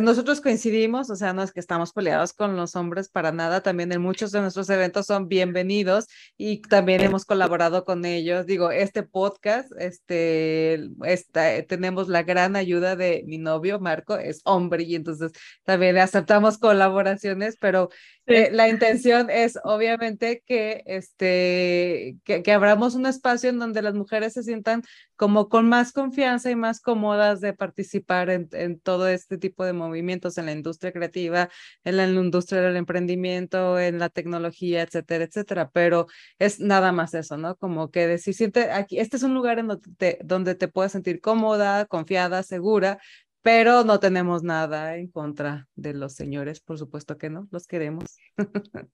nosotros 0.02 0.40
coincidimos, 0.40 1.08
o 1.10 1.16
sea, 1.16 1.32
no 1.32 1.42
es 1.42 1.52
que 1.52 1.60
estamos 1.60 1.92
peleados 1.92 2.32
con 2.32 2.56
los 2.56 2.76
hombres 2.76 3.08
para 3.08 3.32
nada, 3.32 3.62
también 3.62 3.90
en 3.92 4.02
muchos 4.02 4.30
de 4.30 4.40
nuestros 4.40 4.68
eventos 4.70 5.06
son 5.06 5.28
bienvenidos 5.28 6.08
y 6.36 6.60
también 6.60 7.00
hemos 7.00 7.24
colaborado 7.24 7.84
con 7.84 8.04
ellos. 8.04 8.46
Digo, 8.46 8.70
este 8.70 9.02
podcast, 9.02 9.72
este, 9.78 10.90
esta, 11.04 11.62
tenemos 11.62 12.08
la 12.08 12.22
gran 12.22 12.56
ayuda 12.56 12.96
de 12.96 13.24
mi 13.26 13.38
novio, 13.38 13.80
Marco, 13.80 14.16
es 14.16 14.42
hombre 14.44 14.82
y 14.84 14.94
entonces 14.94 15.32
también 15.64 15.96
aceptamos 15.98 16.58
colaboraciones, 16.58 17.56
pero 17.58 17.88
eh, 18.26 18.50
la 18.52 18.68
intención 18.68 19.30
es 19.30 19.58
obviamente 19.64 20.42
que, 20.46 20.82
este, 20.86 22.16
que, 22.24 22.42
que, 22.42 22.52
abramos 22.52 22.94
un 22.94 23.06
espacio 23.06 23.50
en 23.50 23.58
donde 23.58 23.82
las 23.82 23.94
mujeres 23.94 24.34
se 24.34 24.44
sientan 24.44 24.82
como 25.16 25.48
con 25.48 25.68
más 25.68 25.92
confianza 25.92 26.50
y 26.50 26.56
más 26.56 26.80
cómodas 26.80 27.40
de 27.40 27.52
participar 27.52 28.30
en, 28.30 28.48
en 28.52 28.78
todo 28.80 29.08
este 29.08 29.38
tipo 29.38 29.64
de 29.64 29.72
movimientos 29.72 30.38
en 30.38 30.46
la 30.46 30.52
industria 30.52 30.92
creativa, 30.92 31.48
en 31.84 31.96
la, 31.96 32.06
industria 32.06 32.60
del 32.60 32.76
emprendimiento, 32.76 33.78
en 33.78 33.98
la 33.98 34.08
tecnología, 34.08 34.82
etcétera, 34.82 35.24
etcétera. 35.24 35.70
Pero 35.72 36.06
es 36.38 36.60
nada 36.60 36.92
más 36.92 37.14
eso, 37.14 37.36
¿no? 37.36 37.56
Como 37.56 37.90
que 37.90 38.06
decir, 38.06 38.34
siente 38.34 38.70
aquí, 38.70 38.98
este 38.98 39.16
es 39.16 39.22
un 39.22 39.34
lugar 39.34 39.58
en 39.58 39.68
donde 39.68 39.88
te, 39.96 40.18
donde 40.24 40.54
te 40.54 40.68
puedes 40.68 40.92
sentir 40.92 41.20
cómoda, 41.20 41.86
confiada, 41.86 42.42
segura, 42.42 42.98
pero 43.42 43.84
no 43.84 44.00
tenemos 44.00 44.42
nada 44.42 44.96
en 44.96 45.08
contra 45.08 45.68
de 45.74 45.94
los 45.94 46.14
señores, 46.14 46.60
por 46.60 46.78
supuesto 46.78 47.18
que 47.18 47.30
no, 47.30 47.48
los 47.50 47.66
queremos. 47.66 48.16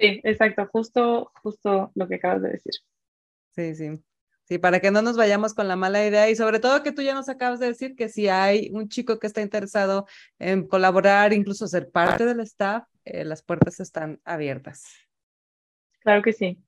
Sí, 0.00 0.18
exacto, 0.24 0.66
justo, 0.72 1.30
justo 1.42 1.92
lo 1.94 2.08
que 2.08 2.14
acabas 2.14 2.40
de 2.40 2.52
decir. 2.52 2.72
Sí, 3.54 3.74
sí. 3.74 4.02
Sí, 4.44 4.58
para 4.58 4.80
que 4.80 4.90
no 4.90 5.02
nos 5.02 5.16
vayamos 5.16 5.52
con 5.52 5.68
la 5.68 5.76
mala 5.76 6.04
idea 6.04 6.30
y 6.30 6.34
sobre 6.34 6.58
todo 6.58 6.82
que 6.82 6.90
tú 6.90 7.02
ya 7.02 7.14
nos 7.14 7.28
acabas 7.28 7.60
de 7.60 7.66
decir 7.66 7.94
que 7.94 8.08
si 8.08 8.28
hay 8.28 8.70
un 8.72 8.88
chico 8.88 9.18
que 9.18 9.26
está 9.26 9.42
interesado 9.42 10.06
en 10.38 10.66
colaborar, 10.66 11.34
incluso 11.34 11.68
ser 11.68 11.90
parte 11.90 12.24
del 12.24 12.40
staff, 12.40 12.84
eh, 13.04 13.24
las 13.24 13.42
puertas 13.42 13.78
están 13.78 14.20
abiertas. 14.24 14.86
Claro 16.00 16.22
que 16.22 16.32
sí. 16.32 16.58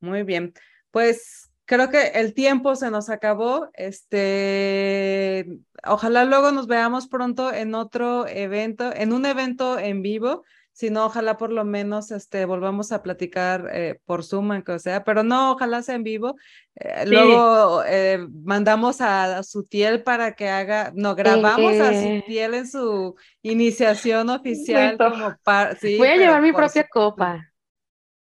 Muy 0.00 0.24
bien. 0.24 0.52
Pues 0.90 1.47
creo 1.68 1.90
que 1.90 2.06
el 2.14 2.32
tiempo 2.32 2.74
se 2.76 2.90
nos 2.90 3.10
acabó. 3.10 3.68
Este, 3.74 5.46
ojalá 5.84 6.24
luego 6.24 6.50
nos 6.50 6.66
veamos 6.66 7.08
pronto 7.08 7.52
en 7.52 7.74
otro 7.74 8.26
evento, 8.26 8.90
en 8.94 9.12
un 9.12 9.26
evento 9.26 9.78
en 9.78 10.00
vivo. 10.00 10.44
Si 10.72 10.88
no, 10.88 11.04
ojalá 11.04 11.36
por 11.36 11.52
lo 11.52 11.64
menos 11.66 12.10
este, 12.10 12.46
volvamos 12.46 12.90
a 12.90 13.02
platicar 13.02 13.68
eh, 13.70 14.00
por 14.06 14.24
Zoom, 14.24 14.52
aunque 14.52 14.72
o 14.72 14.78
sea, 14.78 15.04
pero 15.04 15.22
no, 15.22 15.52
ojalá 15.52 15.82
sea 15.82 15.96
en 15.96 16.04
vivo. 16.04 16.36
Eh, 16.74 17.04
luego 17.06 17.82
eh, 17.84 18.26
mandamos 18.44 19.02
a, 19.02 19.42
Sutiel 19.42 20.02
para 20.02 20.32
que 20.32 20.48
haga, 20.48 20.90
no, 20.94 21.14
grabamos 21.14 21.78
a 21.80 21.92
Sutiel 21.92 22.54
en 22.54 22.66
su 22.66 23.14
iniciación 23.42 24.30
oficial. 24.30 24.96
Como 24.96 25.34
sí, 25.78 25.98
Voy 25.98 26.08
a 26.08 26.16
llevar 26.16 26.40
mi 26.40 26.52
propia 26.52 26.88
copa. 26.88 27.52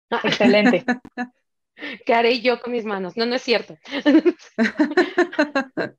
Excelente. 0.23 0.83
¿Qué 2.05 2.13
haré 2.13 2.41
yo 2.41 2.61
con 2.61 2.73
mis 2.73 2.86
manos? 2.86 3.17
No, 3.17 3.26
no 3.26 3.36
es 3.36 3.41
cierto. 3.41 3.76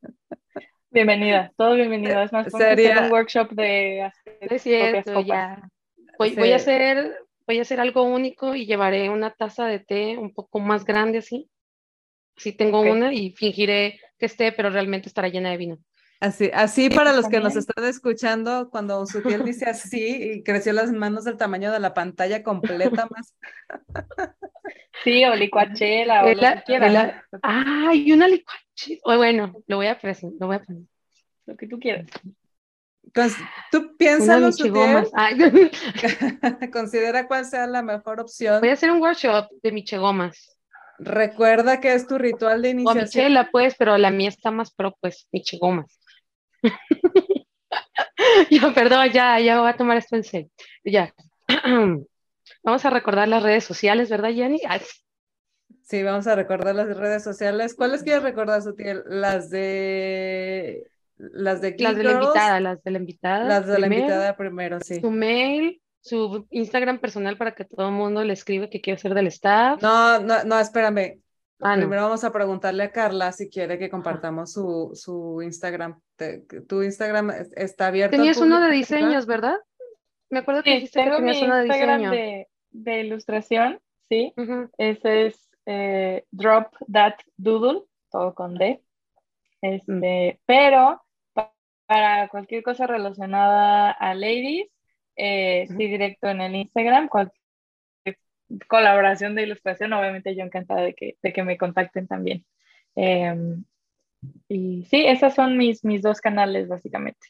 Bienvenida, 0.90 1.52
todo 1.58 1.74
bienvenido. 1.74 2.22
Es 2.22 2.32
más, 2.32 2.50
sería 2.50 3.02
un 3.02 3.12
workshop 3.12 3.50
de 3.50 4.10
es 4.40 4.62
cierto, 4.62 5.20
ya. 5.20 5.60
Voy, 6.18 6.34
voy, 6.34 6.52
a 6.52 6.56
hacer, 6.56 7.14
voy 7.46 7.58
a 7.58 7.62
hacer 7.62 7.80
algo 7.80 8.04
único 8.04 8.54
y 8.54 8.64
llevaré 8.64 9.10
una 9.10 9.30
taza 9.30 9.66
de 9.66 9.80
té 9.80 10.16
un 10.16 10.32
poco 10.32 10.58
más 10.58 10.86
grande 10.86 11.18
así. 11.18 11.50
Sí 12.36 12.52
tengo 12.52 12.80
una 12.80 13.12
y 13.12 13.32
fingiré 13.32 14.00
que 14.18 14.26
esté, 14.26 14.52
pero 14.52 14.70
realmente 14.70 15.08
estará 15.08 15.28
llena 15.28 15.50
de 15.50 15.56
vino. 15.58 15.78
Así, 16.20 16.50
así 16.54 16.88
para 16.88 17.12
los 17.12 17.28
que 17.28 17.40
nos 17.40 17.56
están 17.56 17.84
escuchando, 17.84 18.70
cuando 18.70 19.04
su 19.06 19.22
piel 19.22 19.44
dice 19.44 19.66
así 19.66 20.32
y 20.32 20.42
creció 20.42 20.72
las 20.72 20.90
manos 20.90 21.24
del 21.24 21.36
tamaño 21.36 21.70
de 21.70 21.80
la 21.80 21.92
pantalla 21.92 22.42
completa 22.42 23.06
más. 23.10 23.34
Sí, 25.04 25.24
o 25.26 25.34
licuachela 25.34 26.24
o 26.24 26.28
lo 26.28 26.40
que 26.40 26.62
quieras. 26.64 27.22
Ah, 27.42 27.90
y 27.94 28.12
una 28.12 28.28
licuachela. 28.28 29.00
Bueno, 29.04 29.54
lo 29.66 29.76
voy 29.76 29.88
a 29.88 29.98
presentar, 29.98 30.40
lo 30.40 30.46
voy 30.46 30.56
a 30.56 30.62
poner. 30.62 30.82
Lo 31.44 31.56
que 31.56 31.66
tú 31.66 31.78
quieras. 31.78 32.06
Tú 33.70 33.96
piensas 33.96 34.58
Considera 36.72 37.26
cuál 37.26 37.44
sea 37.44 37.66
la 37.66 37.82
mejor 37.82 38.20
opción. 38.20 38.60
Voy 38.60 38.70
a 38.70 38.74
hacer 38.74 38.90
un 38.90 39.00
workshop 39.00 39.48
de 39.62 39.72
michegomas. 39.72 40.58
Recuerda 40.98 41.80
que 41.80 41.94
es 41.94 42.06
tu 42.06 42.18
ritual 42.18 42.62
de 42.62 42.70
iniciación. 42.70 42.98
O 42.98 43.06
michela, 43.06 43.48
pues, 43.50 43.74
pero 43.78 43.98
la 43.98 44.10
mía 44.10 44.28
está 44.28 44.50
más 44.50 44.72
pro, 44.72 44.96
pues, 45.00 45.28
michegomas. 45.30 46.00
ya, 48.50 48.72
perdón, 48.74 49.10
ya, 49.12 49.38
ya 49.40 49.60
voy 49.60 49.70
a 49.70 49.76
tomar 49.76 49.96
esto 49.96 50.16
en 50.16 50.24
serio. 50.24 50.50
Ya. 50.84 51.14
Vamos 52.62 52.84
a 52.84 52.90
recordar 52.90 53.28
las 53.28 53.42
redes 53.42 53.64
sociales, 53.64 54.10
¿verdad, 54.10 54.30
Jenny? 54.30 54.60
Sí, 55.82 56.02
vamos 56.02 56.26
a 56.26 56.34
recordar 56.34 56.74
las 56.74 56.96
redes 56.96 57.22
sociales. 57.22 57.76
¿Cuáles 57.76 58.02
quieres 58.02 58.24
recordar, 58.24 58.60
Sutil? 58.60 59.02
Las 59.06 59.50
de 59.50 60.90
las 61.16 61.60
de 61.60 61.76
Las 61.78 61.96
de 61.96 62.02
la 62.02 62.12
invitada, 62.12 62.60
las 62.60 62.82
de 62.82 62.90
la 62.90 62.98
invitada. 62.98 63.44
Las 63.44 63.66
de 63.66 63.78
la 63.78 63.86
invitada 63.86 64.36
primero, 64.36 64.80
sí. 64.80 65.00
Su 65.00 65.10
mail, 65.10 65.80
su 66.00 66.46
Instagram 66.50 66.98
personal 66.98 67.36
para 67.36 67.54
que 67.54 67.64
todo 67.64 67.88
el 67.88 67.94
mundo 67.94 68.24
le 68.24 68.32
escriba 68.32 68.68
que 68.68 68.80
quiere 68.80 68.98
ser 68.98 69.14
del 69.14 69.28
staff. 69.28 69.80
No, 69.80 70.18
no, 70.18 70.42
no, 70.44 70.58
espérame. 70.58 71.20
Ah, 71.60 71.74
primero 71.76 72.02
vamos 72.02 72.22
a 72.22 72.32
preguntarle 72.32 72.82
a 72.82 72.92
Carla 72.92 73.32
si 73.32 73.48
quiere 73.48 73.78
que 73.78 73.88
compartamos 73.88 74.52
su, 74.52 74.90
su 74.94 75.40
Instagram. 75.42 75.98
tu 76.68 76.82
Instagram 76.82 77.32
está 77.56 77.86
abierto. 77.86 78.16
Tenías 78.16 78.38
uno 78.38 78.60
de 78.60 78.70
diseños, 78.70 79.26
¿verdad? 79.26 79.56
Me 80.28 80.40
acuerdo 80.40 80.62
que 80.62 80.74
dijiste 80.74 81.02
que 81.02 81.10
tenías 81.10 81.42
uno 81.42 81.56
de 81.56 81.64
diseño. 81.64 82.10
De, 82.10 82.48
de 82.70 83.00
ilustración, 83.00 83.80
sí. 84.08 84.34
Ese 84.76 85.26
es 85.26 85.50
eh, 85.64 86.24
Drop 86.30 86.74
That 86.92 87.14
Doodle, 87.36 87.82
todo 88.10 88.34
con 88.34 88.54
D. 88.54 88.82
Este, 89.62 90.40
Pero 90.44 91.02
para 91.86 92.28
cualquier 92.28 92.62
cosa 92.62 92.86
relacionada 92.86 93.90
a 93.90 94.14
ladies, 94.14 94.68
eh, 95.16 95.66
sí, 95.68 95.74
directo 95.76 96.28
en 96.28 96.40
el 96.40 96.54
Instagram, 96.54 97.08
cualquier 97.08 97.35
colaboración 98.68 99.34
de 99.34 99.44
ilustración, 99.44 99.92
obviamente 99.92 100.34
yo 100.34 100.42
encantada 100.42 100.82
de 100.82 100.94
que, 100.94 101.16
de 101.22 101.32
que 101.32 101.42
me 101.42 101.58
contacten 101.58 102.06
también. 102.06 102.44
Em, 102.94 103.64
y 104.48 104.84
sí, 104.84 105.06
esos 105.06 105.34
son 105.34 105.56
mis, 105.56 105.84
mis 105.84 106.02
dos 106.02 106.20
canales 106.20 106.68
básicamente. 106.68 107.28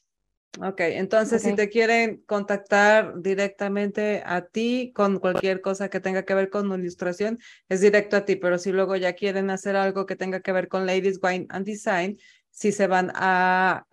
Ok, 0.62 0.80
entonces 0.80 1.42
si 1.42 1.54
te 1.54 1.68
quieren 1.68 2.22
contactar 2.26 3.20
directamente 3.20 4.22
a 4.24 4.40
ti 4.46 4.90
con 4.94 5.18
cualquier 5.18 5.60
cosa 5.60 5.90
que 5.90 6.00
tenga 6.00 6.24
que 6.24 6.32
ver 6.34 6.48
con 6.48 6.72
ilustración, 6.72 7.38
es 7.68 7.82
directo 7.82 8.16
a 8.16 8.24
ti, 8.24 8.36
pero 8.36 8.56
si 8.56 8.72
luego 8.72 8.96
ya 8.96 9.12
quieren 9.12 9.50
hacer 9.50 9.76
algo 9.76 10.06
que 10.06 10.16
tenga 10.16 10.40
que 10.40 10.52
ver 10.52 10.68
con 10.68 10.86
Ladies 10.86 11.20
Wine 11.22 11.44
and 11.50 11.66
Design, 11.66 12.16
si 12.50 12.72
se 12.72 12.86
van 12.86 13.12
a, 13.14 13.84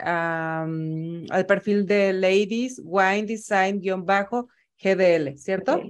mm, 0.65 1.25
al 1.31 1.45
perfil 1.45 1.85
de 1.85 2.13
Ladies 2.13 2.81
Wine 2.81 3.25
Design-GDL, 3.25 4.47
¿cierto? 5.37 5.83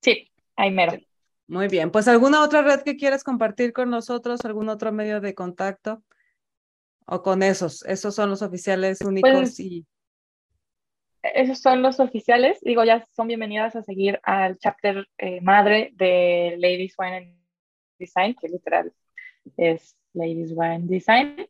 Sí, 0.00 0.30
ahí 0.58 0.70
mero. 0.70 0.92
Muy 1.46 1.68
bien, 1.68 1.90
pues 1.90 2.08
alguna 2.08 2.42
otra 2.42 2.60
red 2.60 2.82
que 2.82 2.96
quieras 2.96 3.24
compartir 3.24 3.72
con 3.72 3.88
nosotros, 3.88 4.44
algún 4.44 4.68
otro 4.68 4.92
medio 4.92 5.22
de 5.22 5.34
contacto 5.34 6.02
o 7.06 7.22
con 7.22 7.42
esos, 7.42 7.82
esos 7.86 8.14
son 8.14 8.28
los 8.28 8.42
oficiales 8.42 9.00
únicos 9.00 9.32
pues, 9.32 9.60
y 9.60 9.86
esos 11.22 11.60
son 11.60 11.82
los 11.82 12.00
oficiales. 12.00 12.58
Digo, 12.60 12.84
ya 12.84 13.06
son 13.14 13.28
bienvenidas 13.28 13.74
a 13.76 13.82
seguir 13.82 14.20
al 14.22 14.58
chapter 14.58 15.06
eh, 15.18 15.40
madre 15.40 15.90
de 15.94 16.56
Ladies 16.58 16.94
Wine 16.98 17.16
and 17.16 17.34
Design, 17.98 18.36
que 18.40 18.48
literal 18.48 18.92
es 19.56 19.96
Ladies 20.12 20.52
Wine 20.54 20.86
Design. 20.86 21.48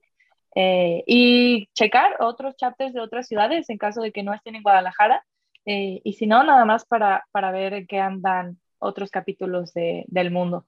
Eh, 0.55 1.05
y 1.07 1.69
checar 1.75 2.17
otros 2.21 2.57
chapters 2.57 2.95
de 2.95 3.01
otras 3.01 3.29
ciudades 3.29 3.69
en 3.69 3.79
caso 3.79 4.01
de 4.01 4.13
que 4.13 4.23
no 4.23 4.33
estén 4.33 4.55
en 4.55 4.63
Guadalajara. 4.63 5.25
Eh, 5.67 6.01
y 6.03 6.15
si 6.15 6.27
no, 6.27 6.43
nada 6.45 6.65
más 6.65 6.87
para, 6.87 7.27
para 7.31 7.51
ver 7.51 7.75
en 7.75 7.87
qué 7.87 7.99
andan 7.99 8.59
otros 8.79 9.11
capítulos 9.11 9.73
de, 9.75 10.05
del 10.09 10.31
mundo. 10.31 10.67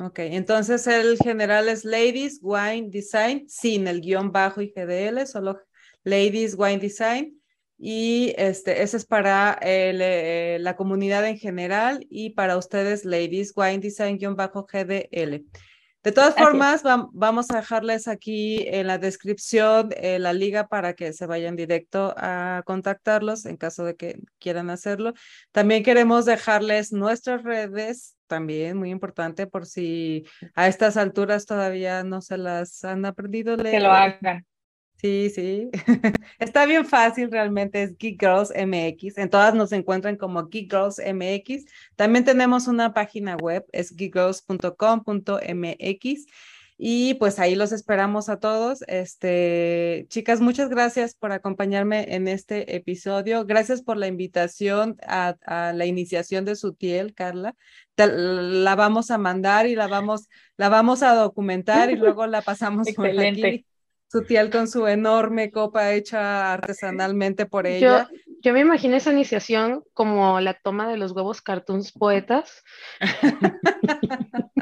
Ok, 0.00 0.20
entonces 0.20 0.86
el 0.86 1.18
general 1.18 1.68
es 1.68 1.84
Ladies 1.84 2.38
Wine 2.40 2.88
Design 2.88 3.46
sin 3.48 3.86
el 3.86 4.00
guion 4.00 4.32
bajo 4.32 4.62
y 4.62 4.72
GDL, 4.74 5.26
solo 5.26 5.60
Ladies 6.02 6.54
Wine 6.56 6.78
Design. 6.78 7.38
Y 7.84 8.32
este, 8.38 8.82
ese 8.82 8.96
es 8.96 9.04
para 9.04 9.58
eh, 9.60 10.56
la 10.60 10.76
comunidad 10.76 11.26
en 11.26 11.36
general 11.36 12.06
y 12.08 12.30
para 12.30 12.56
ustedes, 12.56 13.04
Ladies 13.04 13.52
Wine 13.56 13.78
Design-GDL. 13.78 15.44
De 16.02 16.10
todas 16.10 16.34
formas, 16.34 16.82
vamos 17.12 17.50
a 17.50 17.56
dejarles 17.56 18.08
aquí 18.08 18.66
en 18.68 18.88
la 18.88 18.98
descripción 18.98 19.90
eh, 19.96 20.18
la 20.18 20.32
liga 20.32 20.66
para 20.66 20.94
que 20.94 21.12
se 21.12 21.26
vayan 21.26 21.54
directo 21.54 22.12
a 22.16 22.62
contactarlos 22.64 23.46
en 23.46 23.56
caso 23.56 23.84
de 23.84 23.94
que 23.94 24.18
quieran 24.40 24.70
hacerlo. 24.70 25.14
También 25.52 25.84
queremos 25.84 26.24
dejarles 26.24 26.92
nuestras 26.92 27.44
redes, 27.44 28.16
también 28.26 28.78
muy 28.78 28.90
importante 28.90 29.46
por 29.46 29.64
si 29.64 30.24
a 30.54 30.66
estas 30.66 30.96
alturas 30.96 31.46
todavía 31.46 32.02
no 32.02 32.20
se 32.20 32.36
las 32.36 32.82
han 32.82 33.04
aprendido. 33.04 33.56
Que 33.56 33.78
lo 33.78 33.92
hagan. 33.92 34.44
Sí, 35.02 35.30
sí. 35.30 35.70
Está 36.38 36.64
bien 36.64 36.86
fácil 36.86 37.32
realmente, 37.32 37.82
es 37.82 37.98
Geek 37.98 38.20
Girls 38.20 38.50
MX. 38.50 39.18
En 39.18 39.30
todas 39.30 39.52
nos 39.52 39.72
encuentran 39.72 40.16
como 40.16 40.48
Geek 40.48 40.70
Girls 40.70 41.00
MX. 41.00 41.64
También 41.96 42.24
tenemos 42.24 42.68
una 42.68 42.94
página 42.94 43.36
web, 43.36 43.66
es 43.72 43.96
geekgirls.com.mx. 43.96 46.26
Y 46.78 47.14
pues 47.14 47.40
ahí 47.40 47.56
los 47.56 47.72
esperamos 47.72 48.28
a 48.28 48.38
todos. 48.38 48.84
Este, 48.86 50.06
chicas, 50.08 50.40
muchas 50.40 50.68
gracias 50.68 51.16
por 51.16 51.32
acompañarme 51.32 52.14
en 52.14 52.28
este 52.28 52.76
episodio. 52.76 53.44
Gracias 53.44 53.82
por 53.82 53.96
la 53.96 54.06
invitación 54.06 54.98
a, 55.02 55.36
la 55.74 55.86
iniciación 55.86 56.44
de 56.44 56.54
Sutiel, 56.54 57.12
Carla. 57.12 57.56
la 57.96 58.76
vamos 58.76 59.10
a 59.10 59.18
mandar 59.18 59.66
y 59.66 59.74
la 59.74 59.88
vamos, 59.88 60.28
la 60.56 60.68
vamos 60.68 61.02
a 61.02 61.16
documentar 61.16 61.90
y 61.90 61.96
luego 62.14 62.28
la 62.28 62.42
pasamos 62.42 62.86
por 62.94 63.08
aquí 63.08 63.66
Sutiel 64.12 64.50
con 64.50 64.68
su 64.68 64.86
enorme 64.86 65.50
copa 65.50 65.94
hecha 65.94 66.52
artesanalmente 66.52 67.46
por 67.46 67.66
ella. 67.66 68.10
Yo, 68.42 68.52
me 68.52 68.60
imagino 68.60 68.94
esa 68.94 69.10
iniciación 69.10 69.82
como 69.94 70.38
la 70.40 70.52
toma 70.52 70.86
de 70.86 70.98
los 70.98 71.12
huevos 71.12 71.40
cartoons 71.40 71.92
poetas. 71.92 72.62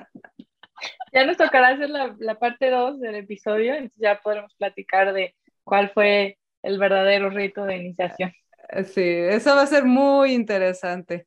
ya 1.13 1.27
nos 1.27 1.37
tocará 1.37 1.71
hacer 1.71 1.91
la, 1.91 2.15
la 2.21 2.39
parte 2.39 2.71
2 2.71 3.01
del 3.01 3.17
episodio, 3.17 3.75
entonces 3.75 3.99
ya 3.99 4.21
podremos 4.21 4.55
platicar 4.55 5.13
de 5.13 5.35
cuál 5.65 5.91
fue 5.91 6.39
el 6.63 6.79
verdadero 6.79 7.29
rito 7.29 7.65
de 7.65 7.79
iniciación. 7.79 8.33
Sí, 8.85 9.03
eso 9.03 9.57
va 9.57 9.63
a 9.63 9.67
ser 9.67 9.85
muy 9.85 10.33
interesante. 10.33 11.27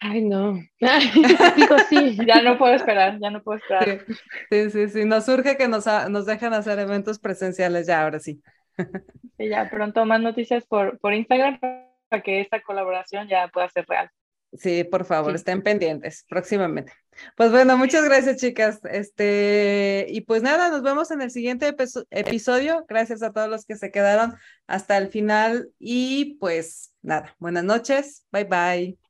Ay, 0.00 0.22
no. 0.22 0.54
Digo, 1.56 1.76
sí, 1.88 2.18
ya 2.26 2.42
no 2.42 2.58
puedo 2.58 2.74
esperar, 2.74 3.18
ya 3.20 3.30
no 3.30 3.42
puedo 3.42 3.58
esperar. 3.58 4.04
Sí, 4.50 4.70
sí, 4.70 4.88
sí, 4.88 5.04
nos 5.04 5.24
surge 5.24 5.56
que 5.56 5.68
nos, 5.68 5.86
nos 6.10 6.26
dejen 6.26 6.52
hacer 6.52 6.78
eventos 6.78 7.18
presenciales 7.18 7.86
ya, 7.86 8.02
ahora 8.02 8.18
sí. 8.18 8.42
sí 9.38 9.48
ya 9.48 9.70
pronto 9.70 10.04
más 10.04 10.20
noticias 10.20 10.66
por, 10.66 10.98
por 10.98 11.14
Instagram 11.14 11.58
para 11.60 12.22
que 12.22 12.40
esta 12.40 12.60
colaboración 12.62 13.28
ya 13.28 13.48
pueda 13.48 13.68
ser 13.70 13.86
real. 13.88 14.10
Sí, 14.56 14.84
por 14.84 15.04
favor, 15.04 15.34
estén 15.34 15.62
pendientes 15.62 16.24
próximamente. 16.28 16.92
Pues 17.36 17.50
bueno, 17.50 17.76
muchas 17.76 18.04
gracias, 18.04 18.36
chicas. 18.36 18.80
Este, 18.84 20.06
y 20.08 20.20
pues 20.20 20.42
nada, 20.42 20.70
nos 20.70 20.82
vemos 20.82 21.10
en 21.10 21.22
el 21.22 21.30
siguiente 21.32 21.74
episodio. 22.10 22.84
Gracias 22.88 23.22
a 23.22 23.32
todos 23.32 23.48
los 23.48 23.64
que 23.64 23.74
se 23.74 23.90
quedaron 23.90 24.34
hasta 24.68 24.96
el 24.96 25.08
final. 25.08 25.70
Y 25.80 26.36
pues 26.38 26.94
nada, 27.02 27.34
buenas 27.40 27.64
noches. 27.64 28.26
Bye 28.30 28.44
bye. 28.44 29.03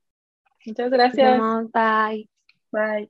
Muchas 0.65 0.89
gracias. 0.89 1.41
Bye. 1.71 2.29
Bye. 2.71 3.09